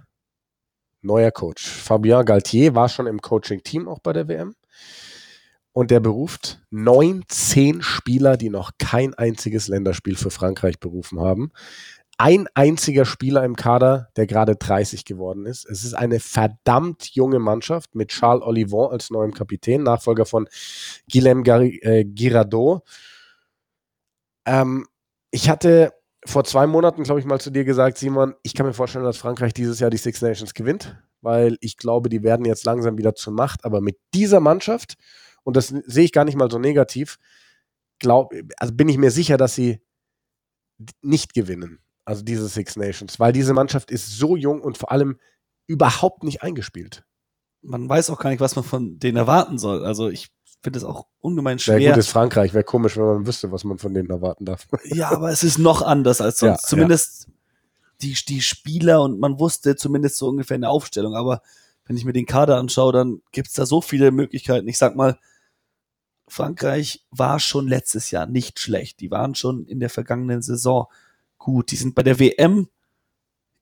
Neuer 1.03 1.29
Coach. 1.29 1.67
Fabien 1.67 2.25
Galtier 2.25 2.73
war 2.73 2.89
schon 2.89 3.05
im 3.05 3.21
Coaching-Team 3.21 3.87
auch 3.87 3.99
bei 3.99 4.11
der 4.11 4.27
WM 4.27 4.55
und 5.71 5.91
der 5.91 5.99
beruft 5.99 6.63
19 6.71 7.83
Spieler, 7.83 8.37
die 8.37 8.49
noch 8.49 8.71
kein 8.79 9.13
einziges 9.13 9.67
Länderspiel 9.67 10.15
für 10.15 10.31
Frankreich 10.31 10.79
berufen 10.79 11.19
haben. 11.19 11.51
Ein 12.17 12.47
einziger 12.55 13.05
Spieler 13.05 13.43
im 13.43 13.55
Kader, 13.55 14.07
der 14.15 14.25
gerade 14.25 14.55
30 14.55 15.05
geworden 15.05 15.45
ist. 15.45 15.63
Es 15.63 15.83
ist 15.83 15.93
eine 15.93 16.19
verdammt 16.19 17.13
junge 17.13 17.37
Mannschaft 17.37 17.93
mit 17.93 18.09
Charles 18.09 18.41
Olivon 18.41 18.91
als 18.91 19.11
neuem 19.11 19.35
Kapitän, 19.35 19.83
Nachfolger 19.83 20.25
von 20.25 20.49
Guillaume 21.07 21.43
äh, 21.83 22.03
Girardot. 22.03 22.81
Ähm, 24.45 24.87
ich 25.31 25.49
hatte 25.49 25.93
vor 26.25 26.43
zwei 26.43 26.65
Monaten, 26.67 27.03
glaube 27.03 27.19
ich, 27.19 27.25
mal 27.25 27.39
zu 27.39 27.51
dir 27.51 27.65
gesagt, 27.65 27.97
Simon, 27.97 28.35
ich 28.43 28.53
kann 28.53 28.65
mir 28.65 28.73
vorstellen, 28.73 29.05
dass 29.05 29.17
Frankreich 29.17 29.53
dieses 29.53 29.79
Jahr 29.79 29.89
die 29.89 29.97
Six 29.97 30.21
Nations 30.21 30.53
gewinnt, 30.53 30.97
weil 31.21 31.57
ich 31.61 31.77
glaube, 31.77 32.09
die 32.09 32.23
werden 32.23 32.45
jetzt 32.45 32.65
langsam 32.65 32.97
wieder 32.97 33.13
zur 33.15 33.33
Macht. 33.33 33.63
Aber 33.65 33.81
mit 33.81 33.97
dieser 34.13 34.39
Mannschaft 34.39 34.95
und 35.45 35.55
das 35.55 35.67
sehe 35.67 36.03
ich 36.03 36.11
gar 36.11 36.25
nicht 36.25 36.35
mal 36.35 36.51
so 36.51 36.59
negativ, 36.59 37.17
glaub, 37.99 38.33
also 38.57 38.73
bin 38.73 38.89
ich 38.89 38.97
mir 38.97 39.11
sicher, 39.11 39.37
dass 39.37 39.55
sie 39.55 39.79
nicht 41.01 41.33
gewinnen, 41.33 41.79
also 42.03 42.23
diese 42.23 42.49
Six 42.49 42.75
Nations, 42.75 43.19
weil 43.19 43.31
diese 43.31 43.53
Mannschaft 43.53 43.91
ist 43.91 44.17
so 44.17 44.35
jung 44.35 44.59
und 44.61 44.77
vor 44.77 44.91
allem 44.91 45.17
überhaupt 45.67 46.23
nicht 46.23 46.41
eingespielt. 46.41 47.05
Man 47.61 47.87
weiß 47.87 48.09
auch 48.09 48.19
gar 48.19 48.31
nicht, 48.31 48.41
was 48.41 48.55
man 48.55 48.65
von 48.65 48.99
denen 48.99 49.17
erwarten 49.17 49.57
soll. 49.57 49.85
Also 49.85 50.09
ich 50.09 50.29
finde 50.65 50.79
es 50.79 50.83
auch 50.83 51.05
ungemein 51.21 51.59
schwer. 51.59 51.77
Ja, 51.77 51.91
gut 51.91 51.99
ist 51.99 52.09
Frankreich, 52.09 52.55
wäre 52.55 52.63
komisch, 52.63 52.97
wenn 52.97 53.05
man 53.05 53.27
wüsste, 53.27 53.51
was 53.51 53.63
man 53.63 53.77
von 53.77 53.93
denen 53.93 54.09
erwarten 54.09 54.45
darf. 54.45 54.67
Ja, 54.85 55.11
aber 55.11 55.29
es 55.29 55.43
ist 55.43 55.59
noch 55.59 55.83
anders 55.83 56.21
als 56.21 56.39
sonst. 56.39 56.63
Ja, 56.63 56.67
zumindest 56.67 57.27
ja. 57.27 57.33
Die, 58.01 58.17
die 58.27 58.41
Spieler 58.41 59.03
und 59.03 59.19
man 59.19 59.39
wusste 59.39 59.75
zumindest 59.75 60.17
so 60.17 60.27
ungefähr 60.27 60.55
eine 60.55 60.69
Aufstellung. 60.69 61.15
Aber 61.15 61.43
wenn 61.85 61.97
ich 61.97 62.03
mir 62.03 62.13
den 62.13 62.25
Kader 62.25 62.57
anschaue, 62.57 62.91
dann 62.91 63.21
gibt 63.31 63.49
es 63.49 63.53
da 63.53 63.67
so 63.67 63.79
viele 63.79 64.09
Möglichkeiten. 64.09 64.67
Ich 64.67 64.79
sag 64.79 64.95
mal, 64.95 65.19
Frankreich 66.27 67.05
war 67.11 67.39
schon 67.39 67.67
letztes 67.67 68.09
Jahr 68.09 68.25
nicht 68.25 68.59
schlecht. 68.59 68.99
Die 69.01 69.11
waren 69.11 69.35
schon 69.35 69.65
in 69.67 69.79
der 69.79 69.91
vergangenen 69.91 70.41
Saison 70.41 70.87
gut. 71.37 71.69
Die 71.69 71.75
sind 71.75 71.93
bei 71.93 72.01
der 72.01 72.19
WM 72.19 72.69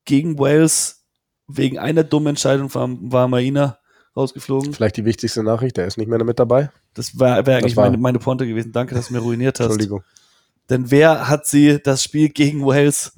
gegen 0.06 0.40
Wales 0.40 1.04
wegen 1.48 1.80
einer 1.80 2.06
dummen 2.06 2.30
Entscheidung 2.30 2.70
von 2.70 3.12
war 3.12 3.28
Marina 3.28 3.78
rausgeflogen. 4.16 4.74
Vielleicht 4.74 4.98
die 4.98 5.06
wichtigste 5.06 5.44
Nachricht, 5.44 5.78
der 5.78 5.88
ist 5.88 5.98
nicht 5.98 6.08
mehr 6.08 6.24
mit 6.24 6.40
dabei. 6.40 6.72
Das 6.94 7.20
wäre 7.20 7.46
wär 7.46 7.58
eigentlich 7.58 7.76
war 7.76 7.86
meine, 7.86 7.98
meine 7.98 8.20
Pointe 8.20 8.48
gewesen. 8.48 8.72
Danke, 8.72 8.96
dass 8.96 9.08
du 9.08 9.14
mir 9.14 9.20
ruiniert 9.20 9.60
hast. 9.60 9.68
Entschuldigung. 9.68 10.04
Denn 10.70 10.92
wer 10.92 11.28
hat 11.28 11.46
sie 11.46 11.82
das 11.82 12.04
Spiel 12.04 12.30
gegen 12.30 12.66
Wales 12.66 13.14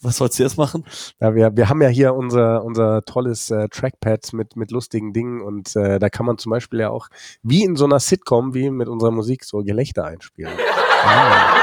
Was 0.00 0.20
wolltest 0.20 0.38
du 0.38 0.42
jetzt 0.44 0.56
machen? 0.56 0.84
Ja, 1.20 1.34
wir, 1.34 1.56
wir 1.56 1.68
haben 1.68 1.82
ja 1.82 1.88
hier 1.88 2.14
unser, 2.14 2.64
unser 2.64 3.02
tolles 3.04 3.50
äh, 3.50 3.68
Trackpad 3.68 4.32
mit, 4.32 4.54
mit 4.54 4.70
lustigen 4.70 5.12
Dingen 5.12 5.40
und 5.40 5.74
äh, 5.74 5.98
da 5.98 6.08
kann 6.08 6.24
man 6.24 6.38
zum 6.38 6.50
Beispiel 6.50 6.80
ja 6.80 6.90
auch 6.90 7.08
wie 7.42 7.64
in 7.64 7.74
so 7.74 7.84
einer 7.84 7.98
Sitcom, 7.98 8.54
wie 8.54 8.70
mit 8.70 8.86
unserer 8.86 9.10
Musik, 9.10 9.44
so 9.44 9.58
Gelächter 9.58 10.04
einspielen. 10.04 10.52
ah. 11.02 11.56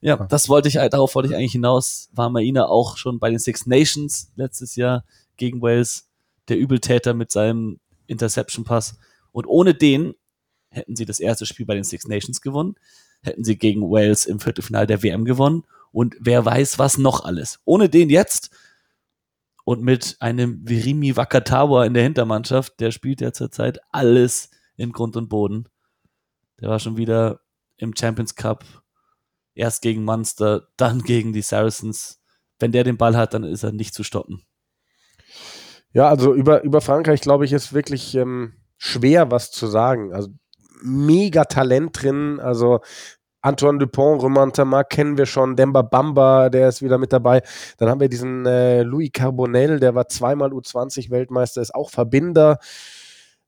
Ja, 0.00 0.16
das 0.16 0.48
wollte 0.48 0.68
ich, 0.68 0.74
darauf 0.74 1.14
wollte 1.14 1.28
ich 1.30 1.34
eigentlich 1.34 1.52
hinaus. 1.52 2.10
War 2.12 2.28
Maina 2.28 2.66
auch 2.66 2.96
schon 2.96 3.18
bei 3.18 3.30
den 3.30 3.38
Six 3.38 3.66
Nations 3.66 4.30
letztes 4.36 4.76
Jahr 4.76 5.04
gegen 5.36 5.62
Wales, 5.62 6.03
der 6.48 6.58
Übeltäter 6.58 7.14
mit 7.14 7.30
seinem 7.30 7.80
Interception 8.06 8.64
Pass. 8.64 8.98
Und 9.32 9.46
ohne 9.46 9.74
den 9.74 10.14
hätten 10.70 10.96
sie 10.96 11.04
das 11.04 11.20
erste 11.20 11.46
Spiel 11.46 11.66
bei 11.66 11.74
den 11.74 11.84
Six 11.84 12.06
Nations 12.06 12.40
gewonnen, 12.40 12.74
hätten 13.22 13.44
sie 13.44 13.56
gegen 13.56 13.82
Wales 13.82 14.26
im 14.26 14.40
Viertelfinale 14.40 14.86
der 14.86 15.02
WM 15.02 15.24
gewonnen 15.24 15.64
und 15.92 16.16
wer 16.20 16.44
weiß 16.44 16.78
was 16.78 16.98
noch 16.98 17.24
alles. 17.24 17.60
Ohne 17.64 17.88
den 17.88 18.10
jetzt 18.10 18.50
und 19.64 19.82
mit 19.82 20.16
einem 20.20 20.68
Virimi 20.68 21.16
Wakatawa 21.16 21.84
in 21.84 21.94
der 21.94 22.02
Hintermannschaft, 22.02 22.80
der 22.80 22.90
spielt 22.90 23.20
ja 23.20 23.32
zurzeit 23.32 23.78
alles 23.90 24.50
in 24.76 24.92
Grund 24.92 25.16
und 25.16 25.28
Boden. 25.28 25.68
Der 26.60 26.68
war 26.68 26.78
schon 26.78 26.96
wieder 26.96 27.40
im 27.76 27.94
Champions 27.96 28.34
Cup, 28.34 28.64
erst 29.54 29.82
gegen 29.82 30.04
Munster, 30.04 30.68
dann 30.76 31.02
gegen 31.02 31.32
die 31.32 31.42
Saracens. 31.42 32.20
Wenn 32.58 32.72
der 32.72 32.84
den 32.84 32.98
Ball 32.98 33.16
hat, 33.16 33.34
dann 33.34 33.44
ist 33.44 33.62
er 33.62 33.72
nicht 33.72 33.94
zu 33.94 34.04
stoppen. 34.04 34.44
Ja, 35.94 36.08
also 36.08 36.34
über, 36.34 36.62
über 36.64 36.80
Frankreich, 36.80 37.20
glaube 37.20 37.44
ich, 37.44 37.52
ist 37.52 37.72
wirklich 37.72 38.14
ähm, 38.16 38.54
schwer 38.76 39.30
was 39.30 39.50
zu 39.50 39.66
sagen. 39.68 40.12
Also 40.12 40.28
mega 40.82 41.44
Talent 41.44 42.02
drin. 42.02 42.40
Also 42.40 42.80
Antoine 43.40 43.78
Dupont, 43.78 44.22
Romain 44.22 44.52
Tamar 44.52 44.84
kennen 44.84 45.16
wir 45.16 45.26
schon, 45.26 45.54
Demba 45.54 45.82
Bamba, 45.82 46.48
der 46.48 46.68
ist 46.68 46.82
wieder 46.82 46.98
mit 46.98 47.12
dabei. 47.12 47.42
Dann 47.78 47.88
haben 47.88 48.00
wir 48.00 48.08
diesen 48.08 48.44
äh, 48.44 48.82
Louis 48.82 49.10
Carbonell, 49.12 49.78
der 49.78 49.94
war 49.94 50.08
zweimal 50.08 50.50
U20-Weltmeister, 50.50 51.60
ist 51.60 51.74
auch 51.74 51.90
Verbinder. 51.90 52.58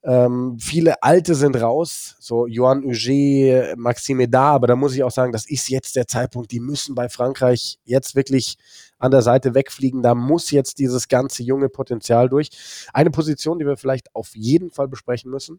Ähm, 0.07 0.57
viele 0.61 1.03
Alte 1.03 1.35
sind 1.35 1.57
raus, 1.57 2.15
so 2.21 2.47
Johan 2.47 2.85
Huget, 2.85 3.77
Maxime 3.77 4.29
Da, 4.29 4.53
aber 4.53 4.69
da 4.69 4.77
muss 4.77 4.95
ich 4.95 5.03
auch 5.03 5.11
sagen, 5.11 5.33
das 5.33 5.51
ist 5.51 5.69
jetzt 5.69 5.97
der 5.97 6.07
Zeitpunkt, 6.07 6.53
die 6.53 6.61
müssen 6.61 6.95
bei 6.95 7.09
Frankreich 7.09 7.81
jetzt 7.83 8.15
wirklich 8.15 8.57
an 8.99 9.11
der 9.11 9.23
Seite 9.23 9.55
wegfliegen. 9.55 10.05
Da 10.05 10.15
muss 10.15 10.53
jetzt 10.53 10.79
dieses 10.79 11.09
ganze 11.09 11.43
junge 11.43 11.69
Potenzial 11.69 12.29
durch. 12.29 12.51
Eine 12.93 13.11
Position, 13.11 13.59
die 13.59 13.67
wir 13.67 13.77
vielleicht 13.77 14.15
auf 14.15 14.37
jeden 14.37 14.71
Fall 14.71 14.87
besprechen 14.87 15.29
müssen, 15.29 15.59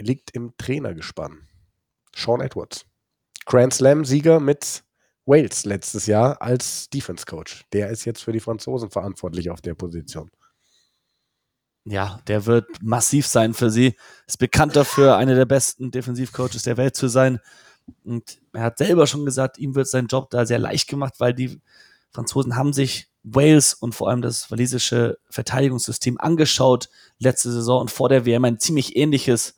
liegt 0.00 0.30
im 0.30 0.54
Trainergespann. 0.56 1.46
Sean 2.14 2.40
Edwards. 2.40 2.86
Grand 3.44 3.74
Slam-Sieger 3.74 4.40
mit 4.40 4.84
Wales 5.26 5.66
letztes 5.66 6.06
Jahr 6.06 6.40
als 6.40 6.88
Defense 6.88 7.26
Coach. 7.26 7.66
Der 7.74 7.90
ist 7.90 8.06
jetzt 8.06 8.22
für 8.22 8.32
die 8.32 8.40
Franzosen 8.40 8.88
verantwortlich 8.88 9.50
auf 9.50 9.60
der 9.60 9.74
Position. 9.74 10.30
Ja, 11.88 12.18
der 12.26 12.46
wird 12.46 12.66
massiv 12.82 13.28
sein 13.28 13.54
für 13.54 13.70
sie. 13.70 13.94
Ist 14.26 14.38
bekannt 14.38 14.74
dafür, 14.74 15.16
einer 15.16 15.36
der 15.36 15.44
besten 15.44 15.92
Defensivcoaches 15.92 16.62
der 16.62 16.76
Welt 16.76 16.96
zu 16.96 17.06
sein. 17.06 17.38
Und 18.04 18.38
er 18.52 18.62
hat 18.62 18.78
selber 18.78 19.06
schon 19.06 19.24
gesagt, 19.24 19.56
ihm 19.58 19.76
wird 19.76 19.86
sein 19.86 20.08
Job 20.08 20.28
da 20.30 20.44
sehr 20.46 20.58
leicht 20.58 20.88
gemacht, 20.88 21.14
weil 21.18 21.32
die 21.32 21.60
Franzosen 22.10 22.56
haben 22.56 22.72
sich 22.72 23.08
Wales 23.22 23.72
und 23.72 23.94
vor 23.94 24.08
allem 24.08 24.20
das 24.20 24.50
walisische 24.50 25.18
Verteidigungssystem 25.30 26.18
angeschaut 26.18 26.88
letzte 27.18 27.52
Saison 27.52 27.82
und 27.82 27.90
vor 27.92 28.08
der 28.08 28.26
WM 28.26 28.44
ein 28.44 28.58
ziemlich 28.58 28.96
ähnliches 28.96 29.56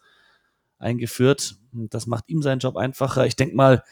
eingeführt. 0.79 1.57
Das 1.73 2.07
macht 2.07 2.29
ihm 2.29 2.43
seinen 2.43 2.59
Job 2.59 2.77
einfacher. 2.77 3.25
Ich 3.25 3.37
denke 3.37 3.57
mal, 3.57 3.83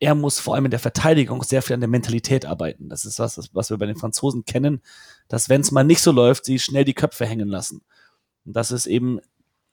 er 0.00 0.14
muss 0.14 0.40
vor 0.40 0.54
allem 0.54 0.64
in 0.64 0.70
der 0.70 0.80
Verteidigung 0.80 1.42
sehr 1.42 1.62
viel 1.62 1.74
an 1.74 1.80
der 1.80 1.88
Mentalität 1.88 2.46
arbeiten. 2.46 2.88
Das 2.88 3.04
ist 3.04 3.18
was, 3.18 3.50
was 3.52 3.70
wir 3.70 3.78
bei 3.78 3.86
den 3.86 3.96
Franzosen 3.96 4.44
kennen, 4.44 4.82
dass 5.28 5.48
wenn 5.48 5.60
es 5.60 5.70
mal 5.70 5.84
nicht 5.84 6.00
so 6.00 6.10
läuft, 6.10 6.44
sie 6.44 6.58
schnell 6.58 6.84
die 6.84 6.94
Köpfe 6.94 7.26
hängen 7.26 7.48
lassen. 7.48 7.82
Und 8.44 8.56
dass 8.56 8.70
es 8.70 8.86
eben 8.86 9.20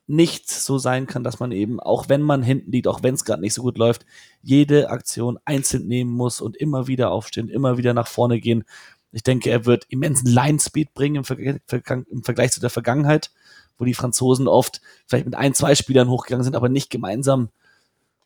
nicht 0.05 0.49
so 0.49 0.77
sein 0.77 1.07
kann, 1.07 1.23
dass 1.23 1.39
man 1.39 1.51
eben, 1.51 1.79
auch 1.79 2.09
wenn 2.09 2.21
man 2.21 2.43
hinten 2.43 2.71
liegt, 2.71 2.87
auch 2.87 3.03
wenn 3.03 3.15
es 3.15 3.25
gerade 3.25 3.41
nicht 3.41 3.53
so 3.53 3.61
gut 3.61 3.77
läuft, 3.77 4.05
jede 4.41 4.89
Aktion 4.89 5.39
einzeln 5.45 5.87
nehmen 5.87 6.11
muss 6.11 6.41
und 6.41 6.55
immer 6.57 6.87
wieder 6.87 7.11
aufstehen, 7.11 7.49
immer 7.49 7.77
wieder 7.77 7.93
nach 7.93 8.07
vorne 8.07 8.39
gehen. 8.39 8.63
Ich 9.11 9.23
denke, 9.23 9.49
er 9.49 9.65
wird 9.65 9.85
immensen 9.89 10.27
Line-Speed 10.27 10.93
bringen 10.93 11.15
im, 11.15 11.23
Ver 11.23 11.37
im 11.39 12.23
Vergleich 12.23 12.51
zu 12.51 12.59
der 12.59 12.69
Vergangenheit 12.69 13.31
wo 13.77 13.85
die 13.85 13.93
Franzosen 13.93 14.47
oft 14.47 14.81
vielleicht 15.05 15.25
mit 15.25 15.35
ein, 15.35 15.53
zwei 15.53 15.75
Spielern 15.75 16.09
hochgegangen 16.09 16.43
sind, 16.43 16.55
aber 16.55 16.69
nicht 16.69 16.89
gemeinsam 16.89 17.49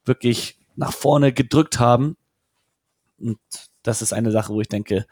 wirklich 0.05 0.57
nach 0.75 0.93
vorne 0.93 1.33
gedrückt 1.33 1.79
haben. 1.79 2.17
Und 3.19 3.39
das 3.83 4.01
ist 4.01 4.13
eine 4.13 4.31
Sache, 4.31 4.53
wo 4.53 4.61
ich 4.61 4.67
denke, 4.67 5.05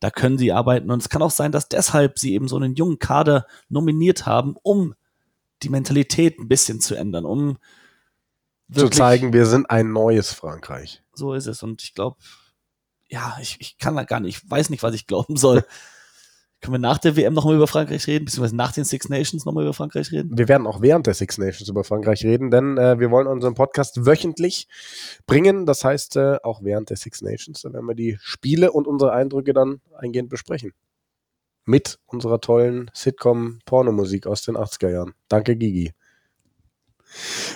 da 0.00 0.10
können 0.10 0.38
sie 0.38 0.52
arbeiten. 0.52 0.90
Und 0.90 1.00
es 1.00 1.08
kann 1.08 1.22
auch 1.22 1.30
sein, 1.30 1.52
dass 1.52 1.68
deshalb 1.68 2.18
sie 2.18 2.34
eben 2.34 2.48
so 2.48 2.56
einen 2.56 2.74
jungen 2.74 2.98
Kader 2.98 3.46
nominiert 3.68 4.26
haben, 4.26 4.56
um 4.62 4.94
die 5.62 5.68
Mentalität 5.68 6.38
ein 6.38 6.48
bisschen 6.48 6.80
zu 6.80 6.94
ändern, 6.94 7.24
um 7.24 7.58
zu 8.72 8.88
zeigen, 8.88 9.32
wir 9.32 9.46
sind 9.46 9.70
ein 9.70 9.92
neues 9.92 10.32
Frankreich. 10.32 11.02
So 11.14 11.34
ist 11.34 11.46
es. 11.46 11.62
Und 11.62 11.82
ich 11.82 11.94
glaube, 11.94 12.16
ja, 13.08 13.36
ich, 13.40 13.56
ich 13.60 13.78
kann 13.78 13.96
da 13.96 14.04
gar 14.04 14.20
nicht, 14.20 14.48
weiß 14.50 14.70
nicht, 14.70 14.82
was 14.82 14.94
ich 14.94 15.06
glauben 15.06 15.36
soll. 15.36 15.64
Können 16.64 16.76
wir 16.76 16.78
nach 16.78 16.96
der 16.96 17.14
WM 17.14 17.34
nochmal 17.34 17.56
über 17.56 17.66
Frankreich 17.66 18.06
reden, 18.06 18.24
beziehungsweise 18.24 18.56
nach 18.56 18.72
den 18.72 18.84
Six 18.84 19.10
Nations 19.10 19.44
nochmal 19.44 19.64
über 19.64 19.74
Frankreich 19.74 20.10
reden? 20.12 20.30
Wir 20.34 20.48
werden 20.48 20.66
auch 20.66 20.80
während 20.80 21.06
der 21.06 21.12
Six 21.12 21.36
Nations 21.36 21.68
über 21.68 21.84
Frankreich 21.84 22.24
reden, 22.24 22.50
denn 22.50 22.78
äh, 22.78 22.98
wir 22.98 23.10
wollen 23.10 23.26
unseren 23.26 23.52
Podcast 23.52 24.06
wöchentlich 24.06 24.66
bringen. 25.26 25.66
Das 25.66 25.84
heißt, 25.84 26.16
äh, 26.16 26.38
auch 26.42 26.62
während 26.64 26.88
der 26.88 26.96
Six 26.96 27.20
Nations, 27.20 27.60
da 27.60 27.72
werden 27.74 27.84
wir 27.84 27.94
die 27.94 28.16
Spiele 28.18 28.72
und 28.72 28.86
unsere 28.86 29.12
Eindrücke 29.12 29.52
dann 29.52 29.82
eingehend 29.98 30.30
besprechen. 30.30 30.72
Mit 31.66 31.98
unserer 32.06 32.40
tollen 32.40 32.90
Sitcom-Pornomusik 32.94 34.26
aus 34.26 34.40
den 34.40 34.56
80er 34.56 34.88
Jahren. 34.88 35.12
Danke, 35.28 35.56
Gigi. 35.56 35.92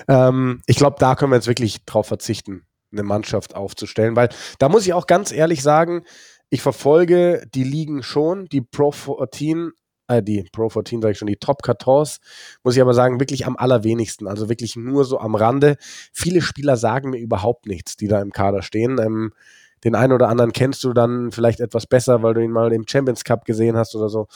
Ähm, 0.07 0.61
ich 0.67 0.77
glaube, 0.77 0.97
da 0.99 1.15
können 1.15 1.33
wir 1.33 1.37
jetzt 1.37 1.49
wirklich 1.49 1.83
drauf 1.87 2.09
verzichten, 2.09 2.67
eine 2.93 3.05
Mannschaft 3.05 3.55
aufzustellen, 3.55 4.17
weil 4.17 4.29
da 4.59 4.69
muss 4.69 4.87
ich 4.87 4.93
auch 4.93 5.07
ganz 5.07 5.33
ehrlich 5.33 5.63
sagen, 5.63 6.05
ich 6.51 6.63
verfolge 6.63 7.47
die 7.55 7.65
Ligen 7.65 8.03
schon, 8.03 8.47
die 8.47 8.61
Pro 8.61 8.91
14, 8.91 9.73
äh, 10.09 10.23
die 10.23 10.49
Pro 10.53 10.69
14 10.69 11.03
sage 11.03 11.13
ich 11.13 11.19
schon, 11.19 11.29
die 11.29 11.37
Top 11.37 11.65
14, 11.65 12.21
muss 12.63 12.77
ich 12.77 12.81
aber 12.81 12.95
sagen, 12.95 13.21
wirklich 13.21 13.47
am 13.47 13.57
allerwenigsten, 13.57 14.27
also 14.27 14.49
wirklich 14.49 14.77
nur 14.77 15.05
so 15.05 15.19
am 15.19 15.35
Rande. 15.35 15.77
Viele 16.13 16.41
Spieler 16.41 16.77
sagen 16.77 17.11
mir 17.11 17.19
überhaupt 17.19 17.67
nichts, 17.67 17.97
die 17.97 18.09
da 18.09 18.21
im 18.21 18.33
Kader 18.33 18.63
stehen. 18.63 18.99
Ähm, 18.99 19.33
den 19.85 19.95
einen 19.95 20.13
oder 20.13 20.29
anderen 20.29 20.53
kennst 20.53 20.83
du 20.85 20.93
dann 20.93 21.31
vielleicht 21.31 21.61
etwas 21.61 21.87
besser, 21.87 22.23
weil 22.23 22.35
du 22.35 22.43
ihn 22.43 22.51
mal 22.51 22.73
im 22.73 22.87
Champions 22.89 23.23
Cup 23.25 23.45
gesehen 23.45 23.77
hast 23.77 23.95
oder 23.95 24.09
so. 24.09 24.27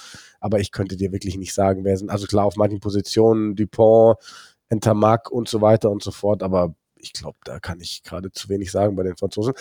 Aber 0.41 0.61
ich 0.61 0.71
könnte 0.71 0.97
dir 0.97 1.13
wirklich 1.13 1.37
nicht 1.37 1.55
sagen, 1.55 1.85
wer 1.85 1.97
sind. 1.97 2.11
Also 2.11 2.27
klar, 2.27 2.45
auf 2.45 2.57
manchen 2.57 2.81
Positionen, 2.81 3.57
Dupont, 3.57 4.19
Entermac 4.69 5.31
und 5.31 5.49
so 5.49 5.61
weiter 5.61 5.91
und 5.91 6.03
so 6.03 6.13
fort. 6.13 6.43
Aber 6.43 6.75
ich 6.97 7.13
glaube, 7.13 7.39
da 7.45 7.59
kann 7.59 7.81
ich 7.81 8.03
gerade 8.05 8.31
zu 8.31 8.49
wenig 8.49 8.71
sagen 8.71 8.95
bei 8.95 9.03
den 9.03 9.17
Franzosen. 9.17 9.55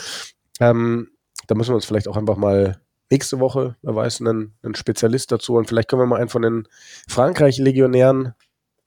Ähm, 0.60 1.10
da 1.48 1.56
müssen 1.56 1.72
wir 1.72 1.76
uns 1.76 1.86
vielleicht 1.86 2.08
auch 2.08 2.18
einfach 2.18 2.38
mal 2.38 2.82
nächste 3.10 3.40
Woche, 3.40 3.76
wer 3.82 3.96
weiß, 3.96 4.22
einen, 4.22 4.54
einen 4.64 4.76
Spezialist 4.76 5.32
dazu 5.32 5.56
und 5.56 5.68
vielleicht 5.68 5.90
können 5.90 6.02
wir 6.02 6.06
mal 6.08 6.20
einen 6.20 6.30
von 6.30 6.42
den 6.42 6.68
Frankreich-Legionären, 7.08 8.34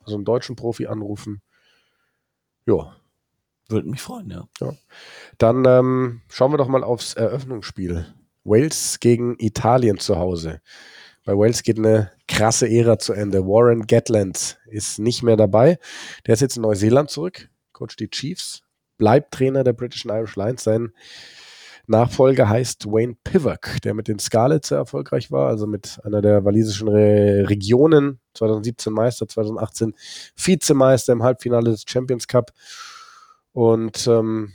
also 0.00 0.16
einen 0.16 0.24
deutschen 0.24 0.56
Profi 0.56 0.86
anrufen. 0.86 1.42
Ja. 2.66 2.96
Würde 3.68 3.88
mich 3.88 4.02
freuen, 4.02 4.30
ja. 4.30 4.46
ja. 4.60 4.74
Dann 5.38 5.64
ähm, 5.66 6.20
schauen 6.28 6.52
wir 6.52 6.58
doch 6.58 6.68
mal 6.68 6.84
aufs 6.84 7.14
Eröffnungsspiel. 7.14 8.06
Wales 8.44 9.00
gegen 9.00 9.36
Italien 9.38 9.98
zu 9.98 10.16
Hause. 10.18 10.60
Bei 11.24 11.32
Wales 11.32 11.62
geht 11.62 11.78
eine 11.78 12.12
krasse 12.28 12.68
Ära 12.68 12.98
zu 12.98 13.14
Ende. 13.14 13.46
Warren 13.46 13.86
Gatland 13.86 14.58
ist 14.66 14.98
nicht 14.98 15.22
mehr 15.22 15.36
dabei. 15.36 15.78
Der 16.26 16.34
ist 16.34 16.40
jetzt 16.40 16.56
in 16.56 16.62
Neuseeland 16.62 17.08
zurück, 17.10 17.48
coach 17.72 17.96
die 17.96 18.10
Chiefs, 18.10 18.62
bleibt 18.98 19.32
Trainer 19.32 19.64
der 19.64 19.72
British 19.72 20.04
and 20.04 20.14
Irish 20.14 20.36
Lions. 20.36 20.64
Sein 20.64 20.92
Nachfolger 21.86 22.48
heißt 22.48 22.86
Wayne 22.86 23.16
Pivak, 23.24 23.80
der 23.82 23.94
mit 23.94 24.08
den 24.08 24.18
Scarlets 24.18 24.68
sehr 24.68 24.78
erfolgreich 24.78 25.30
war, 25.30 25.48
also 25.48 25.66
mit 25.66 26.00
einer 26.04 26.22
der 26.22 26.44
walisischen 26.44 26.88
Re 26.88 27.44
Regionen, 27.48 28.20
2017 28.34 28.92
Meister, 28.92 29.28
2018 29.28 29.94
Vizemeister 30.36 31.12
im 31.12 31.22
Halbfinale 31.22 31.70
des 31.70 31.84
Champions 31.86 32.26
Cup. 32.26 32.52
Und 33.52 34.06
ähm, 34.06 34.52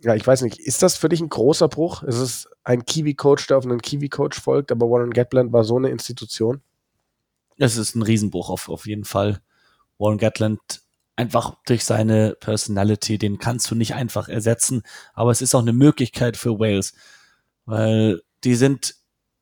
ja, 0.00 0.14
ich 0.14 0.26
weiß 0.26 0.42
nicht, 0.42 0.58
ist 0.58 0.82
das 0.82 0.96
für 0.96 1.08
dich 1.08 1.20
ein 1.20 1.28
großer 1.28 1.68
Bruch? 1.68 2.02
Ist 2.02 2.18
es 2.18 2.48
ein 2.64 2.84
Kiwi-Coach, 2.84 3.46
der 3.46 3.58
auf 3.58 3.64
einen 3.64 3.82
Kiwi-Coach 3.82 4.40
folgt, 4.40 4.72
aber 4.72 4.90
Warren 4.90 5.12
Gatland 5.12 5.52
war 5.52 5.64
so 5.64 5.76
eine 5.76 5.90
Institution? 5.90 6.62
Es 7.56 7.76
ist 7.76 7.94
ein 7.96 8.02
Riesenbruch 8.02 8.50
auf, 8.50 8.68
auf 8.68 8.86
jeden 8.86 9.04
Fall. 9.04 9.40
Warren 9.98 10.18
Gatland 10.18 10.60
einfach 11.18 11.56
durch 11.66 11.84
seine 11.84 12.36
Personality, 12.38 13.18
den 13.18 13.38
kannst 13.38 13.68
du 13.70 13.74
nicht 13.74 13.94
einfach 13.94 14.28
ersetzen. 14.28 14.82
Aber 15.14 15.32
es 15.32 15.42
ist 15.42 15.52
auch 15.54 15.62
eine 15.62 15.72
Möglichkeit 15.72 16.36
für 16.36 16.60
Wales, 16.60 16.94
weil 17.64 18.22
die 18.44 18.54
sind 18.54 18.94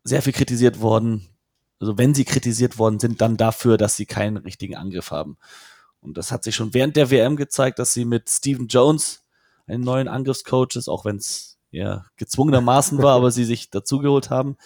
sehr 0.03 0.22
viel 0.22 0.33
kritisiert 0.33 0.81
worden. 0.81 1.29
Also 1.79 1.99
wenn 1.99 2.14
sie 2.14 2.24
kritisiert 2.24 2.79
worden 2.79 2.99
sind, 2.99 3.20
dann 3.20 3.37
dafür, 3.37 3.77
dass 3.77 3.95
sie 3.95 4.07
keinen 4.07 4.39
richtigen 4.39 4.74
Angriff 4.74 5.11
haben. 5.11 5.37
Und 6.01 6.16
das 6.16 6.33
hat 6.33 6.45
sich 6.45 6.57
schon 6.57 6.72
während 6.72 6.97
der 6.97 7.11
WM 7.11 7.37
gezeigt, 7.37 7.79
dass 7.79 7.93
sie 7.93 8.07
mit 8.07 8.31
Stephen 8.31 8.68
Jones 8.68 9.22
einen 9.66 9.85
neuen 9.85 10.09
Angriffscoach 10.09 10.77
ist, 10.77 10.89
auch 10.89 11.05
wenn 11.05 11.16
es 11.16 11.59
ja, 11.70 12.07
gezwungenermaßen 12.16 13.03
war, 13.03 13.16
aber 13.16 13.31
sie 13.31 13.45
sich 13.45 13.68
dazugeholt 13.68 14.31
haben, 14.31 14.57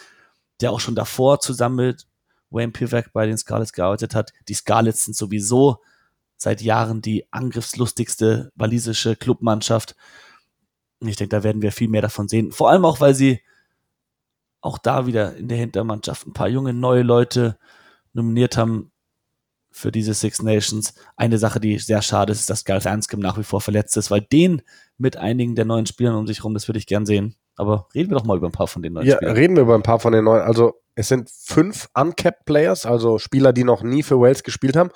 der 0.61 0.71
auch 0.71 0.81
schon 0.81 0.95
davor 0.95 1.41
zusammen 1.41 1.87
mit 1.87 2.07
Wayne 2.51 2.71
Pivak 2.71 3.13
bei 3.13 3.27
den 3.27 3.37
Scarlets 3.37 3.73
gearbeitet 3.73 4.15
hat. 4.15 4.33
Die 4.47 4.55
Scarlets 4.55 5.07
sind 5.07 5.17
sowieso 5.17 5.81
seit 6.41 6.63
Jahren 6.63 7.03
die 7.03 7.31
angriffslustigste 7.33 8.51
walisische 8.55 9.15
Clubmannschaft. 9.15 9.95
Ich 11.01 11.17
denke, 11.17 11.37
da 11.37 11.43
werden 11.45 11.61
wir 11.61 11.71
viel 11.71 11.89
mehr 11.89 12.01
davon 12.01 12.29
sehen. 12.29 12.51
Vor 12.51 12.71
allem 12.71 12.87
auch, 12.87 13.01
weil 13.01 13.15
sie 13.15 13.41
auch 14.63 14.79
da 14.79 15.07
wieder 15.07 15.37
in 15.37 15.49
der 15.49 15.59
Hintermannschaft 15.59 16.27
ein 16.27 16.33
paar 16.33 16.49
junge 16.49 16.73
neue 16.73 17.03
Leute 17.03 17.59
nominiert 18.15 18.57
haben 18.57 18.91
für 19.71 19.93
diese 19.93 20.15
Six 20.15 20.43
Nations. 20.43 20.95
Eine 21.15 21.37
Sache, 21.37 21.61
die 21.61 21.79
sehr 21.79 22.01
schade 22.01 22.33
ist, 22.33 22.41
ist, 22.41 22.51
dass 22.51 22.65
Gareth 22.65 22.87
Anscombe 22.87 23.27
nach 23.27 23.39
wie 23.39 23.45
vor 23.45 23.61
verletzt 23.61 23.97
ist, 23.99 24.11
weil 24.11 24.23
den 24.23 24.63
mit 24.97 25.17
einigen 25.17 25.55
der 25.55 25.67
neuen 25.67 25.87
Spielern 25.87 26.17
um 26.17 26.27
sich 26.27 26.39
herum, 26.39 26.55
das 26.55 26.69
würde 26.69 26.79
ich 26.79 26.87
gern 26.87 27.05
sehen. 27.07 27.37
Aber 27.57 27.89
reden 27.95 28.11
wir 28.11 28.19
doch 28.19 28.25
mal 28.25 28.37
über 28.37 28.49
ein 28.49 28.53
paar 28.53 28.67
von 28.67 28.83
den 28.83 28.95
neuen 28.95 29.07
ja, 29.07 29.17
Spielern. 29.17 29.37
reden 29.37 29.57
wir 29.57 29.63
über 29.63 29.75
ein 29.75 29.83
paar 29.83 30.01
von 30.01 30.13
den 30.13 30.25
neuen. 30.25 30.43
Also 30.43 30.81
es 30.95 31.09
sind 31.09 31.31
fünf 31.31 31.89
uncapped 31.95 32.45
Players, 32.45 32.87
also 32.87 33.19
Spieler, 33.19 33.53
die 33.53 33.65
noch 33.65 33.83
nie 33.83 34.03
für 34.03 34.21
Wales 34.21 34.43
gespielt 34.43 34.77
haben. 34.77 34.91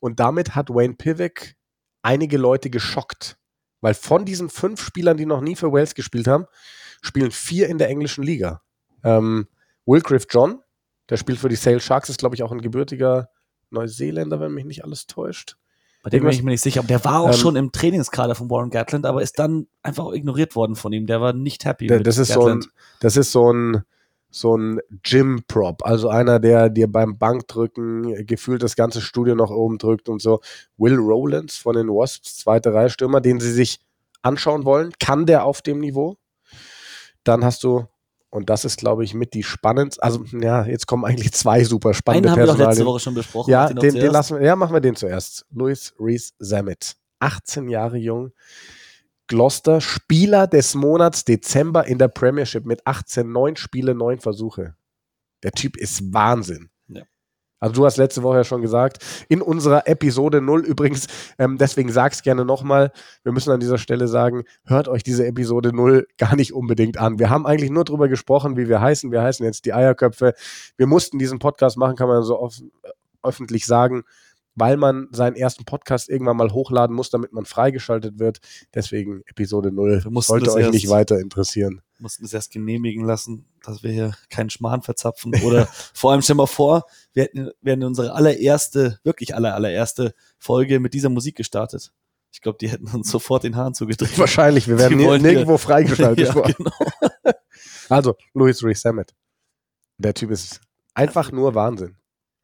Und 0.00 0.20
damit 0.20 0.54
hat 0.54 0.70
Wayne 0.70 0.94
Pivak 0.94 1.54
einige 2.02 2.38
Leute 2.38 2.70
geschockt. 2.70 3.36
Weil 3.80 3.94
von 3.94 4.24
diesen 4.24 4.50
fünf 4.50 4.82
Spielern, 4.82 5.16
die 5.16 5.26
noch 5.26 5.40
nie 5.40 5.56
für 5.56 5.72
Wales 5.72 5.94
gespielt 5.94 6.28
haben, 6.28 6.46
spielen 7.00 7.30
vier 7.30 7.68
in 7.68 7.78
der 7.78 7.88
englischen 7.88 8.22
Liga. 8.22 8.62
Ähm, 9.02 9.48
Wilgriff 9.86 10.26
John, 10.28 10.60
der 11.08 11.16
spielt 11.16 11.38
für 11.38 11.48
die 11.48 11.56
Sale 11.56 11.80
Sharks, 11.80 12.10
ist, 12.10 12.18
glaube 12.18 12.34
ich, 12.34 12.42
auch 12.42 12.52
ein 12.52 12.60
gebürtiger 12.60 13.30
Neuseeländer, 13.70 14.40
wenn 14.40 14.52
mich 14.52 14.64
nicht 14.64 14.84
alles 14.84 15.06
täuscht. 15.06 15.56
Bei 16.02 16.10
dem 16.10 16.22
bin 16.22 16.32
ich 16.32 16.42
mir 16.42 16.50
nicht 16.50 16.62
sicher. 16.62 16.80
Aber 16.80 16.88
der 16.88 17.04
war 17.04 17.20
auch 17.20 17.28
Ähm, 17.28 17.34
schon 17.34 17.56
im 17.56 17.72
Trainingskader 17.72 18.34
von 18.34 18.48
Warren 18.50 18.70
Gatland, 18.70 19.04
aber 19.04 19.22
ist 19.22 19.38
dann 19.38 19.66
einfach 19.82 20.12
ignoriert 20.12 20.56
worden 20.56 20.74
von 20.76 20.92
ihm. 20.92 21.06
Der 21.06 21.20
war 21.20 21.32
nicht 21.32 21.64
happy. 21.64 21.88
Der, 21.88 21.98
mit 21.98 22.06
das, 22.06 22.18
ist 22.18 22.32
so 22.32 22.46
ein, 22.46 22.64
das 23.00 23.16
ist 23.16 23.32
so 23.32 23.52
ein, 23.52 23.82
so 24.30 24.56
ein 24.56 24.80
Gym-Prop, 25.02 25.84
also 25.84 26.08
einer, 26.08 26.38
der 26.38 26.70
dir 26.70 26.90
beim 26.90 27.18
Bankdrücken 27.18 28.26
gefühlt 28.26 28.62
das 28.62 28.76
ganze 28.76 29.00
Studio 29.00 29.34
nach 29.34 29.50
oben 29.50 29.78
drückt 29.78 30.08
und 30.08 30.22
so. 30.22 30.40
Will 30.78 30.96
Rowlands 30.96 31.58
von 31.58 31.74
den 31.74 31.88
Wasps, 31.88 32.36
zweite 32.36 32.72
Reihe 32.72 32.90
Stürmer, 32.90 33.20
den 33.20 33.40
sie 33.40 33.52
sich 33.52 33.80
anschauen 34.22 34.64
wollen. 34.64 34.92
Kann 35.00 35.26
der 35.26 35.44
auf 35.44 35.62
dem 35.62 35.80
Niveau? 35.80 36.16
Dann 37.24 37.44
hast 37.44 37.64
du, 37.64 37.86
und 38.30 38.48
das 38.48 38.64
ist, 38.64 38.78
glaube 38.78 39.04
ich, 39.04 39.12
mit 39.12 39.34
die 39.34 39.42
spannendste, 39.42 40.02
also 40.02 40.24
ja, 40.32 40.64
jetzt 40.64 40.86
kommen 40.86 41.04
eigentlich 41.04 41.32
zwei 41.32 41.64
super 41.64 41.94
spannende 41.94 42.30
Einen 42.30 42.40
haben 42.40 42.46
wir 42.48 42.54
doch 42.54 42.68
letzte. 42.68 42.86
Woche 42.86 43.00
schon 43.00 43.14
besprochen. 43.14 43.50
Ja, 43.50 43.72
den, 43.72 43.94
den 43.94 44.12
lassen 44.12 44.38
wir, 44.38 44.46
ja, 44.46 44.56
machen 44.56 44.72
wir 44.72 44.80
den 44.80 44.94
zuerst. 44.94 45.46
Louis 45.50 45.94
Reese 45.98 46.32
Zammit. 46.40 46.96
18 47.18 47.68
Jahre 47.68 47.98
jung. 47.98 48.32
Gloucester, 49.26 49.80
Spieler 49.80 50.46
des 50.46 50.74
Monats 50.74 51.24
Dezember 51.24 51.86
in 51.86 51.98
der 51.98 52.08
Premiership 52.08 52.64
mit 52.64 52.86
18, 52.86 53.30
9 53.30 53.56
Spiele, 53.56 53.94
9 53.94 54.20
Versuche. 54.20 54.74
Der 55.42 55.52
Typ 55.52 55.76
ist 55.76 56.12
Wahnsinn. 56.12 56.69
Also 57.60 57.74
du 57.74 57.84
hast 57.84 57.98
letzte 57.98 58.22
Woche 58.22 58.38
ja 58.38 58.44
schon 58.44 58.62
gesagt, 58.62 59.04
in 59.28 59.42
unserer 59.42 59.86
Episode 59.86 60.40
0 60.40 60.64
übrigens, 60.64 61.06
ähm, 61.38 61.58
deswegen 61.58 61.92
sag's 61.92 62.22
gerne 62.22 62.44
nochmal, 62.44 62.90
wir 63.22 63.32
müssen 63.32 63.52
an 63.52 63.60
dieser 63.60 63.78
Stelle 63.78 64.08
sagen, 64.08 64.44
hört 64.64 64.88
euch 64.88 65.02
diese 65.02 65.26
Episode 65.26 65.72
0 65.74 66.06
gar 66.18 66.34
nicht 66.36 66.54
unbedingt 66.54 66.98
an. 66.98 67.18
Wir 67.18 67.30
haben 67.30 67.46
eigentlich 67.46 67.70
nur 67.70 67.84
drüber 67.84 68.08
gesprochen, 68.08 68.56
wie 68.56 68.68
wir 68.68 68.80
heißen. 68.80 69.12
Wir 69.12 69.22
heißen 69.22 69.44
jetzt 69.44 69.66
die 69.66 69.74
Eierköpfe. 69.74 70.34
Wir 70.76 70.86
mussten 70.86 71.18
diesen 71.18 71.38
Podcast 71.38 71.76
machen, 71.76 71.96
kann 71.96 72.08
man 72.08 72.22
so 72.22 72.40
off 72.40 72.60
öffentlich 73.22 73.66
sagen, 73.66 74.04
weil 74.54 74.76
man 74.76 75.08
seinen 75.12 75.36
ersten 75.36 75.64
Podcast 75.64 76.08
irgendwann 76.08 76.36
mal 76.36 76.52
hochladen 76.52 76.94
muss, 76.94 77.10
damit 77.10 77.32
man 77.32 77.44
freigeschaltet 77.44 78.18
wird. 78.18 78.40
Deswegen 78.74 79.22
Episode 79.26 79.72
0 79.72 80.04
Wir 80.04 80.10
mussten 80.10 80.32
sollte 80.32 80.52
euch 80.52 80.62
erst- 80.64 80.74
nicht 80.74 80.88
weiter 80.88 81.18
interessieren. 81.18 81.80
mussten 81.98 82.24
es 82.24 82.32
erst 82.34 82.52
genehmigen 82.52 83.04
lassen, 83.04 83.46
dass 83.62 83.82
wir 83.82 83.90
hier 83.92 84.14
keinen 84.28 84.50
Schmarrn 84.50 84.82
verzapfen. 84.82 85.34
Oder 85.44 85.66
vor 85.94 86.12
allem 86.12 86.22
stell 86.22 86.36
mal 86.36 86.46
vor, 86.46 86.84
wir 87.12 87.24
hätten, 87.24 87.50
wir 87.60 87.72
hätten 87.72 87.84
unsere 87.84 88.12
allererste, 88.14 88.98
wirklich 89.04 89.34
aller, 89.34 89.54
allererste 89.54 90.14
Folge 90.38 90.80
mit 90.80 90.94
dieser 90.94 91.08
Musik 91.10 91.36
gestartet. 91.36 91.92
Ich 92.32 92.40
glaube, 92.40 92.58
die 92.60 92.68
hätten 92.68 92.86
uns 92.88 93.10
sofort 93.10 93.42
den 93.44 93.56
Hahn 93.56 93.74
zugedreht. 93.74 94.16
Wahrscheinlich, 94.18 94.68
wir 94.68 94.78
werden 94.78 94.96
nirgendwo 94.98 95.58
freigeschaltet. 95.58 96.28
ja, 96.34 96.40
genau. 96.42 96.70
Also, 97.88 98.14
Louis 98.34 98.58
Sammet. 98.80 99.14
Der 99.98 100.14
Typ 100.14 100.30
ist 100.30 100.60
einfach 100.94 101.32
nur 101.32 101.54
Wahnsinn. 101.56 101.96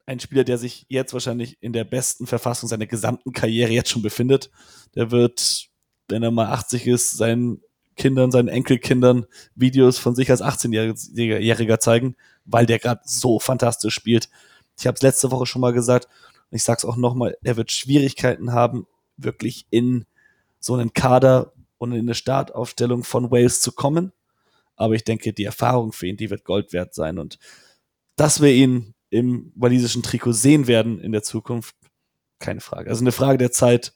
Ein 0.07 0.19
Spieler, 0.21 0.45
der 0.45 0.57
sich 0.57 0.85
jetzt 0.87 1.11
wahrscheinlich 1.11 1.57
in 1.61 1.73
der 1.73 1.83
besten 1.83 2.27
Verfassung 2.27 2.69
seiner 2.69 2.87
gesamten 2.87 3.33
Karriere 3.33 3.71
jetzt 3.71 3.89
schon 3.89 4.01
befindet. 4.01 4.49
Der 4.95 5.11
wird, 5.11 5.67
wenn 6.07 6.23
er 6.23 6.31
mal 6.31 6.47
80 6.47 6.87
ist, 6.87 7.11
seinen 7.11 7.61
Kindern, 7.97 8.31
seinen 8.31 8.47
Enkelkindern 8.47 9.25
Videos 9.53 9.97
von 9.97 10.15
sich 10.15 10.31
als 10.31 10.41
18-Jähriger 10.41 11.79
zeigen, 11.79 12.15
weil 12.45 12.65
der 12.65 12.79
gerade 12.79 13.01
so 13.03 13.39
fantastisch 13.39 13.93
spielt. 13.93 14.29
Ich 14.79 14.87
habe 14.87 14.95
es 14.95 15.01
letzte 15.01 15.29
Woche 15.29 15.45
schon 15.45 15.61
mal 15.61 15.73
gesagt 15.73 16.07
und 16.49 16.55
ich 16.55 16.63
sage 16.63 16.77
es 16.77 16.85
auch 16.85 16.95
nochmal, 16.95 17.35
er 17.43 17.57
wird 17.57 17.71
Schwierigkeiten 17.71 18.53
haben, 18.53 18.87
wirklich 19.17 19.67
in 19.71 20.05
so 20.59 20.75
einen 20.75 20.93
Kader 20.93 21.51
und 21.79 21.91
in 21.91 21.99
eine 21.99 22.15
Startaufstellung 22.15 23.03
von 23.03 23.29
Wales 23.29 23.59
zu 23.61 23.73
kommen. 23.73 24.13
Aber 24.77 24.93
ich 24.93 25.03
denke, 25.03 25.33
die 25.33 25.43
Erfahrung 25.43 25.91
für 25.91 26.07
ihn, 26.07 26.17
die 26.17 26.29
wird 26.29 26.45
Gold 26.45 26.71
wert 26.71 26.93
sein. 26.93 27.19
Und 27.19 27.39
dass 28.15 28.41
wir 28.41 28.51
ihn 28.53 28.93
im 29.09 29.51
walisischen 29.55 30.03
Trikot 30.03 30.33
sehen 30.33 30.67
werden 30.67 30.99
in 30.99 31.11
der 31.11 31.23
Zukunft, 31.23 31.75
keine 32.39 32.61
Frage. 32.61 32.89
Also 32.89 33.03
eine 33.03 33.11
Frage 33.11 33.37
der 33.37 33.51
Zeit, 33.51 33.93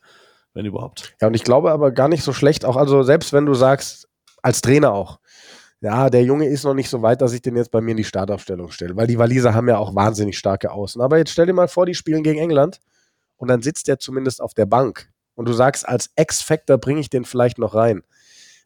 wenn 0.53 0.65
überhaupt. 0.65 1.15
Ja, 1.21 1.27
und 1.27 1.33
ich 1.33 1.43
glaube 1.43 1.71
aber 1.71 1.91
gar 1.91 2.07
nicht 2.07 2.23
so 2.23 2.33
schlecht, 2.33 2.65
auch 2.65 2.75
also 2.75 3.03
selbst 3.03 3.33
wenn 3.33 3.45
du 3.45 3.53
sagst, 3.53 4.07
als 4.41 4.61
Trainer 4.61 4.93
auch, 4.93 5.19
ja, 5.81 6.09
der 6.09 6.23
Junge 6.23 6.45
ist 6.45 6.63
noch 6.63 6.75
nicht 6.75 6.89
so 6.89 7.01
weit, 7.01 7.21
dass 7.21 7.33
ich 7.33 7.41
den 7.41 7.55
jetzt 7.55 7.71
bei 7.71 7.81
mir 7.81 7.91
in 7.91 7.97
die 7.97 8.03
Startaufstellung 8.03 8.69
stelle, 8.69 8.95
weil 8.95 9.07
die 9.07 9.17
Waliser 9.17 9.53
haben 9.53 9.67
ja 9.67 9.77
auch 9.77 9.95
wahnsinnig 9.95 10.37
starke 10.37 10.71
Außen. 10.71 11.01
Aber 11.01 11.17
jetzt 11.17 11.31
stell 11.31 11.47
dir 11.47 11.53
mal 11.53 11.67
vor, 11.67 11.85
die 11.85 11.95
spielen 11.95 12.23
gegen 12.23 12.39
England 12.39 12.79
und 13.37 13.47
dann 13.47 13.63
sitzt 13.63 13.87
der 13.87 13.97
zumindest 13.97 14.41
auf 14.41 14.53
der 14.53 14.67
Bank 14.67 15.11
und 15.33 15.47
du 15.47 15.53
sagst, 15.53 15.87
als 15.87 16.11
X-Factor 16.15 16.77
bringe 16.77 16.99
ich 16.99 17.09
den 17.09 17.25
vielleicht 17.25 17.57
noch 17.57 17.73
rein. 17.73 18.03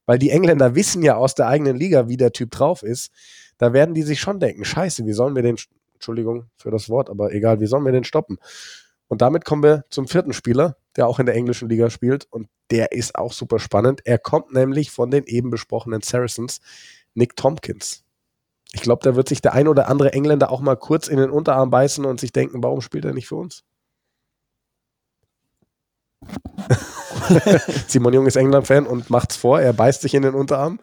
Weil 0.06 0.20
die 0.20 0.30
Engländer 0.30 0.76
wissen 0.76 1.02
ja 1.02 1.16
aus 1.16 1.36
der 1.36 1.48
eigenen 1.48 1.78
Liga, 1.78 2.08
wie 2.10 2.18
der 2.18 2.32
Typ 2.32 2.52
drauf 2.52 2.84
ist. 2.84 3.12
Da 3.58 3.72
werden 3.74 3.96
die 3.96 4.04
sich 4.04 4.20
schon 4.20 4.40
denken, 4.40 4.66
scheiße, 4.66 5.06
wie 5.06 5.14
sollen 5.14 5.36
wir 5.36 5.42
den, 5.42 5.56
Entschuldigung 5.96 6.50
für 6.58 6.72
das 6.72 6.90
Wort, 6.90 7.10
aber 7.10 7.34
egal, 7.34 7.60
wie 7.60 7.66
sollen 7.66 7.86
wir 7.86 7.92
den 7.92 8.04
stoppen? 8.04 8.38
Und 9.08 9.22
damit 9.22 9.46
kommen 9.46 9.64
wir 9.64 9.86
zum 9.90 10.08
vierten 10.08 10.34
Spieler, 10.34 10.78
der 10.96 11.08
auch 11.08 11.20
in 11.20 11.26
der 11.26 11.36
englischen 11.36 11.70
Liga 11.70 11.90
spielt. 11.90 12.26
Und 12.32 12.48
der 12.72 12.92
ist 12.92 13.16
auch 13.16 13.34
super 13.34 13.60
spannend. 13.60 14.02
Er 14.06 14.18
kommt 14.18 14.52
nämlich 14.54 14.92
von 14.92 15.12
den 15.12 15.26
eben 15.26 15.52
besprochenen 15.52 16.02
Saracens, 16.02 16.60
Nick 17.14 17.36
Tompkins. 17.36 18.04
Ich 18.74 18.82
glaube, 18.82 19.04
da 19.04 19.16
wird 19.16 19.30
sich 19.30 19.42
der 19.42 19.54
ein 19.54 19.68
oder 19.68 19.88
andere 19.88 20.14
Engländer 20.14 20.52
auch 20.52 20.60
mal 20.60 20.76
kurz 20.76 21.08
in 21.08 21.18
den 21.18 21.30
Unterarm 21.30 21.70
beißen 21.70 22.04
und 22.04 22.20
sich 22.20 22.34
denken, 22.34 22.64
warum 22.64 22.82
spielt 22.82 23.06
er 23.06 23.14
nicht 23.14 23.28
für 23.28 23.36
uns? 23.36 23.64
Simon 27.88 28.14
Jung 28.14 28.26
ist 28.26 28.36
England-Fan 28.36 28.88
und 28.88 29.10
macht's 29.10 29.36
vor, 29.38 29.62
er 29.62 29.74
beißt 29.74 30.02
sich 30.02 30.14
in 30.14 30.24
den 30.24 30.34
Unterarm. 30.34 30.80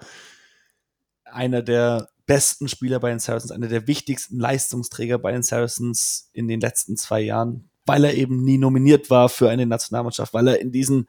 Einer 1.24 1.62
der 1.62 2.08
besten 2.26 2.68
Spieler 2.68 3.00
bei 3.00 3.10
den 3.10 3.18
Saracens, 3.18 3.52
einer 3.52 3.68
der 3.68 3.86
wichtigsten 3.86 4.38
Leistungsträger 4.38 5.18
bei 5.18 5.32
den 5.32 5.42
Saracens 5.42 6.30
in 6.32 6.48
den 6.48 6.60
letzten 6.60 6.96
zwei 6.96 7.20
Jahren, 7.20 7.70
weil 7.84 8.04
er 8.04 8.14
eben 8.14 8.42
nie 8.42 8.58
nominiert 8.58 9.10
war 9.10 9.28
für 9.28 9.50
eine 9.50 9.66
Nationalmannschaft, 9.66 10.32
weil 10.34 10.48
er 10.48 10.60
in 10.60 10.72
diesen 10.72 11.08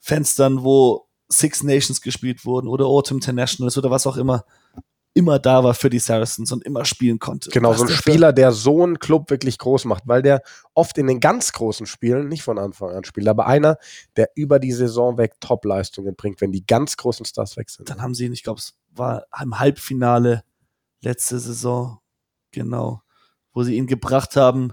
Fenstern, 0.00 0.64
wo 0.64 1.08
Six 1.28 1.62
Nations 1.62 2.00
gespielt 2.00 2.44
wurden 2.44 2.68
oder 2.68 2.86
Autumn 2.86 3.18
Internationals 3.18 3.78
oder 3.78 3.90
was 3.90 4.06
auch 4.06 4.16
immer, 4.16 4.44
immer 5.14 5.38
da 5.38 5.62
war 5.62 5.74
für 5.74 5.90
die 5.90 6.00
Saracens 6.00 6.50
und 6.50 6.64
immer 6.64 6.84
spielen 6.84 7.20
konnte. 7.20 7.50
Genau, 7.50 7.70
Was 7.70 7.78
so 7.78 7.84
ein 7.84 7.90
Spieler, 7.90 8.32
der 8.32 8.50
so 8.50 8.82
einen 8.82 8.98
Club 8.98 9.30
wirklich 9.30 9.58
groß 9.58 9.84
macht, 9.84 10.02
weil 10.06 10.22
der 10.22 10.42
oft 10.74 10.98
in 10.98 11.06
den 11.06 11.20
ganz 11.20 11.52
großen 11.52 11.86
Spielen 11.86 12.28
nicht 12.28 12.42
von 12.42 12.58
Anfang 12.58 12.90
an 12.90 13.04
spielt, 13.04 13.28
aber 13.28 13.46
einer, 13.46 13.78
der 14.16 14.28
über 14.34 14.58
die 14.58 14.72
Saison 14.72 15.16
weg 15.16 15.34
Top-Leistungen 15.40 16.16
bringt, 16.16 16.40
wenn 16.40 16.50
die 16.50 16.66
ganz 16.66 16.96
großen 16.96 17.24
Stars 17.24 17.56
weg 17.56 17.70
sind. 17.70 17.88
dann 17.88 18.02
haben 18.02 18.14
sie 18.14 18.26
ihn, 18.26 18.32
ich 18.32 18.42
glaube, 18.42 18.58
es 18.58 18.76
war 18.90 19.24
im 19.40 19.58
Halbfinale 19.58 20.42
letzte 21.00 21.38
Saison, 21.38 22.00
genau, 22.50 23.02
wo 23.52 23.62
sie 23.62 23.76
ihn 23.76 23.86
gebracht 23.86 24.34
haben, 24.34 24.72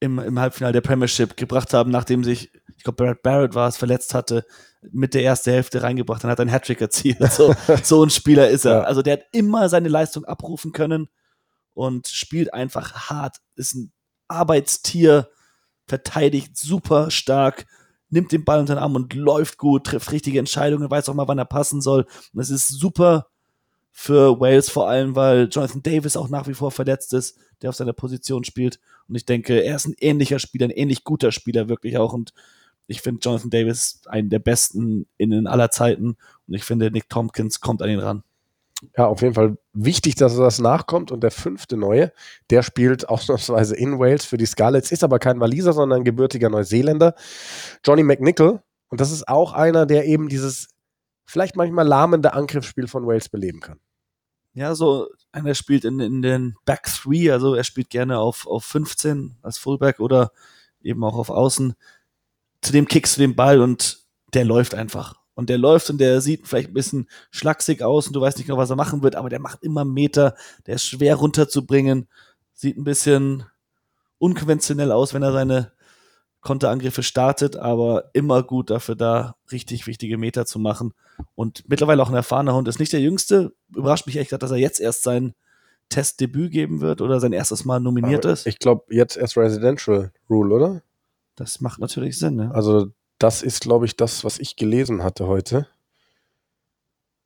im, 0.00 0.18
im 0.18 0.38
Halbfinale 0.38 0.72
der 0.72 0.80
Premiership, 0.80 1.36
gebracht 1.36 1.72
haben, 1.72 1.90
nachdem 1.90 2.24
sich, 2.24 2.50
ich 2.78 2.84
glaube, 2.84 2.96
Barrett 2.96 3.22
Barrett 3.22 3.54
war 3.54 3.68
es, 3.68 3.76
verletzt 3.76 4.14
hatte, 4.14 4.46
mit 4.92 5.12
der 5.12 5.24
ersten 5.24 5.50
Hälfte 5.50 5.82
reingebracht, 5.82 6.22
dann 6.22 6.30
hat 6.30 6.38
er 6.38 6.42
einen 6.42 6.52
Hattrick 6.52 6.80
erzielt. 6.80 7.32
So, 7.32 7.54
so 7.82 8.04
ein 8.04 8.10
Spieler 8.10 8.48
ist 8.48 8.64
er. 8.64 8.72
Ja. 8.72 8.80
Also 8.82 9.02
der 9.02 9.14
hat 9.14 9.24
immer 9.32 9.68
seine 9.68 9.88
Leistung 9.88 10.24
abrufen 10.24 10.72
können 10.72 11.08
und 11.74 12.06
spielt 12.06 12.54
einfach 12.54 13.10
hart, 13.10 13.38
ist 13.56 13.74
ein 13.74 13.92
Arbeitstier, 14.28 15.28
verteidigt 15.86 16.56
super 16.56 17.10
stark, 17.10 17.66
nimmt 18.10 18.30
den 18.30 18.44
Ball 18.44 18.60
unter 18.60 18.76
den 18.76 18.82
Arm 18.82 18.94
und 18.94 19.12
läuft 19.14 19.58
gut, 19.58 19.84
trifft 19.84 20.12
richtige 20.12 20.38
Entscheidungen, 20.38 20.90
weiß 20.90 21.08
auch 21.08 21.14
mal, 21.14 21.28
wann 21.28 21.38
er 21.38 21.44
passen 21.46 21.80
soll. 21.80 22.06
Und 22.32 22.40
es 22.40 22.50
ist 22.50 22.68
super 22.68 23.26
für 23.90 24.38
Wales 24.38 24.70
vor 24.70 24.88
allem, 24.88 25.16
weil 25.16 25.48
Jonathan 25.50 25.82
Davis 25.82 26.16
auch 26.16 26.28
nach 26.28 26.46
wie 26.46 26.54
vor 26.54 26.70
verletzt 26.70 27.12
ist, 27.12 27.36
der 27.60 27.70
auf 27.70 27.76
seiner 27.76 27.92
Position 27.92 28.44
spielt. 28.44 28.78
Und 29.08 29.16
ich 29.16 29.26
denke, 29.26 29.60
er 29.60 29.74
ist 29.74 29.86
ein 29.86 29.96
ähnlicher 29.98 30.38
Spieler, 30.38 30.66
ein 30.66 30.70
ähnlich 30.70 31.02
guter 31.02 31.32
Spieler 31.32 31.68
wirklich 31.68 31.98
auch. 31.98 32.12
Und 32.12 32.32
Ich 32.88 33.02
finde 33.02 33.20
Jonathan 33.22 33.50
Davis 33.50 34.00
einen 34.06 34.30
der 34.30 34.40
besten 34.40 35.06
Innen 35.16 35.46
aller 35.46 35.70
Zeiten 35.70 36.16
und 36.48 36.54
ich 36.54 36.64
finde, 36.64 36.90
Nick 36.90 37.08
Tompkins 37.08 37.60
kommt 37.60 37.82
an 37.82 37.90
ihn 37.90 38.00
ran. 38.00 38.24
Ja, 38.96 39.06
auf 39.06 39.22
jeden 39.22 39.34
Fall 39.34 39.58
wichtig, 39.72 40.14
dass 40.14 40.36
er 40.36 40.44
das 40.44 40.58
nachkommt. 40.60 41.10
Und 41.10 41.22
der 41.22 41.30
fünfte 41.30 41.76
Neue, 41.76 42.12
der 42.50 42.62
spielt 42.62 43.08
ausnahmsweise 43.08 43.76
in 43.76 43.98
Wales 43.98 44.24
für 44.24 44.36
die 44.36 44.46
Scarlets, 44.46 44.92
ist 44.92 45.04
aber 45.04 45.18
kein 45.18 45.40
Waliser, 45.40 45.72
sondern 45.72 46.00
ein 46.00 46.04
gebürtiger 46.04 46.48
Neuseeländer. 46.48 47.14
Johnny 47.84 48.02
McNichol. 48.02 48.62
Und 48.88 49.00
das 49.00 49.10
ist 49.10 49.28
auch 49.28 49.52
einer, 49.52 49.84
der 49.84 50.06
eben 50.06 50.28
dieses 50.28 50.68
vielleicht 51.26 51.56
manchmal 51.56 51.86
lahmende 51.86 52.32
Angriffsspiel 52.32 52.88
von 52.88 53.06
Wales 53.06 53.28
beleben 53.28 53.60
kann. 53.60 53.80
Ja, 54.54 54.74
so 54.74 55.08
einer 55.30 55.54
spielt 55.54 55.84
in, 55.84 56.00
in 56.00 56.22
den 56.22 56.56
Back 56.64 56.84
Three, 56.84 57.30
also 57.30 57.54
er 57.54 57.64
spielt 57.64 57.90
gerne 57.90 58.18
auf, 58.18 58.46
auf 58.46 58.64
15 58.64 59.36
als 59.42 59.58
Fullback 59.58 60.00
oder 60.00 60.32
eben 60.80 61.04
auch 61.04 61.16
auf 61.16 61.28
Außen. 61.28 61.74
Zudem 62.62 62.86
kickst 62.86 63.16
du 63.16 63.20
den 63.20 63.36
Ball 63.36 63.60
und 63.60 64.00
der 64.34 64.44
läuft 64.44 64.74
einfach. 64.74 65.16
Und 65.34 65.48
der 65.50 65.58
läuft 65.58 65.88
und 65.88 65.98
der 65.98 66.20
sieht 66.20 66.48
vielleicht 66.48 66.70
ein 66.70 66.74
bisschen 66.74 67.08
schlaksig 67.30 67.82
aus 67.82 68.08
und 68.08 68.12
du 68.14 68.20
weißt 68.20 68.38
nicht 68.38 68.46
genau, 68.46 68.58
was 68.58 68.70
er 68.70 68.76
machen 68.76 69.02
wird, 69.02 69.14
aber 69.14 69.28
der 69.28 69.38
macht 69.38 69.62
immer 69.62 69.84
Meter, 69.84 70.34
der 70.66 70.74
ist 70.74 70.84
schwer 70.84 71.14
runterzubringen, 71.14 72.08
sieht 72.54 72.76
ein 72.76 72.82
bisschen 72.82 73.44
unkonventionell 74.18 74.90
aus, 74.90 75.14
wenn 75.14 75.22
er 75.22 75.32
seine 75.32 75.72
Konterangriffe 76.40 77.02
startet, 77.02 77.56
aber 77.56 78.10
immer 78.14 78.42
gut 78.42 78.70
dafür 78.70 78.96
da, 78.96 79.36
richtig 79.52 79.86
wichtige 79.86 80.18
Meter 80.18 80.46
zu 80.46 80.58
machen. 80.58 80.92
Und 81.34 81.68
mittlerweile 81.68 82.02
auch 82.02 82.08
ein 82.08 82.14
erfahrener 82.14 82.54
Hund 82.54 82.68
ist 82.68 82.78
nicht 82.78 82.92
der 82.92 83.00
jüngste. 83.00 83.52
Überrascht 83.74 84.06
mich 84.06 84.16
echt, 84.16 84.32
dass 84.32 84.50
er 84.50 84.56
jetzt 84.56 84.80
erst 84.80 85.02
sein 85.02 85.34
Testdebüt 85.88 86.52
geben 86.52 86.80
wird 86.80 87.00
oder 87.00 87.18
sein 87.18 87.32
erstes 87.32 87.64
Mal 87.64 87.80
nominiert 87.80 88.24
aber 88.24 88.34
ist. 88.34 88.46
Ich 88.46 88.58
glaube, 88.58 88.84
jetzt 88.94 89.16
erst 89.16 89.36
Residential 89.36 90.12
Rule, 90.28 90.54
oder? 90.54 90.82
Das 91.38 91.60
macht 91.60 91.78
natürlich 91.78 92.18
Sinn, 92.18 92.34
ne? 92.34 92.50
Also, 92.52 92.88
das 93.18 93.42
ist, 93.42 93.60
glaube 93.60 93.86
ich, 93.86 93.96
das, 93.96 94.24
was 94.24 94.38
ich 94.38 94.56
gelesen 94.56 95.04
hatte 95.04 95.28
heute. 95.28 95.68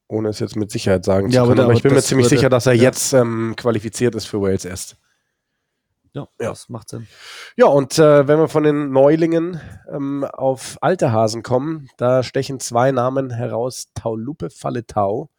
Ohne 0.06 0.28
es 0.28 0.38
jetzt 0.38 0.54
mit 0.54 0.70
Sicherheit 0.70 1.06
sagen 1.06 1.30
ja, 1.30 1.42
zu 1.42 1.48
können. 1.48 1.60
Aber, 1.60 1.68
aber 1.68 1.72
ich 1.72 1.82
bin 1.82 1.94
mir 1.94 2.02
ziemlich 2.02 2.26
würde, 2.26 2.36
sicher, 2.36 2.50
dass 2.50 2.66
er 2.66 2.74
ja. 2.74 2.82
jetzt 2.82 3.14
ähm, 3.14 3.54
qualifiziert 3.56 4.14
ist 4.14 4.26
für 4.26 4.42
Wales 4.42 4.66
erst. 4.66 4.98
Ja, 6.12 6.28
ja, 6.38 6.50
das 6.50 6.68
macht 6.68 6.90
Sinn. 6.90 7.06
Ja, 7.56 7.66
und 7.66 7.98
äh, 7.98 8.28
wenn 8.28 8.38
wir 8.38 8.48
von 8.48 8.64
den 8.64 8.90
Neulingen 8.90 9.58
ähm, 9.90 10.24
auf 10.24 10.76
alte 10.82 11.10
Hasen 11.10 11.42
kommen, 11.42 11.88
da 11.96 12.22
stechen 12.22 12.60
zwei 12.60 12.92
Namen 12.92 13.30
heraus. 13.30 13.86
Taulupe 13.94 14.50
Falletau. 14.50 15.30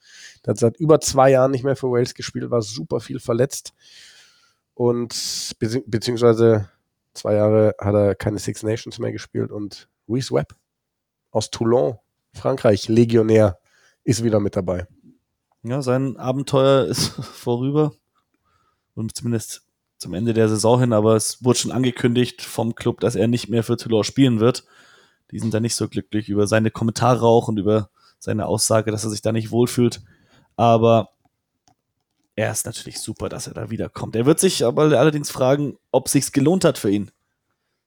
Der 0.43 0.53
hat 0.53 0.57
seit 0.57 0.77
über 0.77 0.99
zwei 0.99 1.29
Jahren 1.29 1.51
nicht 1.51 1.63
mehr 1.63 1.75
für 1.75 1.91
Wales 1.91 2.15
gespielt, 2.15 2.49
war 2.49 2.63
super 2.63 2.99
viel 2.99 3.19
verletzt. 3.19 3.73
Und 4.73 5.53
be 5.59 5.83
beziehungsweise 5.85 6.69
zwei 7.13 7.35
Jahre 7.35 7.75
hat 7.79 7.93
er 7.93 8.15
keine 8.15 8.39
Six 8.39 8.63
Nations 8.63 8.99
mehr 8.99 9.11
gespielt. 9.11 9.51
Und 9.51 9.89
Reese 10.07 10.33
Webb 10.33 10.55
aus 11.31 11.49
Toulon, 11.49 11.97
Frankreich, 12.33 12.87
Legionär, 12.87 13.59
ist 14.03 14.23
wieder 14.23 14.39
mit 14.39 14.55
dabei. 14.55 14.87
Ja, 15.63 15.81
sein 15.81 16.17
Abenteuer 16.17 16.85
ist 16.85 17.07
vorüber. 17.21 17.93
Und 18.95 19.15
zumindest 19.15 19.63
zum 19.97 20.13
Ende 20.13 20.33
der 20.33 20.49
Saison 20.49 20.79
hin, 20.81 20.93
aber 20.93 21.15
es 21.15 21.43
wurde 21.43 21.59
schon 21.59 21.71
angekündigt 21.71 22.41
vom 22.41 22.75
Club, 22.75 22.99
dass 22.99 23.15
er 23.15 23.27
nicht 23.27 23.47
mehr 23.49 23.63
für 23.63 23.77
Toulon 23.77 24.03
spielen 24.03 24.39
wird. 24.39 24.65
Die 25.31 25.39
sind 25.39 25.53
da 25.53 25.59
nicht 25.59 25.75
so 25.75 25.87
glücklich 25.87 26.29
über 26.29 26.45
seine 26.45 26.71
Kommentare 26.71 27.25
auch 27.25 27.47
und 27.47 27.57
über 27.57 27.89
seine 28.19 28.45
Aussage, 28.45 28.91
dass 28.91 29.03
er 29.03 29.09
sich 29.09 29.21
da 29.21 29.31
nicht 29.31 29.49
wohlfühlt. 29.49 30.01
Aber 30.55 31.09
er 32.35 32.51
ist 32.51 32.65
natürlich 32.65 32.99
super, 32.99 33.29
dass 33.29 33.47
er 33.47 33.53
da 33.53 33.69
wiederkommt. 33.69 34.15
Er 34.15 34.25
wird 34.25 34.39
sich 34.39 34.65
aber 34.65 34.83
allerdings 34.83 35.29
fragen, 35.29 35.77
ob 35.91 36.07
es 36.07 36.13
sich 36.13 36.31
gelohnt 36.31 36.65
hat 36.65 36.77
für 36.77 36.89
ihn 36.89 37.11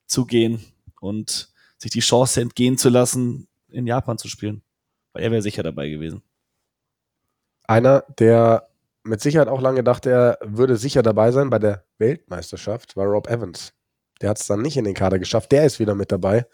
zu 0.06 0.24
gehen 0.24 0.64
und 1.00 1.50
sich 1.78 1.90
die 1.90 2.00
Chance 2.00 2.40
entgehen 2.40 2.78
zu 2.78 2.88
lassen, 2.88 3.48
in 3.68 3.86
Japan 3.86 4.18
zu 4.18 4.28
spielen. 4.28 4.62
Weil 5.12 5.24
er 5.24 5.30
wäre 5.30 5.42
sicher 5.42 5.62
dabei 5.62 5.88
gewesen. 5.88 6.22
Einer, 7.64 8.04
der 8.18 8.68
mit 9.02 9.20
Sicherheit 9.20 9.48
auch 9.48 9.60
lange 9.60 9.82
dachte, 9.82 10.10
er 10.10 10.38
würde 10.42 10.76
sicher 10.76 11.02
dabei 11.02 11.32
sein 11.32 11.50
bei 11.50 11.58
der 11.58 11.84
Weltmeisterschaft, 11.98 12.96
war 12.96 13.06
Rob 13.06 13.28
Evans. 13.28 13.72
Der 14.20 14.30
hat 14.30 14.38
es 14.38 14.46
dann 14.46 14.62
nicht 14.62 14.76
in 14.76 14.84
den 14.84 14.94
Kader 14.94 15.18
geschafft. 15.18 15.52
Der 15.52 15.66
ist 15.66 15.78
wieder 15.78 15.94
mit 15.94 16.12
dabei. 16.12 16.46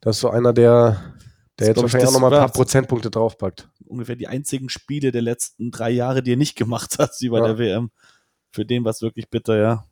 Das 0.00 0.16
ist 0.16 0.20
so 0.20 0.30
einer, 0.30 0.52
der, 0.52 1.14
der 1.58 1.68
jetzt 1.68 1.82
wahrscheinlich 1.82 2.08
auch 2.08 2.12
nochmal 2.12 2.34
ein 2.34 2.40
paar 2.40 2.52
Prozentpunkte 2.52 3.10
draufpackt. 3.10 3.68
Ungefähr 3.86 4.16
die 4.16 4.26
einzigen 4.26 4.68
Spiele 4.68 5.12
der 5.12 5.22
letzten 5.22 5.70
drei 5.70 5.90
Jahre, 5.90 6.22
die 6.22 6.32
er 6.32 6.36
nicht 6.36 6.56
gemacht 6.56 6.98
hat, 6.98 7.12
wie 7.20 7.28
bei 7.28 7.38
ja. 7.38 7.46
der 7.46 7.58
WM. 7.58 7.90
Für 8.50 8.64
den 8.64 8.84
war 8.84 8.90
es 8.90 9.02
wirklich 9.02 9.30
bitter, 9.30 9.56
ja. 9.56 9.86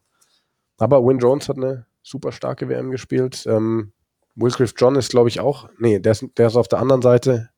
Aber 0.78 1.04
Win 1.04 1.18
Jones 1.18 1.48
hat 1.48 1.56
eine 1.56 1.86
super 2.02 2.32
starke 2.32 2.68
WM 2.68 2.90
gespielt. 2.90 3.44
Ähm, 3.46 3.92
Wilscliff 4.34 4.74
John 4.76 4.96
ist, 4.96 5.10
glaube 5.10 5.28
ich, 5.28 5.40
auch. 5.40 5.68
Nee, 5.78 5.98
der 5.98 6.12
ist, 6.12 6.24
der 6.36 6.46
ist 6.46 6.56
auf 6.56 6.68
der 6.68 6.78
anderen 6.78 7.02
Seite. 7.02 7.50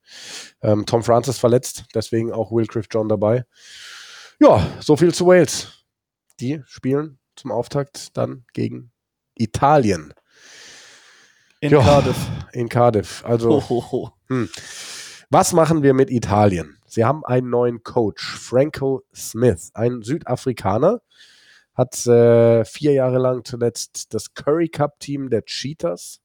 Ähm, 0.60 0.86
Tom 0.86 1.02
Francis 1.02 1.38
verletzt, 1.38 1.84
deswegen 1.94 2.32
auch 2.32 2.50
Wilcliff 2.52 2.86
John 2.90 3.08
dabei. 3.08 3.44
Ja, 4.40 4.66
so 4.80 4.96
viel 4.96 5.14
zu 5.14 5.26
Wales. 5.26 5.84
Die 6.40 6.62
spielen 6.66 7.18
zum 7.36 7.52
Auftakt 7.52 8.16
dann 8.16 8.44
gegen 8.52 8.92
Italien. 9.34 10.12
In 11.64 11.72
ja, 11.72 11.80
Cardiff. 11.80 12.16
In 12.52 12.68
Cardiff. 12.68 13.24
Also, 13.24 13.62
hm. 14.28 14.50
was 15.30 15.54
machen 15.54 15.82
wir 15.82 15.94
mit 15.94 16.10
Italien? 16.10 16.76
Sie 16.84 17.06
haben 17.06 17.24
einen 17.24 17.48
neuen 17.48 17.82
Coach, 17.82 18.22
Franco 18.22 19.02
Smith, 19.14 19.70
ein 19.72 20.02
Südafrikaner, 20.02 21.00
hat 21.72 22.06
äh, 22.06 22.66
vier 22.66 22.92
Jahre 22.92 23.16
lang 23.16 23.46
zuletzt 23.46 24.12
das 24.12 24.34
Curry 24.34 24.68
Cup 24.68 25.00
Team 25.00 25.30
der 25.30 25.46
Cheetahs 25.46 26.20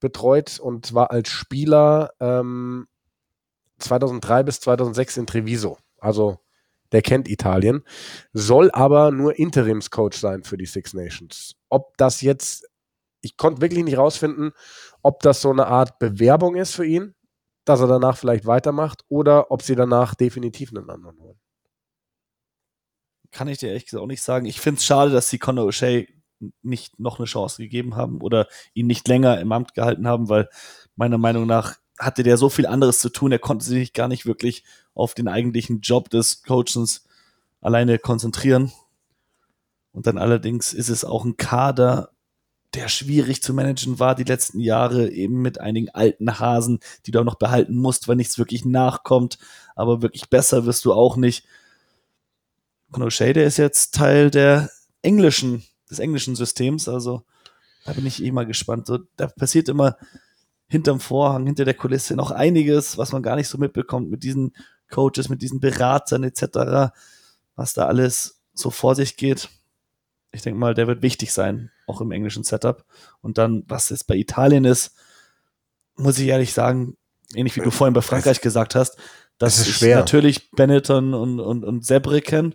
betreut 0.00 0.58
und 0.58 0.94
war 0.94 1.10
als 1.10 1.28
Spieler 1.28 2.12
ähm, 2.18 2.88
2003 3.80 4.44
bis 4.44 4.60
2006 4.60 5.18
in 5.18 5.26
Treviso. 5.26 5.76
Also 5.98 6.38
der 6.92 7.02
kennt 7.02 7.28
Italien, 7.28 7.84
soll 8.32 8.70
aber 8.70 9.10
nur 9.10 9.38
Interimscoach 9.38 10.14
sein 10.14 10.42
für 10.42 10.56
die 10.56 10.64
Six 10.64 10.94
Nations. 10.94 11.54
Ob 11.68 11.98
das 11.98 12.22
jetzt, 12.22 12.66
ich 13.20 13.36
konnte 13.36 13.60
wirklich 13.60 13.84
nicht 13.84 13.98
rausfinden, 13.98 14.52
ob 15.02 15.20
das 15.20 15.40
so 15.40 15.50
eine 15.50 15.66
Art 15.66 15.98
Bewerbung 15.98 16.56
ist 16.56 16.74
für 16.74 16.86
ihn, 16.86 17.14
dass 17.64 17.80
er 17.80 17.86
danach 17.86 18.16
vielleicht 18.16 18.46
weitermacht 18.46 19.04
oder 19.08 19.50
ob 19.50 19.62
sie 19.62 19.74
danach 19.74 20.14
definitiv 20.14 20.70
einen 20.70 20.88
anderen 20.88 21.18
holen. 21.20 21.38
Kann 23.30 23.48
ich 23.48 23.58
dir 23.58 23.68
ehrlich 23.68 23.84
gesagt 23.84 24.02
auch 24.02 24.06
nicht 24.06 24.22
sagen. 24.22 24.46
Ich 24.46 24.60
finde 24.60 24.78
es 24.78 24.86
schade, 24.86 25.10
dass 25.10 25.28
sie 25.28 25.38
Conor 25.38 25.68
O'Shea 25.68 26.08
nicht 26.62 26.98
noch 26.98 27.18
eine 27.18 27.26
Chance 27.26 27.62
gegeben 27.62 27.96
haben 27.96 28.22
oder 28.22 28.48
ihn 28.72 28.86
nicht 28.86 29.06
länger 29.08 29.40
im 29.40 29.52
Amt 29.52 29.74
gehalten 29.74 30.06
haben, 30.06 30.28
weil 30.28 30.48
meiner 30.96 31.18
Meinung 31.18 31.46
nach 31.46 31.76
hatte 31.98 32.22
der 32.22 32.36
so 32.36 32.48
viel 32.48 32.66
anderes 32.66 33.00
zu 33.00 33.08
tun, 33.08 33.32
er 33.32 33.40
konnte 33.40 33.64
sich 33.64 33.92
gar 33.92 34.08
nicht 34.08 34.24
wirklich 34.24 34.64
auf 34.94 35.14
den 35.14 35.28
eigentlichen 35.28 35.80
Job 35.80 36.10
des 36.10 36.42
Coaches 36.44 37.04
alleine 37.60 37.98
konzentrieren. 37.98 38.72
Und 39.92 40.06
dann 40.06 40.16
allerdings 40.16 40.72
ist 40.72 40.90
es 40.90 41.04
auch 41.04 41.24
ein 41.24 41.36
Kader, 41.36 42.12
der 42.74 42.88
schwierig 42.88 43.42
zu 43.42 43.54
managen 43.54 43.98
war 43.98 44.14
die 44.14 44.24
letzten 44.24 44.60
Jahre, 44.60 45.10
eben 45.10 45.40
mit 45.40 45.60
einigen 45.60 45.88
alten 45.90 46.38
Hasen, 46.38 46.80
die 47.06 47.10
du 47.10 47.20
auch 47.20 47.24
noch 47.24 47.36
behalten 47.36 47.76
musst, 47.76 48.08
weil 48.08 48.16
nichts 48.16 48.38
wirklich 48.38 48.64
nachkommt. 48.64 49.38
Aber 49.74 50.02
wirklich 50.02 50.28
besser 50.28 50.66
wirst 50.66 50.84
du 50.84 50.92
auch 50.92 51.16
nicht. 51.16 51.46
Conor 52.90 53.10
Shade 53.10 53.42
ist 53.42 53.56
jetzt 53.56 53.94
Teil 53.94 54.30
der 54.30 54.70
englischen, 55.02 55.64
des 55.90 55.98
englischen 55.98 56.36
Systems, 56.36 56.88
also 56.88 57.22
da 57.84 57.92
bin 57.92 58.06
ich 58.06 58.22
eh 58.22 58.30
mal 58.32 58.46
gespannt. 58.46 58.86
So, 58.86 58.98
da 59.16 59.28
passiert 59.28 59.68
immer 59.68 59.96
hinterm 60.68 61.00
Vorhang, 61.00 61.46
hinter 61.46 61.64
der 61.64 61.74
Kulisse 61.74 62.14
noch 62.16 62.30
einiges, 62.30 62.98
was 62.98 63.12
man 63.12 63.22
gar 63.22 63.36
nicht 63.36 63.48
so 63.48 63.56
mitbekommt 63.56 64.10
mit 64.10 64.22
diesen 64.22 64.54
Coaches, 64.90 65.28
mit 65.28 65.40
diesen 65.40 65.60
Beratern 65.60 66.22
etc., 66.22 66.92
was 67.56 67.72
da 67.72 67.86
alles 67.86 68.42
so 68.52 68.70
vor 68.70 68.94
sich 68.94 69.16
geht. 69.16 69.48
Ich 70.32 70.42
denke 70.42 70.58
mal, 70.58 70.74
der 70.74 70.86
wird 70.86 71.02
wichtig 71.02 71.32
sein, 71.32 71.70
auch 71.86 72.00
im 72.00 72.12
englischen 72.12 72.44
Setup. 72.44 72.84
Und 73.20 73.38
dann, 73.38 73.64
was 73.66 73.88
jetzt 73.88 74.06
bei 74.06 74.16
Italien 74.16 74.64
ist, 74.64 74.94
muss 75.96 76.18
ich 76.18 76.28
ehrlich 76.28 76.52
sagen, 76.52 76.96
ähnlich 77.34 77.56
wie 77.56 77.60
du 77.60 77.70
vorhin 77.70 77.94
bei 77.94 78.02
Frankreich 78.02 78.40
gesagt 78.40 78.74
hast, 78.74 78.96
dass 79.38 79.56
das 79.56 79.60
ist 79.60 79.68
ich 79.68 79.76
schwer. 79.76 79.96
natürlich 79.96 80.50
Benetton 80.50 81.14
und, 81.14 81.40
und, 81.40 81.64
und 81.64 81.84
Sebre 81.84 82.20
kenne, 82.20 82.52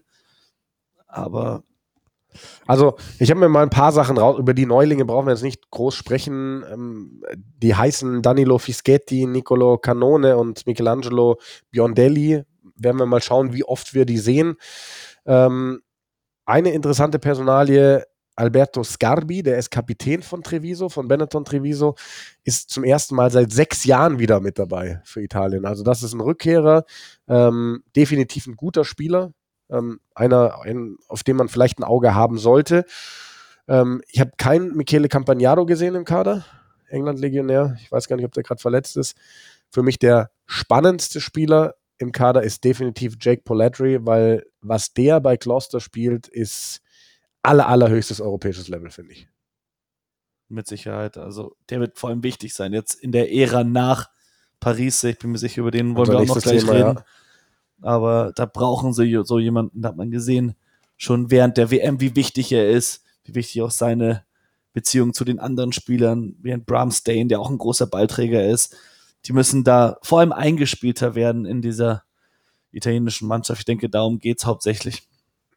aber 1.08 1.64
also, 2.66 2.96
ich 3.20 3.30
habe 3.30 3.40
mir 3.40 3.50
mal 3.50 3.64
ein 3.64 3.70
paar 3.70 3.92
Sachen 3.92 4.18
raus. 4.18 4.40
Über 4.40 4.54
die 4.54 4.66
Neulinge 4.66 5.06
brauchen 5.06 5.28
wir 5.28 5.34
jetzt 5.34 5.44
nicht 5.44 5.70
groß 5.70 5.96
sprechen. 5.96 6.64
Ähm, 6.72 7.24
die 7.34 7.76
heißen 7.76 8.22
Danilo 8.22 8.58
Fischetti, 8.58 9.26
Nicolo 9.26 9.78
Canone 9.78 10.38
und 10.38 10.66
Michelangelo 10.66 11.38
Biondelli. 11.72 12.44
Werden 12.76 12.98
wir 12.98 13.06
mal 13.06 13.22
schauen, 13.22 13.54
wie 13.54 13.64
oft 13.64 13.94
wir 13.94 14.06
die 14.06 14.18
sehen. 14.18 14.56
Ähm, 15.26 15.82
eine 16.46 16.72
interessante 16.72 17.20
Personalie, 17.20 18.06
Alberto 18.36 18.84
Scarbi, 18.84 19.44
der 19.44 19.58
ist 19.58 19.70
Kapitän 19.70 20.24
von 20.24 20.42
Treviso, 20.42 20.90
von 20.90 21.08
Benetton 21.08 21.46
Treviso, 21.46 21.96
ist 22.44 22.70
zum 22.70 22.84
ersten 22.84 23.16
Mal 23.16 23.30
seit 23.32 23.52
sechs 23.52 23.86
Jahren 23.86 24.20
wieder 24.20 24.40
mit 24.40 24.58
dabei 24.58 25.02
für 25.04 25.22
Italien. 25.22 25.66
Also 25.66 25.84
das 25.84 26.02
ist 26.02 26.14
ein 26.14 26.22
Rückkehrer, 26.22 26.86
ähm, 27.28 27.84
definitiv 27.96 28.48
ein 28.48 28.56
guter 28.56 28.86
Spieler, 28.86 29.34
ähm, 29.70 30.00
einer, 30.16 30.62
ein, 30.64 30.98
auf 31.08 31.24
den 31.24 31.36
man 31.36 31.48
vielleicht 31.48 31.80
ein 31.80 31.84
Auge 31.84 32.16
haben 32.16 32.38
sollte. 32.38 32.86
Ähm, 33.68 34.02
ich 34.08 34.20
habe 34.20 34.32
keinen 34.38 34.76
Michele 34.76 35.10
Campagnaro 35.10 35.66
gesehen 35.66 35.96
im 35.96 36.06
Kader. 36.06 36.44
England-Legionär. 36.90 37.76
Ich 37.82 37.92
weiß 37.92 38.08
gar 38.08 38.16
nicht, 38.16 38.26
ob 38.26 38.34
der 38.34 38.44
gerade 38.44 38.62
verletzt 38.62 38.98
ist. 38.98 39.16
Für 39.70 39.84
mich 39.84 39.98
der 40.00 40.32
spannendste 40.46 41.22
Spieler 41.22 41.76
im 41.98 42.12
Kader 42.12 42.44
ist 42.44 42.64
definitiv 42.64 43.16
Jake 43.20 43.44
Polatry, 43.44 44.06
weil 44.06 44.46
was 44.62 44.94
der 44.94 45.20
bei 45.20 45.38
Gloucester 45.38 45.80
spielt, 45.80 46.28
ist 46.28 46.82
aller, 47.42 47.68
allerhöchstes 47.68 48.22
europäisches 48.22 48.68
Level, 48.68 48.90
finde 48.90 49.14
ich. 49.14 49.28
Mit 50.50 50.68
Sicherheit. 50.68 51.18
Also 51.18 51.56
der 51.70 51.80
wird 51.80 51.98
vor 51.98 52.10
allem 52.10 52.24
wichtig 52.24 52.54
sein. 52.54 52.74
Jetzt 52.74 52.96
in 52.96 53.12
der 53.12 53.34
Ära 53.34 53.64
nach 53.64 54.10
Paris, 54.60 55.04
ich 55.04 55.18
bin 55.20 55.32
mir 55.32 55.38
sicher, 55.38 55.62
über 55.62 55.72
den 55.72 55.96
wollen 55.96 56.10
wir 56.10 56.20
auch 56.20 56.26
noch 56.26 56.42
gleich 56.42 56.62
Thema, 56.62 56.72
reden. 56.72 56.96
Ja. 56.98 57.06
Aber 57.82 58.32
da 58.36 58.46
brauchen 58.46 58.94
sie 58.94 59.22
so 59.24 59.40
jemanden, 59.40 59.82
da 59.82 59.90
hat 59.90 59.98
man 59.98 60.12
gesehen, 60.12 60.56
schon 60.96 61.32
während 61.32 61.58
der 61.58 61.70
WM, 61.70 62.00
wie 62.00 62.16
wichtig 62.16 62.52
er 62.52 62.70
ist, 62.70 63.04
wie 63.26 63.36
wichtig 63.36 63.62
auch 63.62 63.72
seine 63.72 64.24
Beziehung 64.72 65.14
zu 65.14 65.26
den 65.26 65.40
anderen 65.40 65.74
Spielern, 65.74 66.36
wie 66.42 66.54
ein 66.54 66.66
Bramstein, 66.66 67.30
der 67.30 67.40
auch 67.40 67.50
ein 67.50 67.58
großer 67.58 67.88
Ballträger 67.88 68.46
ist. 68.46 68.76
Die 69.26 69.34
müssen 69.34 69.64
da 69.64 69.98
vor 70.02 70.20
allem 70.20 70.32
eingespielter 70.32 71.16
werden 71.16 71.46
in 71.46 71.62
dieser 71.62 72.04
italienischen 72.72 73.28
Mannschaft. 73.28 73.60
Ich 73.60 73.66
denke, 73.66 73.90
darum 73.90 74.20
geht 74.20 74.40
es 74.40 74.46
hauptsächlich. 74.46 75.08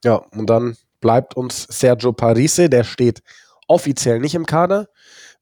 Ja, 0.04 0.16
und 0.16 0.48
dann 0.48 0.76
bleibt 1.00 1.36
uns 1.36 1.64
Sergio 1.64 2.12
Parise, 2.12 2.68
der 2.68 2.84
steht 2.84 3.22
offiziell 3.66 4.20
nicht 4.20 4.34
im 4.34 4.46
Kader, 4.46 4.88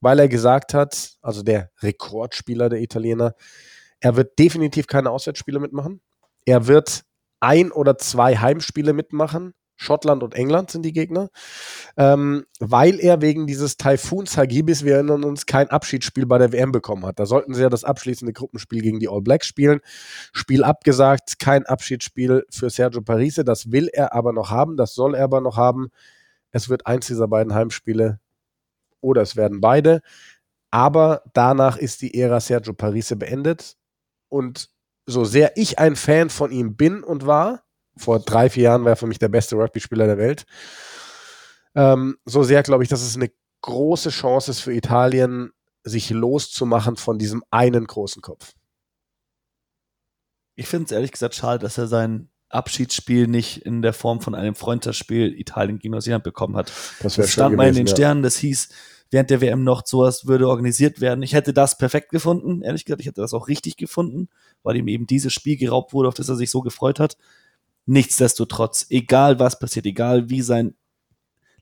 weil 0.00 0.18
er 0.18 0.28
gesagt 0.28 0.74
hat, 0.74 1.16
also 1.20 1.42
der 1.42 1.70
Rekordspieler 1.80 2.68
der 2.68 2.80
Italiener, 2.80 3.34
er 4.00 4.16
wird 4.16 4.38
definitiv 4.38 4.86
keine 4.86 5.10
Auswärtsspiele 5.10 5.60
mitmachen. 5.60 6.00
Er 6.44 6.66
wird 6.66 7.04
ein 7.40 7.72
oder 7.72 7.98
zwei 7.98 8.36
Heimspiele 8.36 8.92
mitmachen. 8.92 9.54
Schottland 9.76 10.22
und 10.22 10.34
England 10.34 10.70
sind 10.70 10.82
die 10.82 10.92
Gegner, 10.92 11.30
ähm, 11.96 12.44
weil 12.60 13.00
er 13.00 13.20
wegen 13.20 13.46
dieses 13.46 13.76
Typhoons 13.76 14.36
Hagibis, 14.36 14.84
wir 14.84 14.94
erinnern 14.94 15.24
uns, 15.24 15.46
kein 15.46 15.68
Abschiedsspiel 15.68 16.26
bei 16.26 16.38
der 16.38 16.52
WM 16.52 16.72
bekommen 16.72 17.04
hat. 17.04 17.18
Da 17.18 17.26
sollten 17.26 17.54
sie 17.54 17.62
ja 17.62 17.68
das 17.68 17.84
abschließende 17.84 18.32
Gruppenspiel 18.32 18.82
gegen 18.82 19.00
die 19.00 19.08
All 19.08 19.20
Blacks 19.20 19.46
spielen. 19.46 19.80
Spiel 20.32 20.62
abgesagt, 20.62 21.38
kein 21.38 21.66
Abschiedsspiel 21.66 22.44
für 22.50 22.70
Sergio 22.70 23.02
Parise. 23.02 23.44
Das 23.44 23.72
will 23.72 23.88
er 23.92 24.12
aber 24.14 24.32
noch 24.32 24.50
haben, 24.50 24.76
das 24.76 24.94
soll 24.94 25.14
er 25.14 25.24
aber 25.24 25.40
noch 25.40 25.56
haben. 25.56 25.88
Es 26.50 26.68
wird 26.68 26.86
eins 26.86 27.08
dieser 27.08 27.26
beiden 27.26 27.52
Heimspiele 27.52 28.20
oder 29.00 29.22
es 29.22 29.34
werden 29.34 29.60
beide. 29.60 30.00
Aber 30.70 31.22
danach 31.34 31.76
ist 31.76 32.02
die 32.02 32.18
Ära 32.18 32.40
Sergio 32.40 32.74
Parise 32.74 33.16
beendet. 33.16 33.76
Und 34.28 34.70
so 35.06 35.24
sehr 35.24 35.56
ich 35.56 35.78
ein 35.78 35.96
Fan 35.96 36.30
von 36.30 36.50
ihm 36.50 36.76
bin 36.76 37.02
und 37.04 37.26
war, 37.26 37.63
vor 37.96 38.20
drei, 38.20 38.50
vier 38.50 38.64
Jahren 38.64 38.84
war 38.84 38.92
er 38.92 38.96
für 38.96 39.06
mich 39.06 39.18
der 39.18 39.28
beste 39.28 39.56
Rugby-Spieler 39.56 40.06
der 40.06 40.18
Welt, 40.18 40.46
ähm, 41.74 42.18
so 42.24 42.42
sehr 42.42 42.62
glaube 42.62 42.82
ich, 42.82 42.88
dass 42.88 43.02
es 43.02 43.16
eine 43.16 43.30
große 43.62 44.10
Chance 44.10 44.50
ist 44.50 44.60
für 44.60 44.74
Italien, 44.74 45.52
sich 45.82 46.10
loszumachen 46.10 46.96
von 46.96 47.18
diesem 47.18 47.44
einen 47.50 47.86
großen 47.86 48.22
Kopf. 48.22 48.54
Ich 50.56 50.68
finde 50.68 50.86
es 50.86 50.92
ehrlich 50.92 51.12
gesagt 51.12 51.34
schade, 51.34 51.58
dass 51.58 51.78
er 51.78 51.86
sein 51.86 52.30
Abschiedsspiel 52.48 53.26
nicht 53.26 53.58
in 53.66 53.82
der 53.82 53.92
Form 53.92 54.20
von 54.20 54.34
einem 54.34 54.54
Freundschaftsspiel 54.54 55.38
Italien 55.38 55.78
gegen 55.78 55.92
Neuseeland 55.92 56.24
bekommen 56.24 56.56
hat. 56.56 56.72
Das, 57.00 57.16
das 57.16 57.32
stand 57.32 57.56
mal 57.56 57.68
in 57.68 57.74
den 57.74 57.88
Sternen, 57.88 58.22
das 58.22 58.36
hieß, 58.36 58.68
während 59.10 59.30
der 59.30 59.40
WM 59.40 59.64
noch 59.64 59.84
sowas 59.84 60.26
würde 60.26 60.48
organisiert 60.48 61.00
werden. 61.00 61.22
Ich 61.22 61.34
hätte 61.34 61.52
das 61.52 61.76
perfekt 61.76 62.10
gefunden, 62.10 62.62
ehrlich 62.62 62.84
gesagt. 62.84 63.00
Ich 63.00 63.06
hätte 63.06 63.20
das 63.20 63.34
auch 63.34 63.48
richtig 63.48 63.76
gefunden, 63.76 64.28
weil 64.62 64.76
ihm 64.76 64.88
eben 64.88 65.06
dieses 65.06 65.32
Spiel 65.32 65.56
geraubt 65.56 65.92
wurde, 65.92 66.08
auf 66.08 66.14
das 66.14 66.28
er 66.28 66.36
sich 66.36 66.50
so 66.50 66.60
gefreut 66.60 67.00
hat. 67.00 67.16
Nichtsdestotrotz, 67.86 68.86
egal 68.90 69.38
was 69.38 69.58
passiert, 69.58 69.86
egal 69.86 70.30
wie 70.30 70.42
sein 70.42 70.74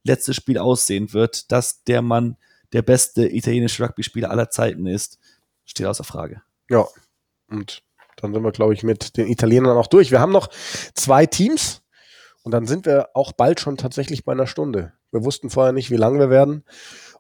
letztes 0.04 0.36
Spiel 0.36 0.58
aussehen 0.58 1.12
wird, 1.12 1.50
dass 1.52 1.84
der 1.84 2.02
Mann 2.02 2.36
der 2.72 2.82
beste 2.82 3.28
italienische 3.28 3.84
Rugby-Spieler 3.84 4.30
aller 4.30 4.50
Zeiten 4.50 4.86
ist, 4.86 5.18
steht 5.64 5.86
außer 5.86 6.04
Frage. 6.04 6.42
Ja, 6.70 6.86
und 7.48 7.82
dann 8.16 8.32
sind 8.32 8.42
wir, 8.42 8.52
glaube 8.52 8.74
ich, 8.74 8.82
mit 8.82 9.16
den 9.16 9.28
Italienern 9.28 9.76
auch 9.76 9.86
durch. 9.86 10.10
Wir 10.10 10.20
haben 10.20 10.32
noch 10.32 10.48
zwei 10.94 11.26
Teams 11.26 11.82
und 12.42 12.52
dann 12.52 12.66
sind 12.66 12.86
wir 12.86 13.10
auch 13.14 13.32
bald 13.32 13.60
schon 13.60 13.76
tatsächlich 13.76 14.24
bei 14.24 14.32
einer 14.32 14.46
Stunde. 14.46 14.92
Wir 15.10 15.24
wussten 15.24 15.50
vorher 15.50 15.72
nicht, 15.72 15.90
wie 15.90 15.96
lang 15.96 16.18
wir 16.18 16.30
werden 16.30 16.64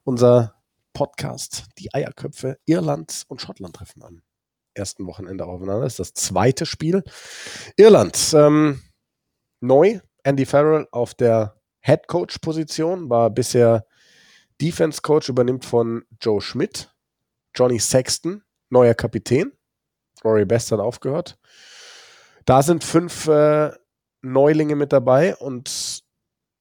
unser 0.04 0.54
Podcast, 0.92 1.66
die 1.78 1.92
Eierköpfe 1.94 2.58
Irland 2.66 3.24
und 3.28 3.40
Schottland 3.40 3.76
treffen 3.76 4.02
am 4.02 4.22
ersten 4.74 5.06
Wochenende 5.06 5.44
aufeinander. 5.44 5.84
Das 5.84 5.94
ist 5.94 6.00
das 6.00 6.14
zweite 6.14 6.66
Spiel. 6.66 7.04
Irland, 7.76 8.32
ähm, 8.34 8.80
neu, 9.62 10.00
Andy 10.24 10.44
Farrell 10.44 10.86
auf 10.90 11.14
der 11.14 11.56
Head 11.80 12.06
Coach 12.08 12.38
Position, 12.38 13.08
war 13.08 13.30
bisher 13.30 13.86
Defense 14.60 15.00
Coach, 15.02 15.28
übernimmt 15.28 15.64
von 15.64 16.04
Joe 16.20 16.40
Schmidt. 16.40 16.94
Johnny 17.54 17.78
Sexton, 17.78 18.42
neuer 18.70 18.94
Kapitän. 18.94 19.52
Rory 20.24 20.44
Best 20.44 20.70
hat 20.72 20.80
aufgehört. 20.80 21.38
Da 22.44 22.62
sind 22.62 22.84
fünf 22.84 23.26
äh, 23.28 23.72
Neulinge 24.22 24.76
mit 24.76 24.92
dabei 24.92 25.36
und 25.36 26.02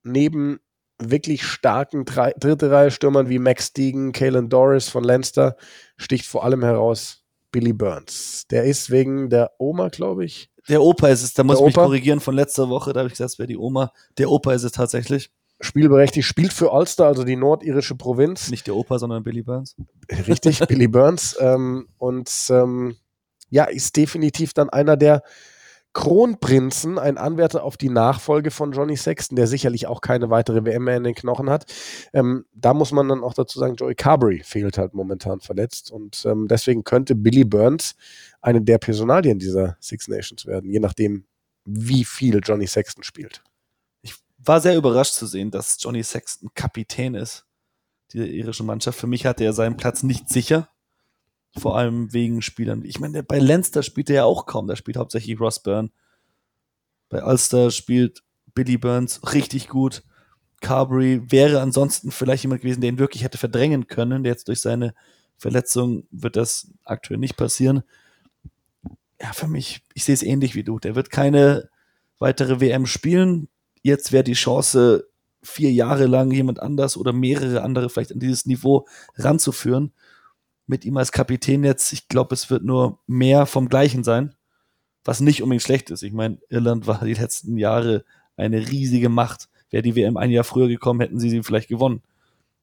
neben 0.04 0.60
wirklich 1.00 1.44
starken 1.44 2.06
drei, 2.06 2.34
dritte 2.38 2.72
Reihe 2.72 2.92
Stürmern 2.92 3.30
wie 3.30 3.40
Max 3.40 3.74
Deegan, 3.74 4.12
Kalen 4.12 4.50
Doris 4.50 4.90
von 4.90 5.04
Leinster 5.04 5.56
sticht 5.98 6.26
vor 6.26 6.44
allem 6.44 6.64
heraus 6.64 7.21
Billy 7.52 7.74
Burns. 7.74 8.46
Der 8.50 8.64
ist 8.64 8.90
wegen 8.90 9.30
der 9.30 9.52
Oma, 9.58 9.90
glaube 9.90 10.26
ich. 10.26 10.50
Der 10.70 10.82
Opa 10.82 11.10
ist 11.10 11.24
es, 11.24 11.34
da 11.34 11.44
muss 11.44 11.60
ich 11.60 11.66
mich 11.66 11.76
korrigieren 11.76 12.20
von 12.20 12.36
letzter 12.36 12.70
Woche, 12.70 12.94
da 12.94 13.00
habe 13.00 13.08
ich 13.08 13.14
gesagt, 13.14 13.32
es 13.32 13.40
wäre 13.40 13.48
die 13.48 13.58
Oma. 13.58 13.92
Der 14.18 14.30
Opa 14.30 14.54
ist 14.54 14.64
es 14.64 14.72
tatsächlich. 14.72 15.32
Spielberechtigt, 15.60 16.28
spielt 16.28 16.54
für 16.54 16.72
Ulster, 16.72 17.06
also 17.06 17.24
die 17.24 17.36
nordirische 17.36 17.96
Provinz. 17.96 18.50
Nicht 18.50 18.68
der 18.68 18.76
Opa, 18.76 18.98
sondern 18.98 19.24
Billy 19.24 19.44
Burns. 19.44 19.76
Richtig, 20.28 20.60
Billy 20.68 20.88
Burns. 20.90 21.36
Ähm, 21.40 21.88
und 21.98 22.32
ähm, 22.50 22.96
ja, 23.50 23.66
ist 23.66 23.96
definitiv 23.96 24.54
dann 24.54 24.70
einer 24.70 24.98
der 24.98 25.24
Kronprinzen, 25.94 26.98
ein 26.98 27.18
Anwärter 27.18 27.64
auf 27.64 27.76
die 27.76 27.90
Nachfolge 27.90 28.50
von 28.50 28.72
Johnny 28.72 28.96
Sexton, 28.96 29.36
der 29.36 29.48
sicherlich 29.48 29.88
auch 29.88 30.02
keine 30.02 30.30
weitere 30.30 30.64
WM 30.64 30.86
mehr 30.86 30.98
in 30.98 31.04
den 31.04 31.16
Knochen 31.16 31.50
hat. 31.50 31.66
Ähm, 32.14 32.46
da 32.54 32.74
muss 32.74 32.92
man 32.92 33.10
dann 33.10 33.24
auch 33.24 33.34
dazu 33.34 33.60
sagen, 33.60 33.76
Joey 33.76 33.96
Carberry 33.96 34.42
fehlt 34.44 34.78
halt 34.78 34.94
momentan 34.94 35.42
verletzt 35.42 35.92
und 35.92 36.26
ähm, 36.26 36.48
deswegen 36.48 36.84
könnte 36.84 37.16
Billy 37.16 37.44
Burns 37.44 37.96
eine 38.42 38.62
der 38.62 38.78
Personalien 38.78 39.38
dieser 39.38 39.76
Six 39.80 40.08
Nations 40.08 40.46
werden, 40.46 40.72
je 40.72 40.80
nachdem, 40.80 41.26
wie 41.66 42.06
viel 42.06 42.40
Johnny 42.42 42.68
Sexton 42.68 43.04
spielt. 43.04 43.44
Ich 44.02 44.16
war 44.38 44.62
sehr 44.62 44.78
überrascht 44.78 45.14
zu 45.14 45.26
sehen, 45.26 45.52
dass 45.52 45.78
Johnny 45.80 46.04
Sexton 46.04 46.50
Kapitän 46.56 47.16
ist, 47.16 47.46
dieser 48.14 48.28
irischen 48.28 48.66
Mannschaft. 48.66 48.98
Für 48.98 49.08
mich 49.08 49.26
hatte 49.26 49.44
er 49.44 49.54
seinen 49.54 49.78
Platz 49.78 50.04
nicht 50.04 50.30
sicher. 50.30 50.70
Vor 51.58 51.78
allem 51.78 52.14
wegen 52.14 52.42
Spielern. 52.42 52.84
Ich 52.86 53.00
meine, 53.00 53.24
bei 53.24 53.40
Leinster 53.40 53.84
spielt 53.84 54.10
er 54.10 54.16
ja 54.16 54.24
auch 54.24 54.46
kaum. 54.46 54.68
Da 54.68 54.76
spielt 54.76 54.98
hauptsächlich 54.98 55.40
Ross 55.40 55.62
Byrne. 55.62 55.90
Bei 57.10 57.24
Ulster 57.26 57.72
spielt 57.72 58.24
Billy 58.54 58.78
Burns 58.78 59.34
richtig 59.34 59.68
gut. 59.68 60.04
Carberry 60.62 61.30
wäre 61.30 61.62
ansonsten 61.62 62.12
vielleicht 62.12 62.44
jemand 62.44 62.62
gewesen, 62.62 62.82
der 62.82 62.90
ihn 62.90 63.00
wirklich 63.00 63.24
hätte 63.24 63.38
verdrängen 63.38 63.88
können. 63.88 64.24
Jetzt 64.24 64.48
durch 64.48 64.62
seine 64.62 64.94
Verletzung 65.38 66.08
wird 66.12 66.38
das 66.38 66.72
aktuell 66.86 67.20
nicht 67.20 67.36
passieren. 67.36 67.84
Ja, 69.22 69.34
für 69.34 69.48
mich, 69.48 69.82
ich 69.94 70.06
sehe 70.06 70.14
es 70.14 70.24
ähnlich 70.24 70.56
wie 70.56 70.64
du. 70.64 70.80
Der 70.80 70.96
wird 70.96 71.10
keine 71.10 71.70
weitere 72.18 72.62
WM 72.62 72.86
spielen. 72.86 73.50
Jetzt 73.82 74.12
wäre 74.12 74.24
die 74.24 74.34
Chance, 74.34 75.08
vier 75.44 75.72
Jahre 75.72 76.06
lang 76.06 76.32
jemand 76.32 76.62
anders 76.62 76.96
oder 76.96 77.12
mehrere 77.12 77.64
andere 77.64 77.90
vielleicht 77.90 78.14
an 78.14 78.20
dieses 78.20 78.46
Niveau 78.46 78.88
ranzuführen 79.16 79.92
mit 80.68 80.86
ihm 80.86 80.98
als 80.98 81.12
Kapitän 81.12 81.64
jetzt, 81.64 81.92
ich 81.94 82.08
glaube, 82.08 82.34
es 82.34 82.50
wird 82.50 82.64
nur 82.64 83.00
mehr 83.08 83.46
vom 83.46 83.70
Gleichen 83.70 84.04
sein, 84.04 84.36
was 85.04 85.20
nicht 85.20 85.42
unbedingt 85.42 85.64
schlecht 85.64 85.90
ist. 85.90 86.04
Ich 86.04 86.14
meine, 86.14 86.38
Irland 86.50 86.88
war 86.88 87.04
die 87.04 87.14
letzten 87.14 87.58
Jahre 87.58 88.06
eine 88.38 88.70
riesige 88.70 89.10
Macht. 89.10 89.50
Wäre 89.70 89.84
die 89.84 89.96
WM 89.96 90.18
ein 90.18 90.32
Jahr 90.32 90.44
früher 90.44 90.68
gekommen, 90.68 91.02
hätten 91.02 91.20
sie 91.20 91.30
sie 91.30 91.44
vielleicht 91.44 91.70
gewonnen. 91.70 92.02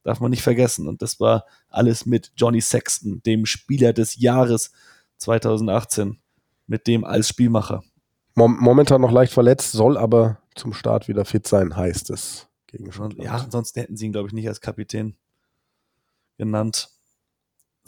Darf 0.04 0.20
man 0.20 0.30
nicht 0.30 0.42
vergessen. 0.42 0.86
Und 0.86 1.02
das 1.02 1.20
war 1.20 1.44
alles 1.68 2.06
mit 2.06 2.32
Johnny 2.36 2.60
Sexton, 2.60 3.22
dem 3.24 3.46
Spieler 3.46 3.92
des 3.92 4.16
Jahres 4.20 4.72
2018, 5.18 6.18
mit 6.66 6.86
dem 6.86 7.04
als 7.04 7.28
Spielmacher. 7.28 7.82
Momentan 8.34 9.00
noch 9.00 9.10
leicht 9.10 9.32
verletzt, 9.32 9.72
soll 9.72 9.98
aber 9.98 10.38
zum 10.54 10.72
Start 10.72 11.08
wieder 11.08 11.24
fit 11.24 11.46
sein, 11.48 11.76
heißt 11.76 12.10
es. 12.10 12.46
Gegen 12.68 12.90
Ja, 13.20 13.36
ansonsten 13.36 13.80
hätten 13.80 13.96
sie 13.96 14.06
ihn, 14.06 14.12
glaube 14.12 14.28
ich, 14.28 14.34
nicht 14.34 14.46
als 14.46 14.60
Kapitän 14.60 15.16
genannt 16.36 16.90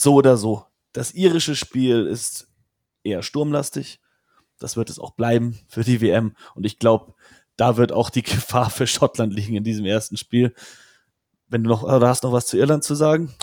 so 0.01 0.15
oder 0.15 0.37
so. 0.37 0.65
Das 0.93 1.13
irische 1.13 1.55
Spiel 1.55 2.07
ist 2.07 2.49
eher 3.03 3.23
sturmlastig. 3.23 4.01
Das 4.59 4.77
wird 4.77 4.91
es 4.91 4.99
auch 4.99 5.13
bleiben 5.13 5.59
für 5.69 5.85
die 5.85 6.01
WM. 6.01 6.35
Und 6.55 6.67
ich 6.67 6.79
glaube, 6.79 7.15
da 7.57 7.77
wird 7.77 7.93
auch 7.93 8.11
die 8.11 8.23
Gefahr 8.23 8.71
für 8.71 8.87
Schottland 8.87 9.33
liegen 9.33 9.55
in 9.55 9.65
diesem 9.65 9.85
ersten 9.85 10.17
Spiel. 10.17 10.55
Wenn 11.49 11.65
du 11.65 11.71
noch, 11.71 11.83
oder 11.83 12.09
hast 12.09 12.23
noch 12.23 12.33
was 12.33 12.47
zu 12.47 12.57
Irland 12.57 12.85
zu 12.85 12.95
sagen? 12.95 13.35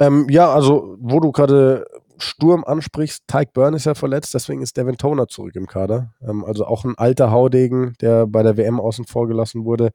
Ähm, 0.00 0.28
ja, 0.28 0.52
also, 0.52 0.96
wo 0.98 1.20
du 1.20 1.30
gerade 1.30 1.86
Sturm 2.18 2.64
ansprichst, 2.64 3.24
Tyke 3.28 3.52
Byrne 3.52 3.76
ist 3.76 3.86
ja 3.86 3.94
verletzt, 3.94 4.34
deswegen 4.34 4.62
ist 4.62 4.76
Devin 4.76 4.96
Toner 4.96 5.28
zurück 5.28 5.54
im 5.54 5.66
Kader. 5.66 6.12
Ähm, 6.26 6.44
also 6.44 6.66
auch 6.66 6.84
ein 6.84 6.98
alter 6.98 7.30
Haudegen, 7.30 7.94
der 8.00 8.26
bei 8.26 8.42
der 8.42 8.56
WM 8.56 8.80
außen 8.80 9.04
vor 9.04 9.28
gelassen 9.28 9.64
wurde. 9.64 9.92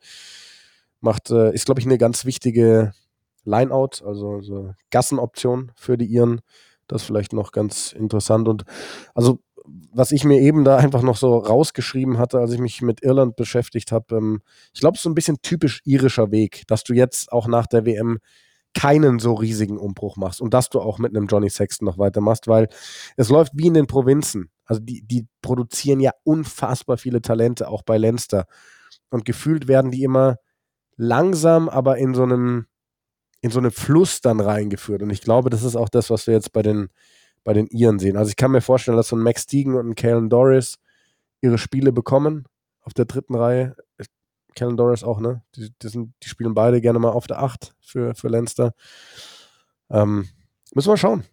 Macht, 0.99 1.30
äh, 1.30 1.53
ist, 1.53 1.65
glaube 1.65 1.80
ich, 1.80 1.86
eine 1.86 1.97
ganz 1.97 2.26
wichtige 2.26 2.93
Lineout, 3.48 4.04
also 4.06 4.41
so 4.41 4.74
Gassenoption 4.91 5.72
für 5.76 5.98
die 5.98 6.06
Iren. 6.06 6.41
Das 6.88 7.02
ist 7.02 7.08
vielleicht 7.08 7.34
noch 7.34 7.52
ganz 7.52 7.93
interessant. 7.93 8.48
Und 8.48 8.64
also, 9.16 9.39
was 9.91 10.12
ich 10.12 10.24
mir 10.24 10.39
eben 10.39 10.64
da 10.64 10.78
einfach 10.78 11.02
noch 11.02 11.18
so 11.18 11.38
rausgeschrieben 11.38 12.18
hatte, 12.18 12.39
als 12.39 12.54
ich 12.54 12.60
mich 12.60 12.82
mit 12.82 13.04
Irland 13.04 13.36
beschäftigt 13.36 13.91
habe, 13.91 14.16
ähm, 14.16 14.41
ich 14.74 14.80
glaube, 14.80 14.95
es 14.95 15.00
ist 15.00 15.04
so 15.04 15.10
ein 15.10 15.16
bisschen 15.16 15.41
typisch 15.41 15.82
irischer 15.86 16.32
Weg, 16.32 16.64
dass 16.68 16.84
du 16.84 16.93
jetzt 16.93 17.32
auch 17.32 17.48
nach 17.48 17.68
der 17.68 17.86
WM 17.86 18.20
keinen 18.74 19.20
so 19.20 19.34
riesigen 19.34 19.78
Umbruch 19.78 20.18
machst 20.18 20.39
und 20.39 20.54
dass 20.54 20.70
du 20.70 20.80
auch 20.80 21.00
mit 21.00 21.16
einem 21.16 21.28
Johnny 21.28 21.50
Sexton 21.50 21.86
noch 21.86 21.98
weitermachst, 21.98 22.48
weil 22.48 22.70
es 23.16 23.30
läuft 23.30 23.54
wie 23.56 23.68
in 23.68 23.74
den 23.74 23.88
Provinzen. 23.88 24.52
Also 24.66 24.82
die, 24.82 25.02
die 25.02 25.26
produzieren 25.41 26.00
ja 26.00 26.12
unfassbar 26.24 26.98
viele 26.98 27.22
Talente, 27.22 27.70
auch 27.70 27.82
bei 27.82 27.98
Leinster. 27.98 28.45
Und 29.10 29.26
gefühlt 29.26 29.68
werden 29.68 29.91
die 29.91 30.04
immer 30.04 30.36
langsam, 30.95 31.70
aber 31.70 31.98
in 31.98 32.14
so 32.14 32.24
einem, 32.24 32.68
in 33.42 33.52
so 33.52 33.60
einem 33.60 33.72
Fluss 33.72 34.22
dann 34.22 34.40
reingeführt. 34.40 35.02
Und 35.02 35.10
ich 35.10 35.22
glaube, 35.22 35.50
das 35.50 35.64
ist 35.64 35.76
auch 35.76 35.90
das, 35.90 36.10
was 36.10 36.28
wir 36.28 36.34
jetzt 36.34 36.54
bei 36.54 36.62
den, 36.62 36.90
bei 37.44 37.54
den 37.54 37.68
Iren 37.68 38.00
sehen. 38.00 38.18
Also 38.18 38.30
ich 38.30 38.36
kann 38.36 38.52
mir 38.52 38.62
vorstellen, 38.62 38.98
dass 38.98 39.10
so 39.10 39.16
ein 39.16 39.22
Max 39.22 39.44
Stegan 39.44 39.76
und 39.76 39.90
ein 39.90 39.96
Kalen 39.96 40.30
Doris 40.30 40.80
ihre 41.42 41.58
Spiele 41.58 41.92
bekommen 41.92 42.48
auf 42.82 42.94
der 42.94 43.06
dritten 43.06 43.36
Reihe. 43.36 43.76
Kellen 44.56 44.76
Doris 44.76 45.04
auch, 45.04 45.20
ne? 45.20 45.44
Die, 45.56 45.72
die, 45.82 45.88
sind, 45.88 46.14
die 46.24 46.30
spielen 46.30 46.56
beide 46.56 46.82
gerne 46.82 46.98
mal 46.98 47.12
auf 47.12 47.28
der 47.28 47.44
8 47.44 47.76
für, 47.80 48.16
für 48.16 48.28
Leinster. 48.28 48.74
Ähm, 49.92 50.28
müssen 50.74 50.90
wir 50.90 50.98
schauen. 50.98 51.24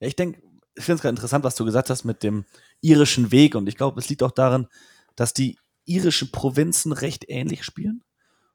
Ich 0.00 0.16
denke, 0.16 0.40
ich 0.74 0.84
finde 0.84 0.96
es 0.96 1.02
gerade 1.02 1.12
interessant, 1.12 1.44
was 1.44 1.54
du 1.54 1.66
gesagt 1.66 1.90
hast 1.90 2.04
mit 2.04 2.22
dem 2.22 2.46
irischen 2.80 3.30
Weg. 3.30 3.54
Und 3.54 3.68
ich 3.68 3.76
glaube, 3.76 4.00
es 4.00 4.08
liegt 4.08 4.22
auch 4.22 4.30
daran, 4.30 4.68
dass 5.16 5.34
die 5.34 5.58
irischen 5.84 6.32
Provinzen 6.32 6.92
recht 6.92 7.26
ähnlich 7.28 7.64
spielen. 7.64 8.02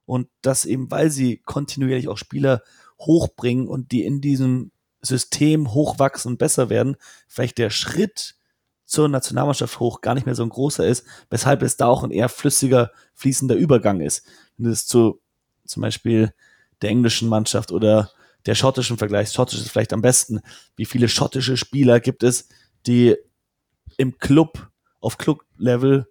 Und 0.07 0.29
dass 0.41 0.65
eben, 0.65 0.89
weil 0.89 1.11
sie 1.11 1.37
kontinuierlich 1.37 2.07
auch 2.07 2.17
Spieler 2.17 2.63
hochbringen 2.97 3.67
und 3.67 3.91
die 3.91 4.05
in 4.05 4.21
diesem 4.21 4.71
System 5.01 5.73
hochwachsen 5.73 6.31
und 6.31 6.37
besser 6.39 6.69
werden, 6.69 6.95
vielleicht 7.27 7.59
der 7.59 7.69
Schritt 7.69 8.35
zur 8.85 9.09
Nationalmannschaft 9.09 9.79
hoch 9.81 9.99
gar 9.99 10.15
nicht 10.15 10.25
mehr 10.25 10.33
so 10.33 10.43
ein 10.43 10.49
großer 10.49 10.87
ist, 10.87 11.05
weshalb 11.29 11.61
es 11.61 11.75
da 11.75 11.87
auch 11.87 12.03
ein 12.03 12.11
eher 12.11 12.29
flüssiger, 12.29 12.91
fließender 13.13 13.55
Übergang 13.55 13.99
ist. 13.99 14.25
Wenn 14.57 14.71
es 14.71 14.87
zu 14.87 15.21
zum 15.65 15.81
Beispiel 15.81 16.33
der 16.81 16.89
englischen 16.89 17.27
Mannschaft 17.27 17.73
oder 17.73 18.11
der 18.45 18.55
schottischen 18.55 18.97
Vergleich, 18.97 19.29
schottisch 19.31 19.59
ist 19.59 19.69
vielleicht 19.69 19.91
am 19.91 20.01
besten, 20.01 20.39
wie 20.77 20.85
viele 20.85 21.09
schottische 21.09 21.57
Spieler 21.57 21.99
gibt 21.99 22.23
es, 22.23 22.47
die 22.85 23.17
im 23.97 24.17
Club, 24.19 24.69
auf 25.01 25.17
Club-Level 25.17 26.07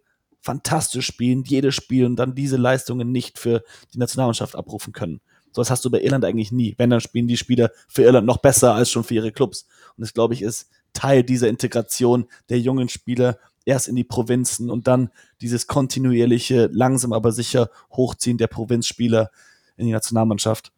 fantastisch 0.47 1.07
spielen, 1.07 1.42
jedes 1.44 1.74
Spiel 1.74 2.07
und 2.07 2.16
dann 2.16 2.34
diese 2.34 2.57
Leistungen 2.57 3.11
nicht 3.12 3.38
für 3.38 3.62
die 3.92 3.99
Nationalmannschaft 3.99 4.55
abrufen 4.55 4.92
können. 4.92 5.20
So 5.51 5.61
was 5.61 5.70
hast 5.70 5.84
du 5.84 5.90
bei 5.90 6.01
Irland 6.01 6.24
eigentlich 6.24 6.53
nie. 6.53 6.74
Wenn, 6.78 6.90
dann 6.90 7.01
spielen 7.01 7.26
die 7.26 7.36
Spieler 7.36 7.70
für 7.88 8.03
Irland 8.03 8.26
noch 8.26 8.38
besser 8.38 8.74
als 8.74 8.90
schon 8.90 9.05
für 9.05 9.14
ihre 9.14 9.32
Clubs. 9.32 9.66
Und 9.97 10.03
das, 10.03 10.14
glaube 10.14 10.34
ich, 10.34 10.42
ist 10.42 10.68
Teil 10.92 11.24
dieser 11.24 11.49
Integration 11.49 12.26
der 12.49 12.61
jungen 12.61 12.88
Spieler 12.88 13.38
erst 13.64 13.88
in 13.88 13.97
die 13.97 14.05
Provinzen 14.05 14.70
und 14.70 14.86
dann 14.86 15.11
dieses 15.40 15.66
kontinuierliche, 15.66 16.70
langsam 16.72 17.12
aber 17.12 17.32
sicher 17.32 17.68
Hochziehen 17.90 18.38
der 18.38 18.47
Provinzspieler 18.47 19.30
in 19.76 19.86
die 19.86 19.92
Nationalmannschaft. 19.92 20.72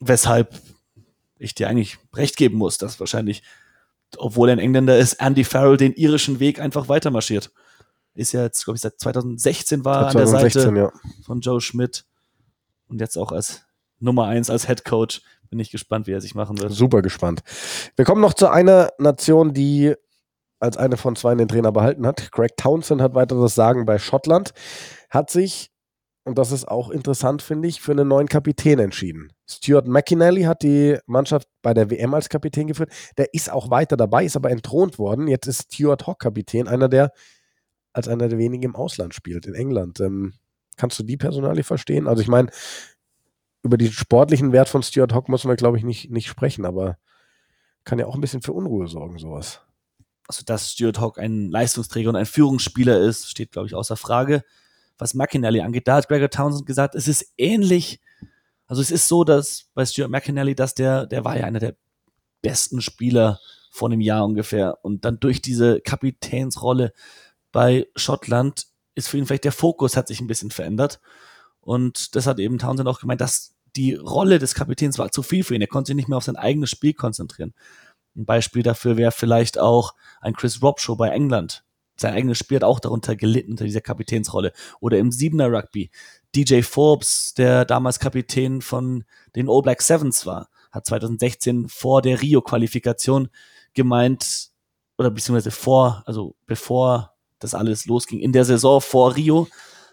Weshalb 0.00 0.54
ich 1.38 1.54
dir 1.54 1.68
eigentlich 1.68 1.98
recht 2.14 2.36
geben 2.36 2.56
muss, 2.56 2.78
dass 2.78 2.98
wahrscheinlich, 3.00 3.42
obwohl 4.16 4.48
er 4.48 4.54
ein 4.54 4.60
Engländer 4.60 4.96
ist, 4.96 5.14
Andy 5.14 5.44
Farrell 5.44 5.76
den 5.76 5.92
irischen 5.92 6.40
Weg 6.40 6.58
einfach 6.58 6.88
weitermarschiert. 6.88 7.52
Ist 8.18 8.32
ja 8.32 8.42
jetzt, 8.42 8.64
glaube 8.64 8.74
ich, 8.76 8.82
seit 8.82 8.98
2016 8.98 9.84
war 9.84 10.10
2016, 10.10 10.68
an 10.68 10.74
der 10.74 10.84
Seite 10.84 10.96
ja. 10.96 11.22
von 11.24 11.40
Joe 11.40 11.60
Schmidt 11.60 12.04
und 12.88 13.00
jetzt 13.00 13.16
auch 13.16 13.30
als 13.30 13.62
Nummer 14.00 14.26
eins 14.26 14.50
als 14.50 14.66
Head 14.66 14.84
Coach 14.84 15.22
bin 15.50 15.60
ich 15.60 15.70
gespannt, 15.70 16.08
wie 16.08 16.12
er 16.12 16.20
sich 16.20 16.34
machen 16.34 16.58
wird. 16.58 16.72
Super 16.72 17.00
gespannt. 17.00 17.42
Wir 17.94 18.04
kommen 18.04 18.20
noch 18.20 18.34
zu 18.34 18.48
einer 18.48 18.90
Nation, 18.98 19.54
die 19.54 19.94
als 20.58 20.76
eine 20.76 20.96
von 20.96 21.14
zwei 21.14 21.32
den 21.36 21.46
Trainer 21.46 21.70
behalten 21.70 22.06
hat. 22.08 22.32
Greg 22.32 22.56
Townsend 22.56 23.00
hat 23.00 23.14
weiteres 23.14 23.54
Sagen 23.54 23.86
bei 23.86 23.98
Schottland, 23.98 24.52
hat 25.10 25.30
sich, 25.30 25.70
und 26.24 26.38
das 26.38 26.50
ist 26.50 26.66
auch 26.66 26.90
interessant, 26.90 27.40
finde 27.40 27.68
ich, 27.68 27.80
für 27.80 27.92
einen 27.92 28.08
neuen 28.08 28.28
Kapitän 28.28 28.80
entschieden. 28.80 29.32
Stuart 29.48 29.86
McInally 29.86 30.42
hat 30.42 30.64
die 30.64 30.98
Mannschaft 31.06 31.46
bei 31.62 31.72
der 31.72 31.88
WM 31.88 32.12
als 32.14 32.28
Kapitän 32.28 32.66
geführt. 32.66 32.90
Der 33.16 33.32
ist 33.32 33.50
auch 33.50 33.70
weiter 33.70 33.96
dabei, 33.96 34.24
ist 34.24 34.36
aber 34.36 34.50
entthront 34.50 34.98
worden. 34.98 35.28
Jetzt 35.28 35.46
ist 35.46 35.72
Stuart 35.72 36.08
Hawk 36.08 36.18
Kapitän, 36.18 36.66
einer 36.66 36.88
der 36.88 37.12
als 37.98 38.08
einer 38.08 38.28
der 38.28 38.38
wenigen 38.38 38.62
im 38.62 38.76
Ausland 38.76 39.14
spielt, 39.14 39.46
in 39.46 39.54
England. 39.54 40.00
Ähm, 40.00 40.32
kannst 40.76 40.98
du 40.98 41.02
die 41.02 41.16
Personalie 41.16 41.64
verstehen? 41.64 42.08
Also 42.08 42.22
ich 42.22 42.28
meine, 42.28 42.50
über 43.62 43.76
den 43.76 43.92
sportlichen 43.92 44.52
Wert 44.52 44.68
von 44.68 44.82
Stuart 44.82 45.12
Hock 45.12 45.28
müssen 45.28 45.48
wir, 45.48 45.56
glaube 45.56 45.76
ich, 45.76 45.84
nicht, 45.84 46.10
nicht 46.10 46.28
sprechen, 46.28 46.64
aber 46.64 46.96
kann 47.84 47.98
ja 47.98 48.06
auch 48.06 48.14
ein 48.14 48.20
bisschen 48.20 48.42
für 48.42 48.52
Unruhe 48.52 48.86
sorgen, 48.86 49.18
sowas. 49.18 49.60
Also, 50.28 50.42
dass 50.44 50.72
Stuart 50.72 51.00
Hock 51.00 51.18
ein 51.18 51.50
Leistungsträger 51.50 52.10
und 52.10 52.16
ein 52.16 52.26
Führungsspieler 52.26 53.00
ist, 53.00 53.30
steht, 53.30 53.50
glaube 53.50 53.66
ich, 53.66 53.74
außer 53.74 53.96
Frage. 53.96 54.44
Was 54.98 55.14
McInally 55.14 55.60
angeht, 55.60 55.88
da 55.88 55.96
hat 55.96 56.08
Gregor 56.08 56.28
Townsend 56.28 56.66
gesagt, 56.66 56.94
es 56.94 57.08
ist 57.08 57.32
ähnlich. 57.38 58.00
Also, 58.66 58.82
es 58.82 58.90
ist 58.90 59.08
so, 59.08 59.24
dass 59.24 59.70
bei 59.74 59.86
Stuart 59.86 60.10
McInally, 60.10 60.54
dass 60.54 60.74
der, 60.74 61.06
der 61.06 61.24
war 61.24 61.38
ja 61.38 61.44
einer 61.44 61.60
der 61.60 61.76
besten 62.42 62.82
Spieler 62.82 63.40
vor 63.70 63.88
einem 63.88 64.02
Jahr 64.02 64.24
ungefähr. 64.24 64.78
Und 64.82 65.04
dann 65.04 65.18
durch 65.18 65.40
diese 65.40 65.80
Kapitänsrolle 65.80 66.92
bei 67.52 67.86
Schottland 67.96 68.66
ist 68.94 69.08
für 69.08 69.18
ihn 69.18 69.26
vielleicht 69.26 69.44
der 69.44 69.52
Fokus 69.52 69.96
hat 69.96 70.08
sich 70.08 70.20
ein 70.20 70.26
bisschen 70.26 70.50
verändert. 70.50 71.00
Und 71.60 72.16
das 72.16 72.26
hat 72.26 72.38
eben 72.38 72.58
Townsend 72.58 72.88
auch 72.88 73.00
gemeint, 73.00 73.20
dass 73.20 73.54
die 73.76 73.94
Rolle 73.94 74.38
des 74.38 74.54
Kapitäns 74.54 74.98
war 74.98 75.10
zu 75.12 75.22
viel 75.22 75.44
für 75.44 75.54
ihn. 75.54 75.60
Er 75.60 75.68
konnte 75.68 75.88
sich 75.88 75.96
nicht 75.96 76.08
mehr 76.08 76.18
auf 76.18 76.24
sein 76.24 76.36
eigenes 76.36 76.70
Spiel 76.70 76.94
konzentrieren. 76.94 77.54
Ein 78.16 78.26
Beispiel 78.26 78.62
dafür 78.62 78.96
wäre 78.96 79.12
vielleicht 79.12 79.58
auch 79.58 79.94
ein 80.20 80.34
Chris 80.34 80.62
Robshaw 80.62 80.96
bei 80.96 81.10
England. 81.10 81.64
Sein 81.96 82.14
eigenes 82.14 82.38
Spiel 82.38 82.56
hat 82.56 82.64
auch 82.64 82.80
darunter 82.80 83.16
gelitten, 83.16 83.52
unter 83.52 83.64
dieser 83.64 83.80
Kapitänsrolle. 83.80 84.52
Oder 84.80 84.98
im 84.98 85.12
Siebener 85.12 85.50
Rugby. 85.50 85.90
DJ 86.34 86.62
Forbes, 86.62 87.34
der 87.34 87.64
damals 87.64 87.98
Kapitän 87.98 88.62
von 88.62 89.04
den 89.36 89.48
All 89.48 89.62
Black 89.62 89.82
Sevens 89.82 90.24
war, 90.24 90.48
hat 90.70 90.86
2016 90.86 91.68
vor 91.68 92.02
der 92.02 92.20
Rio-Qualifikation 92.20 93.28
gemeint, 93.74 94.50
oder 94.96 95.10
beziehungsweise 95.10 95.50
vor, 95.50 96.02
also 96.06 96.34
bevor 96.46 97.14
das 97.38 97.54
alles 97.54 97.86
losging, 97.86 98.20
in 98.20 98.32
der 98.32 98.44
Saison 98.44 98.80
vor 98.80 99.16
Rio, 99.16 99.48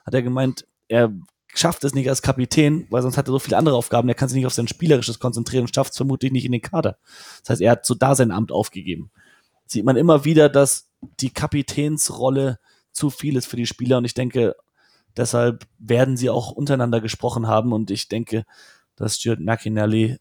hat 0.05 0.13
er 0.13 0.21
gemeint, 0.21 0.67
er 0.87 1.11
schafft 1.53 1.83
es 1.83 1.93
nicht 1.93 2.09
als 2.09 2.21
Kapitän, 2.21 2.85
weil 2.89 3.01
sonst 3.01 3.17
hat 3.17 3.27
er 3.27 3.31
so 3.31 3.39
viele 3.39 3.57
andere 3.57 3.75
Aufgaben, 3.75 4.09
er 4.09 4.15
kann 4.15 4.29
sich 4.29 4.35
nicht 4.35 4.45
auf 4.45 4.53
sein 4.53 4.67
Spielerisches 4.67 5.19
konzentrieren 5.19 5.63
und 5.63 5.73
schafft 5.73 5.91
es 5.91 5.97
vermutlich 5.97 6.31
nicht 6.31 6.45
in 6.45 6.51
den 6.51 6.61
Kader. 6.61 6.97
Das 7.41 7.51
heißt, 7.51 7.61
er 7.61 7.71
hat 7.71 7.85
so 7.85 7.95
da 7.95 8.15
sein 8.15 8.31
Amt 8.31 8.51
aufgegeben. 8.51 9.11
Sieht 9.65 9.85
man 9.85 9.95
immer 9.95 10.25
wieder, 10.25 10.49
dass 10.49 10.89
die 11.19 11.31
Kapitänsrolle 11.31 12.59
zu 12.91 13.09
viel 13.09 13.35
ist 13.35 13.47
für 13.47 13.57
die 13.57 13.65
Spieler 13.65 13.97
und 13.97 14.05
ich 14.05 14.13
denke, 14.13 14.55
deshalb 15.17 15.65
werden 15.79 16.17
sie 16.17 16.29
auch 16.29 16.51
untereinander 16.51 17.01
gesprochen 17.01 17.47
haben 17.47 17.73
und 17.73 17.89
ich 17.89 18.09
denke, 18.09 18.45
dass 18.95 19.17
Stuart 19.17 19.39
McInally 19.39 20.17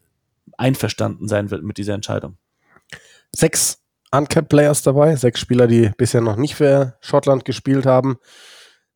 einverstanden 0.57 1.29
sein 1.29 1.51
wird 1.51 1.63
mit 1.63 1.79
dieser 1.79 1.95
Entscheidung. 1.95 2.37
Sechs 3.33 3.84
Uncapped 4.17 4.49
Players 4.49 4.83
dabei, 4.83 5.17
sechs 5.17 5.41
Spieler, 5.41 5.67
die 5.67 5.91
bisher 5.97 6.21
noch 6.21 6.37
nicht 6.37 6.55
für 6.55 6.97
Schottland 7.01 7.45
gespielt 7.45 7.85
haben. 7.85 8.17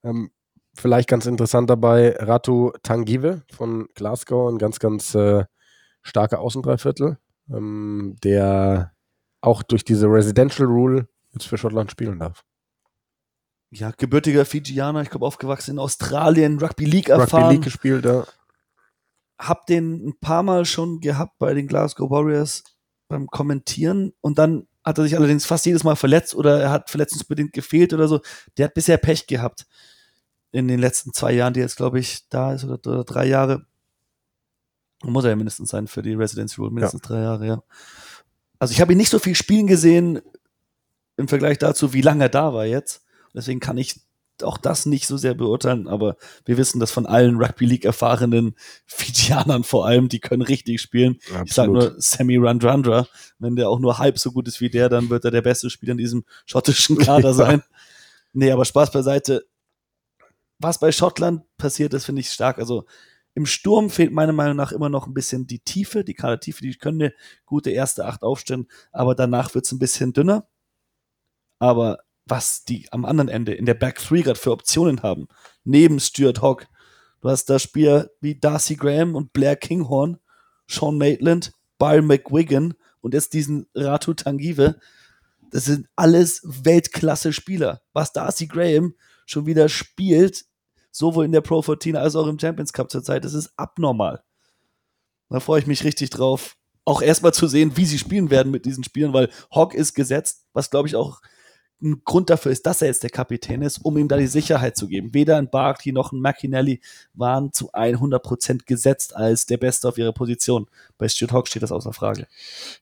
Ähm, 0.05 0.31
vielleicht 0.75 1.09
ganz 1.09 1.27
interessant 1.27 1.69
dabei, 1.69 2.17
Ratu 2.19 2.71
Tangive 2.83 3.43
von 3.53 3.89
Glasgow, 3.95 4.49
ein 4.49 4.59
ganz, 4.59 4.79
ganz 4.79 5.15
äh, 5.15 5.45
starker 6.03 6.39
Außendreiviertel, 6.41 7.19
ähm, 7.51 8.17
der 8.23 8.93
auch 9.41 9.63
durch 9.63 9.85
diese 9.85 10.07
Residential 10.07 10.69
Rule 10.69 11.09
jetzt 11.33 11.47
für 11.47 11.59
Schottland 11.59 11.91
spielen 11.91 12.21
darf. 12.21 12.45
Ja, 13.71 13.91
gebürtiger 13.91 14.45
Fijianer, 14.45 15.03
ich 15.03 15.11
glaube 15.11 15.27
aufgewachsen 15.27 15.73
in 15.73 15.79
Australien, 15.79 16.59
Rugby 16.59 16.85
League 16.85 17.09
erfahren. 17.09 17.43
Rugby 17.43 17.55
League 17.55 17.65
gespielt, 17.65 18.05
ja. 18.05 18.25
Hab 19.39 19.67
den 19.67 20.09
ein 20.09 20.19
paar 20.21 20.43
Mal 20.43 20.65
schon 20.65 21.01
gehabt 21.01 21.39
bei 21.39 21.55
den 21.55 21.67
Glasgow 21.67 22.11
Warriors 22.11 22.65
beim 23.09 23.27
Kommentieren 23.27 24.13
und 24.21 24.39
dann 24.39 24.67
hat 24.89 24.99
er 24.99 25.05
sich 25.05 25.17
allerdings 25.17 25.47
fast 25.47 25.67
jedes 25.67 25.85
Mal 25.85 25.97
verletzt 25.97 26.35
oder 26.35 26.61
er 26.61 26.71
hat 26.71 26.91
verletzungsbedingt 26.91 27.53
gefehlt 27.53 27.93
oder 27.93 28.09
so. 28.09 28.21
Der 28.57 28.67
hat 28.67 28.75
bisher 28.75 28.97
Pech 28.97 29.27
gehabt 29.27 29.67
in 30.51 30.67
den 30.67 30.81
letzten 30.81 31.13
zwei 31.13 31.33
Jahren, 31.33 31.53
die 31.53 31.61
jetzt, 31.61 31.77
glaube 31.77 31.99
ich, 31.99 32.29
da 32.31 32.55
ist, 32.55 32.65
oder, 32.65 32.75
oder, 32.91 33.05
drei 33.05 33.27
Jahre. 33.27 33.67
Muss 35.03 35.25
er 35.25 35.31
ja 35.31 35.37
mindestens 35.37 35.69
sein 35.69 35.87
für 35.87 36.03
die 36.03 36.15
Residence 36.15 36.59
Rule, 36.59 36.71
mindestens 36.71 37.03
ja. 37.03 37.09
drei 37.09 37.23
Jahre, 37.23 37.47
ja. 37.47 37.63
Also 38.59 38.73
ich 38.73 38.81
habe 38.81 38.93
ihn 38.93 38.99
nicht 38.99 39.11
so 39.11 39.19
viel 39.19 39.35
spielen 39.35 39.67
gesehen 39.67 40.21
im 41.17 41.29
Vergleich 41.29 41.59
dazu, 41.59 41.93
wie 41.93 42.01
lange 42.01 42.25
er 42.25 42.29
da 42.31 42.55
war 42.55 42.65
jetzt. 42.65 43.05
Deswegen 43.35 43.61
kann 43.61 43.77
ich 43.77 44.01
auch 44.45 44.59
das 44.59 44.87
nicht 44.87 45.07
so 45.07 45.17
sehr 45.17 45.35
beurteilen, 45.35 45.89
aber 45.89 46.17
wir 46.45 46.57
wissen 46.57 46.81
das 46.81 46.91
von 46.91 47.07
allen 47.07 47.37
Rugby 47.37 47.67
League 47.67 47.85
erfahrenen 47.85 48.55
Fijianern 48.87 49.65
vor 49.65 49.87
allem, 49.87 50.09
die 50.09 50.21
können 50.21 50.43
richtig 50.43 50.81
spielen. 50.81 51.19
Absolut. 51.27 51.47
Ich 51.47 51.55
sage 51.55 51.73
nur 51.73 51.95
Sammy 51.99 52.37
Randrandra, 52.37 53.07
wenn 53.39 53.57
der 53.57 53.69
auch 53.69 53.79
nur 53.79 53.99
halb 53.99 54.19
so 54.19 54.33
gut 54.33 54.49
ist 54.49 54.61
wie 54.61 54.71
der, 54.71 54.89
dann 54.89 55.11
wird 55.11 55.25
er 55.25 55.31
der 55.31 55.43
beste 55.43 55.71
Spieler 55.71 55.93
in 55.93 55.99
diesem 55.99 56.25
schottischen 56.47 56.99
Kader 56.99 57.35
sein. 57.35 57.63
nee, 58.33 58.51
aber 58.51 58.65
Spaß 58.65 58.91
beiseite 58.91 59.45
was 60.59 60.79
bei 60.79 60.93
Schottland 60.93 61.43
passiert 61.57 61.95
ist, 61.95 62.05
finde 62.05 62.21
ich 62.21 62.31
stark. 62.31 62.59
Also 62.59 62.85
Im 63.35 63.47
Sturm 63.47 63.91
fehlt 63.91 64.13
meiner 64.13 64.33
Meinung 64.33 64.57
nach 64.57 64.73
immer 64.73 64.89
noch 64.89 65.07
ein 65.07 65.15
bisschen 65.15 65.47
die 65.47 65.61
Tiefe, 65.61 66.05
die 66.05 66.15
Kadertiefe. 66.15 66.63
Die 66.63 66.75
können 66.75 67.01
eine 67.01 67.15
gute 67.47 67.71
erste 67.71 68.07
Acht 68.07 68.23
aufstellen, 68.23 68.67
aber 68.91 69.15
danach 69.15 69.55
wird 69.55 69.65
es 69.65 69.73
ein 69.73 69.79
bisschen 69.79 70.13
dünner. 70.13 70.49
Aber 71.61 72.01
was 72.29 72.65
die 72.65 72.91
am 72.93 73.05
anderen 73.05 73.29
Ende 73.29 73.55
in 73.55 73.67
der 73.67 73.75
Back 73.75 73.99
3 73.99 74.23
gerade 74.23 74.39
für 74.39 74.53
Optionen 74.53 75.03
haben, 75.03 75.29
neben 75.65 76.01
Stuart 76.01 76.43
Hawk, 76.43 76.67
du 77.21 77.29
hast 77.29 77.47
da 77.47 77.59
Spieler 77.59 78.11
wie 78.21 78.39
Darcy 78.39 78.77
Graham 78.77 79.15
und 79.15 79.33
Blair 79.33 79.57
Kinghorn, 79.57 80.19
Sean 80.67 80.99
Maitland, 80.99 81.53
Byron 81.79 82.07
McWigan 82.07 82.75
und 83.01 83.15
jetzt 83.15 83.33
diesen 83.33 83.67
Ratu 83.75 84.15
Tangive. 84.15 84.79
Das 85.51 85.65
sind 85.65 85.89
alles 85.97 86.43
Weltklasse-Spieler. 86.45 87.81
Was 87.93 88.13
Darcy 88.13 88.47
Graham 88.47 88.95
schon 89.25 89.47
wieder 89.47 89.69
spielt, 89.69 90.45
sowohl 90.91 91.25
in 91.25 91.33
der 91.33 91.41
Pro 91.41 91.63
14 91.63 91.97
als 91.97 92.17
auch 92.17 92.27
im 92.27 92.39
Champions 92.39 92.73
Cup 92.73 92.91
zurzeit, 92.91 93.25
das 93.25 93.35
ist 93.35 93.53
abnormal. 93.57 94.23
Da 95.31 95.41
freue 95.41 95.61
ich 95.61 95.67
mich 95.67 95.85
richtig 95.85 96.11
drauf, 96.11 96.57
auch 96.85 97.03
erstmal 97.03 97.35
zu 97.35 97.47
sehen, 97.47 97.77
wie 97.77 97.85
sie 97.85 97.99
spielen 97.99 98.31
werden 98.31 98.51
mit 98.51 98.65
diesen 98.65 98.83
Spielen, 98.83 99.13
weil 99.13 99.31
Hawk 99.55 99.75
ist 99.75 99.95
gesetzt, 99.95 100.47
was 100.55 100.71
glaube 100.71 100.89
ich 100.89 100.97
auch 100.97 101.21
ein 101.81 102.03
Grund 102.05 102.31
dafür 102.31 102.53
ist, 102.53 102.67
dass 102.67 102.83
er 102.83 102.89
jetzt 102.89 103.03
der 103.03 103.11
Kapitän 103.11 103.63
ist, 103.63 103.79
um 103.85 103.97
ihm 103.99 104.09
da 104.09 104.17
die 104.17 104.27
Sicherheit 104.27 104.77
zu 104.77 104.89
geben. 104.89 105.15
Weder 105.15 105.37
ein 105.37 105.49
Barkley 105.49 105.93
noch 105.93 106.13
ein 106.13 106.21
McInally 106.21 106.81
waren 107.15 107.53
zu 107.53 107.73
100% 107.73 108.67
gesetzt 108.67 109.15
als 109.15 109.47
der 109.47 109.59
Beste 109.59 109.89
auf 109.89 109.99
ihrer 109.99 110.13
Position. 110.13 110.67
Bei 110.99 111.09
Stuart 111.09 111.33
Hawk 111.33 111.49
steht 111.49 111.63
das 111.63 111.73
außer 111.73 111.93
Frage. 111.93 112.27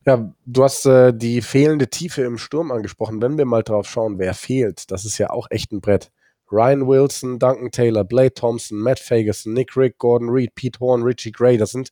Ja, 0.07 0.33
du 0.47 0.65
hast 0.65 0.87
äh, 0.87 1.13
die 1.13 1.43
fehlende 1.43 1.89
Tiefe 1.89 2.23
im 2.23 2.39
Sturm 2.39 2.71
angesprochen. 2.71 3.21
Wenn 3.21 3.37
wir 3.37 3.45
mal 3.45 3.63
drauf 3.63 3.89
schauen, 3.89 4.19
wer 4.19 4.35
fehlt, 4.35 4.91
das 4.91 5.05
ist 5.05 5.19
ja 5.19 5.31
auch 5.31 5.49
echt 5.51 5.73
ein 5.73 5.81
Brett. 5.81 6.11
Ryan 6.51 6.87
Wilson, 6.87 7.39
Duncan 7.39 7.73
Taylor, 7.73 8.05
Blade 8.05 8.35
Thompson, 8.35 8.79
Matt 8.79 9.01
Ferguson, 9.01 9.53
Nick 9.53 9.77
Rick, 9.77 9.99
Gordon 9.99 10.29
Reed, 10.29 10.55
Pete 10.55 10.79
Horn, 10.79 11.03
Richie 11.03 11.33
Gray, 11.33 11.59
das 11.59 11.73
sind 11.73 11.91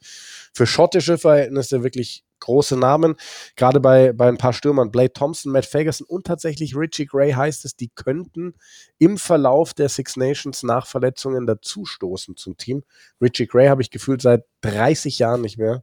für 0.52 0.66
schottische 0.66 1.18
Verhältnisse 1.18 1.82
wirklich 1.82 2.22
große 2.44 2.76
Namen. 2.76 3.16
Gerade 3.56 3.80
bei, 3.80 4.12
bei 4.12 4.28
ein 4.28 4.38
paar 4.38 4.52
Stürmern, 4.52 4.90
Blade 4.90 5.12
Thompson, 5.12 5.50
Matt 5.50 5.66
Ferguson 5.66 6.06
und 6.06 6.26
tatsächlich 6.26 6.76
Richie 6.76 7.06
Gray 7.06 7.32
heißt 7.32 7.64
es, 7.64 7.76
die 7.76 7.88
könnten 7.88 8.54
im 8.98 9.18
Verlauf 9.18 9.74
der 9.74 9.88
Six 9.88 10.16
Nations 10.16 10.62
nach 10.62 10.86
Verletzungen 10.86 11.46
dazustoßen 11.46 12.36
zum 12.36 12.56
Team. 12.56 12.84
Richie 13.20 13.46
Gray 13.46 13.68
habe 13.68 13.82
ich 13.82 13.90
gefühlt 13.90 14.22
seit 14.22 14.44
30 14.60 15.18
Jahren 15.18 15.40
nicht 15.40 15.58
mehr 15.58 15.82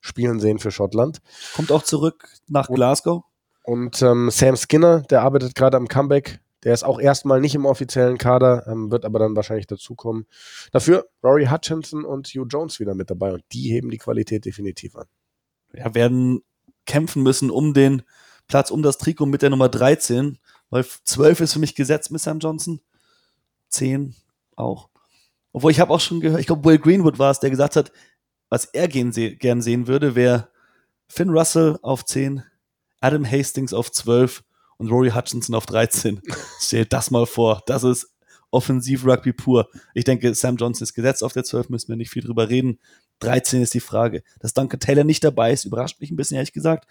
spielen 0.00 0.40
sehen 0.40 0.58
für 0.58 0.70
Schottland. 0.70 1.18
Kommt 1.54 1.72
auch 1.72 1.82
zurück 1.82 2.28
nach 2.48 2.68
Glasgow. 2.68 3.22
Und 3.62 4.00
ähm, 4.02 4.30
Sam 4.30 4.56
Skinner, 4.56 5.02
der 5.02 5.22
arbeitet 5.22 5.54
gerade 5.54 5.76
am 5.76 5.88
Comeback. 5.88 6.40
Der 6.64 6.74
ist 6.74 6.82
auch 6.82 7.00
erstmal 7.00 7.40
nicht 7.40 7.54
im 7.54 7.66
offiziellen 7.66 8.18
Kader, 8.18 8.66
ähm, 8.66 8.90
wird 8.90 9.04
aber 9.04 9.18
dann 9.18 9.36
wahrscheinlich 9.36 9.66
dazukommen. 9.66 10.26
Dafür 10.72 11.08
Rory 11.22 11.46
Hutchinson 11.46 12.04
und 12.04 12.28
Hugh 12.28 12.46
Jones 12.48 12.80
wieder 12.80 12.94
mit 12.94 13.10
dabei 13.10 13.32
und 13.32 13.42
die 13.52 13.70
heben 13.70 13.90
die 13.90 13.98
Qualität 13.98 14.44
definitiv 14.44 14.96
an 14.96 15.06
ja, 15.74 15.94
werden 15.94 16.42
kämpfen 16.86 17.22
müssen 17.22 17.50
um 17.50 17.74
den 17.74 18.02
Platz, 18.46 18.70
um 18.70 18.82
das 18.82 18.98
Trikot 18.98 19.26
mit 19.26 19.42
der 19.42 19.50
Nummer 19.50 19.68
13, 19.68 20.38
weil 20.70 20.84
12 20.84 21.40
ist 21.40 21.52
für 21.52 21.58
mich 21.58 21.74
gesetzt 21.74 22.10
mit 22.10 22.20
Sam 22.20 22.38
Johnson. 22.38 22.80
10 23.68 24.14
auch. 24.56 24.88
Obwohl 25.52 25.70
ich 25.70 25.80
habe 25.80 25.92
auch 25.92 26.00
schon 26.00 26.20
gehört, 26.20 26.40
ich 26.40 26.46
glaube, 26.46 26.68
Will 26.68 26.78
Greenwood 26.78 27.18
war 27.18 27.30
es, 27.30 27.40
der 27.40 27.50
gesagt 27.50 27.76
hat, 27.76 27.92
was 28.48 28.64
er 28.66 28.88
gern, 28.88 29.12
se 29.12 29.36
gern 29.36 29.62
sehen 29.62 29.86
würde, 29.86 30.14
wäre 30.14 30.48
Finn 31.08 31.30
Russell 31.30 31.78
auf 31.82 32.04
10, 32.04 32.42
Adam 33.00 33.28
Hastings 33.28 33.72
auf 33.72 33.90
12 33.90 34.44
und 34.76 34.88
Rory 34.90 35.10
Hutchinson 35.10 35.54
auf 35.54 35.66
13. 35.66 36.20
Stell 36.60 36.84
das 36.84 37.10
mal 37.10 37.26
vor. 37.26 37.62
Das 37.66 37.84
ist 37.84 38.12
Offensiv-Rugby 38.50 39.32
pur. 39.32 39.68
Ich 39.94 40.04
denke, 40.04 40.34
Sam 40.34 40.56
Johnson 40.56 40.84
ist 40.84 40.94
gesetzt 40.94 41.22
auf 41.22 41.32
der 41.32 41.44
12, 41.44 41.68
müssen 41.68 41.88
wir 41.88 41.96
nicht 41.96 42.10
viel 42.10 42.22
drüber 42.22 42.48
reden. 42.48 42.78
13 43.20 43.62
ist 43.62 43.74
die 43.74 43.80
Frage. 43.80 44.22
Dass 44.40 44.54
Duncan 44.54 44.80
Taylor 44.80 45.04
nicht 45.04 45.24
dabei 45.24 45.52
ist, 45.52 45.64
überrascht 45.64 46.00
mich 46.00 46.10
ein 46.10 46.16
bisschen, 46.16 46.36
ehrlich 46.36 46.52
gesagt. 46.52 46.86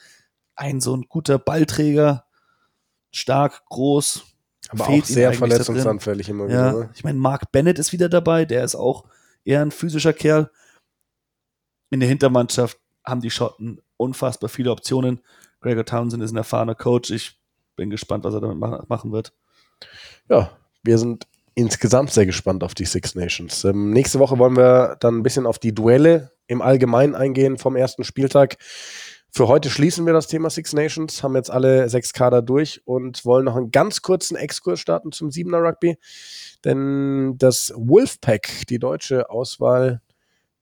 Ein 0.55 0.82
so 0.82 0.95
ein 0.95 1.05
guter 1.09 1.38
Ballträger, 1.39 2.25
stark, 3.11 3.65
groß. 3.65 4.23
Aber 4.69 4.88
auch 4.88 5.05
sehr 5.05 5.34
verletzungsanfällig 5.34 6.30
immer 6.30 6.47
wieder. 6.47 6.65
Ja, 6.65 6.71
ne? 6.73 6.89
Ich 6.93 7.03
meine, 7.03 7.17
Mark 7.17 7.51
Bennett 7.51 7.80
ist 7.80 7.91
wieder 7.91 8.09
dabei, 8.09 8.45
der 8.45 8.63
ist 8.63 8.75
auch 8.75 9.05
eher 9.43 9.61
ein 9.61 9.71
physischer 9.71 10.13
Kerl. 10.13 10.51
In 11.89 11.99
der 11.99 12.09
Hintermannschaft 12.09 12.77
haben 13.03 13.21
die 13.21 13.32
Schotten 13.32 13.82
unfassbar 13.97 14.49
viele 14.49 14.71
Optionen. 14.71 15.21
Gregor 15.61 15.86
Townsend 15.86 16.23
ist 16.23 16.32
ein 16.32 16.38
erfahrener 16.38 16.75
Coach. 16.75 17.09
Ich 17.09 17.39
bin 17.75 17.89
gespannt, 17.89 18.23
was 18.23 18.34
er 18.34 18.41
damit 18.41 18.89
machen 18.89 19.11
wird. 19.11 19.34
Ja, 20.30 20.51
wir 20.84 20.97
sind 20.97 21.27
insgesamt 21.60 22.12
sehr 22.12 22.26
gespannt 22.26 22.64
auf 22.64 22.74
die 22.74 22.86
Six 22.86 23.16
Nations. 23.16 23.66
Ähm, 23.66 23.91
nächste 23.91 24.20
Woche 24.20 24.39
wollen 24.39 24.55
wir 24.55 24.95
dann 25.01 25.18
ein 25.18 25.24
bisschen 25.24 25.45
auf 25.45 25.60
die 25.60 25.76
Duelle 25.76 26.32
im 26.47 26.62
Allgemeinen 26.62 27.16
eingehen 27.16 27.57
vom 27.57 27.76
ersten 27.76 28.05
Spieltag. 28.05 28.57
Für 29.32 29.47
heute 29.47 29.70
schließen 29.70 30.05
wir 30.05 30.14
das 30.14 30.28
Thema 30.28 30.49
Six 30.49 30.74
Nations, 30.74 31.22
haben 31.22 31.36
jetzt 31.36 31.51
alle 31.51 31.89
sechs 31.89 32.14
Kader 32.14 32.41
durch 32.41 32.82
und 32.86 33.26
wollen 33.26 33.45
noch 33.45 33.57
einen 33.57 33.72
ganz 33.72 34.01
kurzen 34.01 34.38
Exkurs 34.38 34.80
starten 34.80 35.12
zum 35.12 35.32
Siebener 35.32 35.60
Rugby. 35.60 35.97
Denn 36.64 37.36
das 37.38 37.74
Wolfpack, 37.76 38.66
die 38.70 38.80
deutsche 38.80 39.30
Auswahl, 39.30 40.01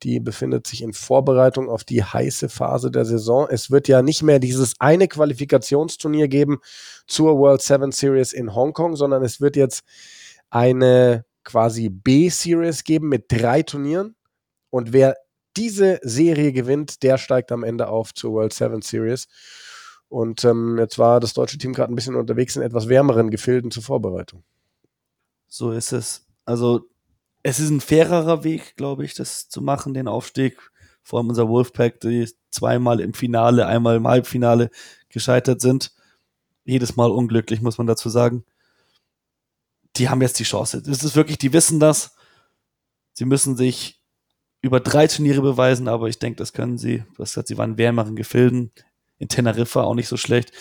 die 0.04 0.20
befindet 0.20 0.68
sich 0.68 0.82
in 0.82 0.94
Vorbereitung 0.94 1.70
auf 1.70 1.84
die 1.84 2.04
heiße 2.04 2.50
Phase 2.50 2.90
der 2.92 3.06
Saison. 3.06 3.48
Es 3.50 3.70
wird 3.70 3.88
ja 3.88 4.02
nicht 4.02 4.24
mehr 4.24 4.40
dieses 4.40 4.74
eine 4.80 5.08
Qualifikationsturnier 5.08 6.28
geben 6.28 6.58
zur 7.06 7.38
World 7.38 7.62
Seven 7.62 7.92
Series 7.92 8.34
in 8.34 8.54
Hongkong, 8.54 8.96
sondern 8.96 9.24
es 9.24 9.40
wird 9.40 9.56
jetzt 9.56 9.84
eine 10.50 11.26
quasi 11.44 11.90
B-Series 11.90 12.84
geben 12.84 13.10
mit 13.10 13.26
drei 13.30 13.64
Turnieren. 13.64 14.16
Und 14.70 14.94
wer 14.94 15.16
diese 15.56 16.00
Serie 16.04 16.52
gewinnt, 16.52 17.04
der 17.04 17.18
steigt 17.18 17.52
am 17.52 17.64
Ende 17.64 17.88
auf 17.88 18.14
zur 18.14 18.34
World 18.34 18.54
Seven 18.54 18.82
Series. 18.82 19.28
Und 20.10 20.44
ähm, 20.46 20.78
jetzt 20.78 21.00
war 21.00 21.20
das 21.20 21.34
deutsche 21.34 21.58
Team 21.58 21.74
gerade 21.74 21.92
ein 21.92 21.96
bisschen 21.96 22.16
unterwegs 22.16 22.56
in 22.56 22.62
etwas 22.62 22.88
wärmeren 22.88 23.32
Gefilden 23.32 23.72
zur 23.72 23.84
Vorbereitung. 23.84 24.44
So 25.48 25.72
ist 25.72 25.94
es. 25.94 26.26
Also 26.46 26.90
es 27.44 27.60
ist 27.60 27.70
ein 27.70 27.82
fairerer 27.82 28.44
Weg, 28.44 28.76
glaube 28.76 29.06
ich, 29.06 29.14
das 29.14 29.50
zu 29.50 29.62
machen, 29.62 29.94
den 29.94 30.08
Aufstieg. 30.08 30.60
Vor 31.02 31.20
allem 31.20 31.30
unser 31.30 31.48
Wolfpack, 31.48 32.02
die 32.02 32.30
zweimal 32.52 33.00
im 33.00 33.14
Finale, 33.14 33.66
einmal 33.66 33.96
im 33.96 34.08
Halbfinale 34.08 34.70
gescheitert 35.10 35.62
sind. 35.62 35.94
Jedes 36.66 36.98
Mal 36.98 37.10
unglücklich, 37.10 37.62
muss 37.62 37.78
man 37.78 37.88
dazu 37.88 38.10
sagen 38.10 38.44
die 39.98 40.10
haben 40.10 40.22
jetzt 40.22 40.40
die 40.40 40.44
Chance. 40.44 40.82
Das 40.82 41.04
ist 41.04 41.16
wirklich, 41.16 41.38
die 41.38 41.54
wissen 41.54 41.80
das. 41.80 42.16
Sie 43.14 43.26
müssen 43.26 43.58
sich 43.58 44.02
über 44.62 44.80
drei 44.80 45.08
Turniere 45.08 45.42
beweisen, 45.42 45.88
aber 45.88 46.08
ich 46.08 46.20
denke, 46.20 46.38
das 46.38 46.54
können 46.54 46.78
sie. 46.78 47.04
Hast 47.18 47.34
gesagt, 47.34 47.48
sie 47.48 47.58
waren 47.58 47.72
in 47.72 47.78
wärmeren 47.78 48.16
Gefilden. 48.16 48.72
In 49.18 49.30
Teneriffa 49.30 49.82
auch 49.82 49.96
nicht 49.96 50.08
so 50.08 50.18
schlecht. 50.18 50.52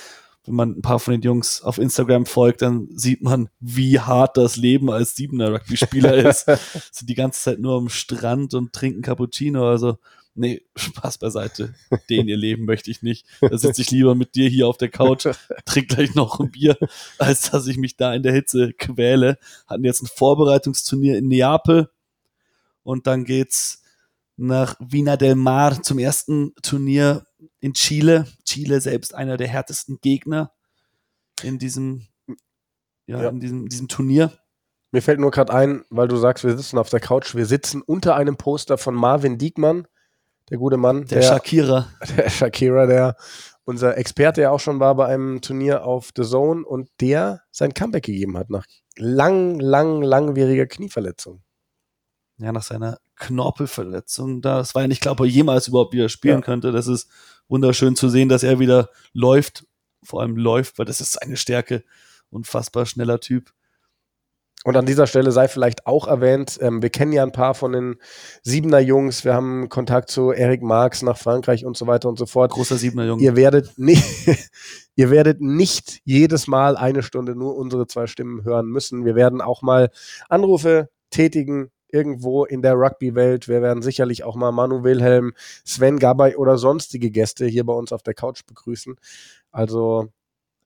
Wenn 0.45 0.55
man 0.55 0.71
ein 0.71 0.83
paar 0.83 1.01
von 1.01 1.13
den 1.13 1.23
Jungs 1.23 1.61
auf 1.63 1.79
Instagram 1.79 2.25
folgt, 2.25 2.63
dann 2.63 2.89
sieht 2.97 3.21
man, 3.21 3.49
wie 3.59 3.99
hart 3.99 4.37
das 4.37 4.57
Leben 4.57 4.91
als 4.91 5.17
Siebener 5.17 5.53
Rugby-Spieler 5.53 6.15
ist. 6.15 6.47
Sind 6.93 7.09
die 7.09 7.15
ganze 7.15 7.41
Zeit 7.41 7.59
nur 7.59 7.77
am 7.77 7.89
Strand 7.89 8.55
und 8.55 8.73
trinken 8.73 9.03
Cappuccino. 9.03 9.69
Also 9.69 9.99
nee, 10.37 10.63
Spaß 10.77 11.19
beiseite. 11.19 11.75
Den 12.09 12.29
ihr 12.29 12.37
Leben 12.37 12.65
möchte 12.65 12.91
ich 12.91 13.03
nicht. 13.03 13.27
Da 13.41 13.57
sitze 13.57 13.83
ich 13.83 13.91
lieber 13.91 14.15
mit 14.15 14.35
dir 14.35 14.49
hier 14.49 14.69
auf 14.69 14.77
der 14.77 14.91
Couch, 14.91 15.27
trink 15.65 15.89
gleich 15.89 16.15
noch 16.15 16.41
ein 16.41 16.51
Bier, 16.51 16.77
als 17.19 17.51
dass 17.51 17.67
ich 17.67 17.79
mich 17.79 17.97
da 17.97 18.15
in 18.15 18.23
der 18.23 18.33
Hitze 18.33 18.73
quäle. 18.73 19.39
Hatten 19.67 19.85
jetzt 19.85 20.03
ein 20.03 20.09
Vorbereitungsturnier 20.15 21.19
in 21.19 21.29
Neapel 21.29 21.91
und 22.83 23.07
dann 23.07 23.25
geht's 23.25 23.83
nach 24.37 24.77
Vina 24.79 25.17
del 25.17 25.35
Mar 25.35 25.83
zum 25.83 25.99
ersten 25.99 26.55
Turnier 26.63 27.27
in 27.61 27.73
Chile. 27.75 28.27
Chile 28.45 28.81
selbst 28.81 29.15
einer 29.15 29.37
der 29.37 29.49
härtesten 29.49 29.99
Gegner 30.01 30.53
in 31.43 31.59
diesem, 31.59 32.07
ja, 33.07 33.23
ja. 33.23 33.29
in 33.29 33.41
diesem, 33.41 33.69
diesem 33.69 33.89
Turnier. 33.89 34.33
Mir 34.93 35.03
fällt 35.03 35.21
nur 35.21 35.31
gerade 35.31 35.53
ein, 35.53 35.85
weil 35.91 36.09
du 36.09 36.17
sagst, 36.17 36.45
wir 36.45 36.57
sitzen 36.57 36.79
auf 36.79 36.91
der 36.91 37.01
Couch, 37.01 37.35
wir 37.35 37.47
sitzen 37.47 37.83
unter 37.83 38.17
einem 38.17 38.37
Poster 38.37 38.79
von 38.79 38.95
Marvin 38.95 39.37
Diekmann, 39.37 39.87
der 40.51 40.59
gute 40.59 40.77
Mann. 40.77 41.07
Der, 41.07 41.21
der 41.21 41.29
Shakira. 41.29 41.89
Der 42.17 42.31
Shakira, 42.31 42.87
der 42.87 43.17
unser 43.65 43.99
Experte 43.99 44.43
ja 44.43 44.51
auch 44.51 44.61
schon 44.61 44.79
war 44.79 44.95
bei 44.95 45.07
einem 45.07 45.41
Turnier 45.41 45.85
auf 45.85 46.11
The 46.17 46.23
Zone 46.23 46.65
und 46.65 46.89
der 47.01 47.43
sein 47.51 47.75
Comeback 47.75 48.05
gegeben 48.05 48.39
hat 48.39 48.49
nach 48.49 48.65
lang, 48.97 49.59
lang, 49.59 50.03
langwieriger 50.03 50.67
Knieverletzung. 50.67 51.43
Ja, 52.39 52.53
nach 52.53 52.63
seiner 52.63 52.99
Knorpelverletzung. 53.17 54.43
Das 54.43 54.75
war 54.75 54.83
ja 54.83 54.89
nicht 54.89 55.01
klar, 55.01 55.13
ob 55.13 55.21
er 55.21 55.27
jemals 55.27 55.69
überhaupt 55.69 55.95
wieder 55.95 56.09
spielen 56.09 56.41
ja. 56.41 56.43
könnte. 56.43 56.71
Das 56.71 56.87
ist 56.87 57.09
wunderschön 57.49 57.97
zu 57.97 58.09
sehen, 58.09 58.29
dass 58.29 58.43
er 58.43 58.61
wieder 58.61 58.91
läuft. 59.13 59.67
Vor 60.03 60.21
allem 60.21 60.37
läuft, 60.37 60.79
weil 60.79 60.87
das 60.87 61.01
ist 61.01 61.15
seine 61.15 61.37
Stärke. 61.37 61.83
Unfassbar 62.31 62.87
schneller 62.87 63.19
Typ. 63.21 63.53
Und 64.67 64.77
an 64.77 64.85
dieser 64.85 65.07
Stelle 65.07 65.31
sei 65.31 65.47
vielleicht 65.47 65.87
auch 65.87 66.09
erwähnt, 66.09 66.59
ähm, 66.61 66.83
wir 66.83 66.91
kennen 66.91 67.13
ja 67.13 67.23
ein 67.23 67.31
paar 67.31 67.55
von 67.55 67.71
den 67.71 67.97
Siebener 68.43 68.81
Jungs, 68.81 69.25
wir 69.25 69.33
haben 69.33 69.69
Kontakt 69.69 70.11
zu 70.11 70.33
Eric 70.33 70.61
Marx 70.61 71.03
nach 71.03 71.17
Frankreich 71.17 71.65
und 71.65 71.77
so 71.77 71.87
weiter 71.87 72.09
und 72.09 72.19
so 72.19 72.27
fort. 72.27 72.51
Großer 72.51 72.75
Siebener 72.75 73.07
Junge. 73.07 73.23
Ihr 73.23 73.37
werdet 73.37 73.79
nicht, 73.79 74.03
ihr 74.97 75.11
werdet 75.11 75.41
nicht 75.41 76.01
jedes 76.03 76.49
Mal 76.49 76.77
eine 76.77 77.05
Stunde 77.05 77.37
nur 77.37 77.55
unsere 77.55 77.87
zwei 77.87 78.09
Stimmen 78.09 78.43
hören 78.43 78.67
müssen. 78.67 79.05
Wir 79.05 79.15
werden 79.15 79.41
auch 79.41 79.63
mal 79.63 79.89
Anrufe 80.29 80.89
tätigen 81.11 81.71
irgendwo 81.89 82.45
in 82.45 82.61
der 82.61 82.75
Rugby-Welt. 82.75 83.47
Wir 83.47 83.63
werden 83.63 83.85
sicherlich 83.85 84.25
auch 84.25 84.35
mal 84.35 84.51
Manu 84.51 84.83
Wilhelm, 84.83 85.33
Sven 85.65 86.01
Gabay 86.01 86.35
oder 86.35 86.59
sonstige 86.59 87.13
Gäste 87.13 87.47
hier 87.47 87.65
bei 87.65 87.73
uns 87.73 87.93
auf 87.93 88.03
der 88.03 88.15
Couch 88.15 88.45
begrüßen. 88.45 88.97
Also 89.53 90.09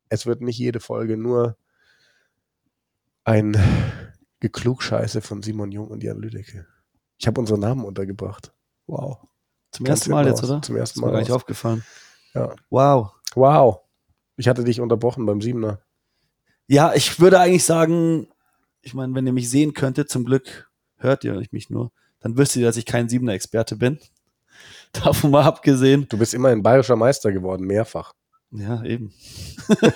es 0.08 0.24
wird 0.24 0.40
nicht 0.40 0.58
jede 0.58 0.80
Folge 0.80 1.18
nur 1.18 1.58
ein 3.24 3.56
Geklugscheiße 4.40 5.20
von 5.20 5.42
Simon 5.42 5.72
Jung 5.72 5.88
und 5.88 6.02
Jan 6.02 6.18
Lüdecke. 6.18 6.66
Ich 7.18 7.26
habe 7.26 7.40
unsere 7.40 7.58
Namen 7.58 7.84
untergebracht. 7.84 8.52
Wow. 8.86 9.18
Zum 9.72 9.86
ersten 9.86 10.10
Mal 10.10 10.26
jetzt, 10.26 10.42
raus. 10.42 10.50
oder? 10.50 10.62
Zum 10.62 10.76
ersten 10.76 10.98
Ist 10.98 11.02
mir 11.02 11.06
Mal. 11.08 11.12
gar 11.12 11.20
nicht 11.20 11.32
aufgefallen. 11.32 11.84
Ja. 12.34 12.54
Wow. 12.70 13.12
Wow. 13.34 13.80
Ich 14.36 14.48
hatte 14.48 14.64
dich 14.64 14.80
unterbrochen 14.80 15.26
beim 15.26 15.40
Siebener. 15.40 15.80
Ja, 16.66 16.94
ich 16.94 17.20
würde 17.20 17.38
eigentlich 17.38 17.64
sagen, 17.64 18.28
ich 18.80 18.94
meine, 18.94 19.14
wenn 19.14 19.26
ihr 19.26 19.32
mich 19.32 19.50
sehen 19.50 19.74
könntet, 19.74 20.08
zum 20.08 20.24
Glück 20.24 20.70
hört 20.96 21.24
ihr 21.24 21.40
mich 21.50 21.70
nur, 21.70 21.92
dann 22.20 22.36
wüsstet 22.38 22.60
ihr, 22.62 22.66
dass 22.66 22.76
ich 22.76 22.86
kein 22.86 23.08
Siebener-Experte 23.08 23.76
bin. 23.76 23.98
Davon 24.92 25.30
mal 25.30 25.44
abgesehen. 25.44 26.06
Du 26.08 26.18
bist 26.18 26.34
immerhin 26.34 26.62
bayerischer 26.62 26.96
Meister 26.96 27.32
geworden, 27.32 27.66
mehrfach. 27.66 28.14
Ja, 28.50 28.82
eben. 28.82 29.12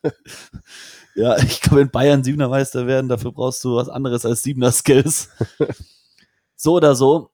ja, 1.14 1.36
ich 1.42 1.60
glaube, 1.60 1.82
in 1.82 1.90
Bayern 1.90 2.24
Siebener 2.24 2.48
Meister 2.48 2.86
werden, 2.86 3.08
dafür 3.08 3.32
brauchst 3.32 3.62
du 3.64 3.76
was 3.76 3.88
anderes 3.88 4.24
als 4.24 4.42
Siebener 4.42 4.72
Skills. 4.72 5.28
so 6.56 6.74
oder 6.74 6.94
so. 6.94 7.30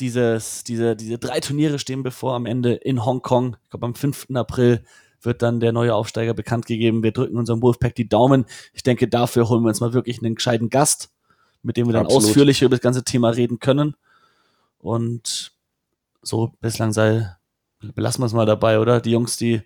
Dieses, 0.00 0.64
diese, 0.64 0.96
diese 0.96 1.18
drei 1.18 1.40
Turniere 1.40 1.78
stehen 1.78 2.02
bevor 2.02 2.34
am 2.34 2.46
Ende 2.46 2.74
in 2.74 3.04
Hongkong. 3.04 3.56
Ich 3.62 3.70
glaube, 3.70 3.86
am 3.86 3.94
5. 3.94 4.28
April 4.34 4.84
wird 5.20 5.42
dann 5.42 5.60
der 5.60 5.72
neue 5.72 5.94
Aufsteiger 5.94 6.34
bekannt 6.34 6.66
gegeben. 6.66 7.02
Wir 7.02 7.12
drücken 7.12 7.36
unserem 7.36 7.62
Wolfpack 7.62 7.94
die 7.94 8.08
Daumen. 8.08 8.46
Ich 8.72 8.82
denke, 8.82 9.06
dafür 9.06 9.48
holen 9.48 9.62
wir 9.62 9.68
uns 9.68 9.80
mal 9.80 9.92
wirklich 9.92 10.22
einen 10.22 10.34
gescheiten 10.34 10.70
Gast, 10.70 11.12
mit 11.62 11.76
dem 11.76 11.86
wir 11.86 11.92
dann 11.92 12.06
Absolut. 12.06 12.24
ausführlicher 12.24 12.66
über 12.66 12.76
das 12.76 12.82
ganze 12.82 13.04
Thema 13.04 13.30
reden 13.30 13.60
können. 13.60 13.94
Und 14.78 15.52
so 16.22 16.52
bislang 16.60 16.92
sei, 16.92 17.36
belassen 17.80 18.22
wir 18.22 18.26
es 18.26 18.32
mal 18.32 18.46
dabei, 18.46 18.80
oder? 18.80 19.00
Die 19.00 19.12
Jungs, 19.12 19.36
die 19.36 19.62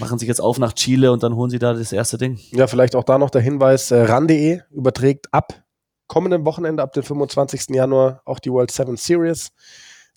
machen 0.00 0.18
sich 0.18 0.28
jetzt 0.28 0.40
auf 0.40 0.58
nach 0.58 0.72
Chile 0.72 1.12
und 1.12 1.22
dann 1.22 1.36
holen 1.36 1.50
sie 1.50 1.58
da 1.58 1.72
das 1.74 1.92
erste 1.92 2.18
Ding. 2.18 2.38
Ja, 2.50 2.66
vielleicht 2.66 2.96
auch 2.96 3.04
da 3.04 3.18
noch 3.18 3.30
der 3.30 3.40
Hinweis, 3.40 3.90
äh, 3.90 4.02
ran.de 4.02 4.60
überträgt 4.70 5.32
ab 5.32 5.62
kommenden 6.08 6.44
Wochenende, 6.44 6.82
ab 6.82 6.92
dem 6.92 7.02
25. 7.02 7.74
Januar, 7.74 8.22
auch 8.24 8.38
die 8.38 8.50
World 8.50 8.70
7 8.70 8.96
Series 8.96 9.52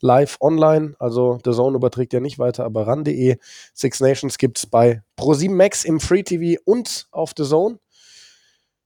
live 0.02 0.38
online. 0.40 0.96
Also 1.00 1.38
der 1.46 1.54
Zone 1.54 1.76
überträgt 1.76 2.14
ja 2.14 2.20
nicht 2.20 2.40
weiter, 2.40 2.66
aber 2.66 2.88
ran.de. 2.88 3.38
Six 3.74 4.00
Nations 4.00 4.38
gibt 4.38 4.58
es 4.58 4.66
bei 4.66 5.02
Pro7 5.18 5.52
Max 5.52 5.84
im 5.86 6.00
Free 6.00 6.24
TV 6.24 6.62
und 6.66 7.08
auf 7.12 7.34
The 7.38 7.44
Zone. 7.44 7.80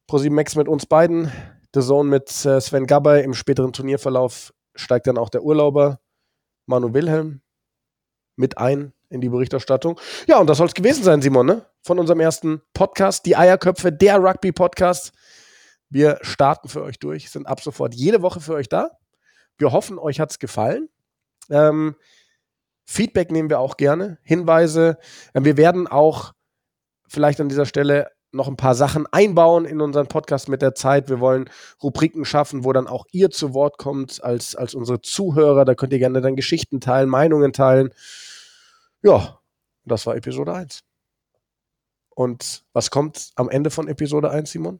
Pro7 0.10 0.32
Max 0.32 0.56
mit 0.56 0.68
uns 0.68 0.86
beiden, 0.86 1.32
The 1.74 1.82
Zone 1.82 2.10
mit 2.10 2.30
äh, 2.46 2.60
Sven 2.60 2.88
Gabay. 2.88 3.24
Im 3.24 3.34
späteren 3.34 3.74
Turnierverlauf 3.74 4.54
steigt 4.76 5.08
dann 5.08 5.18
auch 5.18 5.30
der 5.30 5.44
Urlauber 5.44 6.00
Manu 6.66 6.94
Wilhelm 6.94 7.41
mit 8.36 8.58
ein 8.58 8.94
in 9.14 9.22
die 9.22 9.30
Berichterstattung. 9.30 9.99
Ja, 10.28 10.39
und 10.39 10.47
das 10.47 10.57
soll 10.57 10.68
es 10.68 10.74
gewesen 10.74 11.03
sein, 11.03 11.22
Simon, 11.22 11.45
ne? 11.45 11.66
Von 11.82 11.99
unserem 11.99 12.20
ersten 12.20 12.61
Podcast, 12.74 13.26
die 13.26 13.36
Eierköpfe, 13.36 13.91
der 13.91 14.18
Rugby-Podcast. 14.18 15.14
Wir 15.89 16.18
starten 16.22 16.70
für 16.70 16.84
euch 16.84 16.99
durch, 16.99 17.30
sind 17.30 17.45
ab 17.45 17.61
sofort 17.61 17.93
jede 17.93 18.22
Woche 18.22 18.39
für 18.39 18.55
euch 18.55 18.68
da. 18.68 18.91
Wir 19.57 19.72
hoffen, 19.72 19.99
euch 19.99 20.20
hat 20.20 20.32
es 20.32 20.39
gefallen. 20.39 20.89
Ähm, 21.49 21.95
Feedback 22.86 23.32
nehmen 23.32 23.49
wir 23.49 23.59
auch 23.59 23.78
gerne, 23.78 24.18
Hinweise. 24.24 24.97
Ähm, 25.34 25.45
wir 25.45 25.57
werden 25.57 25.88
auch 25.88 26.34
vielleicht 27.07 27.39
an 27.39 27.49
dieser 27.49 27.66
Stelle 27.66 28.09
noch 28.34 28.47
ein 28.47 28.57
paar 28.57 28.74
Sachen 28.74 29.05
einbauen 29.11 29.66
in 29.66 29.80
unseren 29.80 30.07
Podcast 30.07 30.49
mit 30.49 30.61
der 30.61 30.74
Zeit. 30.74 31.09
Wir 31.09 31.20
wollen 31.20 31.49
Rubriken 31.82 32.26
schaffen, 32.26 32.64
wo 32.64 32.74
dann 32.74 32.88
auch 32.88 33.05
ihr 33.11 33.30
zu 33.30 33.53
Wort 33.53 33.78
kommt 33.78 34.24
als, 34.24 34.55
als 34.55 34.74
unsere 34.74 35.01
Zuhörer. 35.01 35.66
Da 35.66 35.76
könnt 35.76 35.93
ihr 35.93 35.99
gerne 35.99 36.22
dann 36.22 36.36
Geschichten 36.36 36.82
teilen, 36.82 37.09
Meinungen 37.09 37.53
teilen. 37.53 37.93
Ja, 39.04 39.39
das 39.86 40.06
war 40.06 40.16
Episode 40.16 40.54
1. 40.54 40.84
Und 42.16 42.64
was 42.74 42.89
kommt 42.89 43.32
am 43.36 43.49
Ende 43.49 43.70
von 43.70 43.88
Episode 43.88 44.32
1, 44.32 44.51
Simon? 44.51 44.80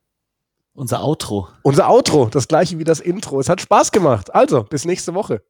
Unser 0.74 1.04
Outro. 1.04 1.50
Unser 1.62 1.90
Outro, 1.90 2.28
das 2.28 2.48
gleiche 2.48 2.80
wie 2.80 2.84
das 2.84 3.00
Intro. 3.00 3.40
Es 3.40 3.50
hat 3.50 3.62
Spaß 3.62 3.92
gemacht. 3.92 4.34
Also, 4.34 4.64
bis 4.64 4.86
nächste 4.86 5.14
Woche. 5.14 5.44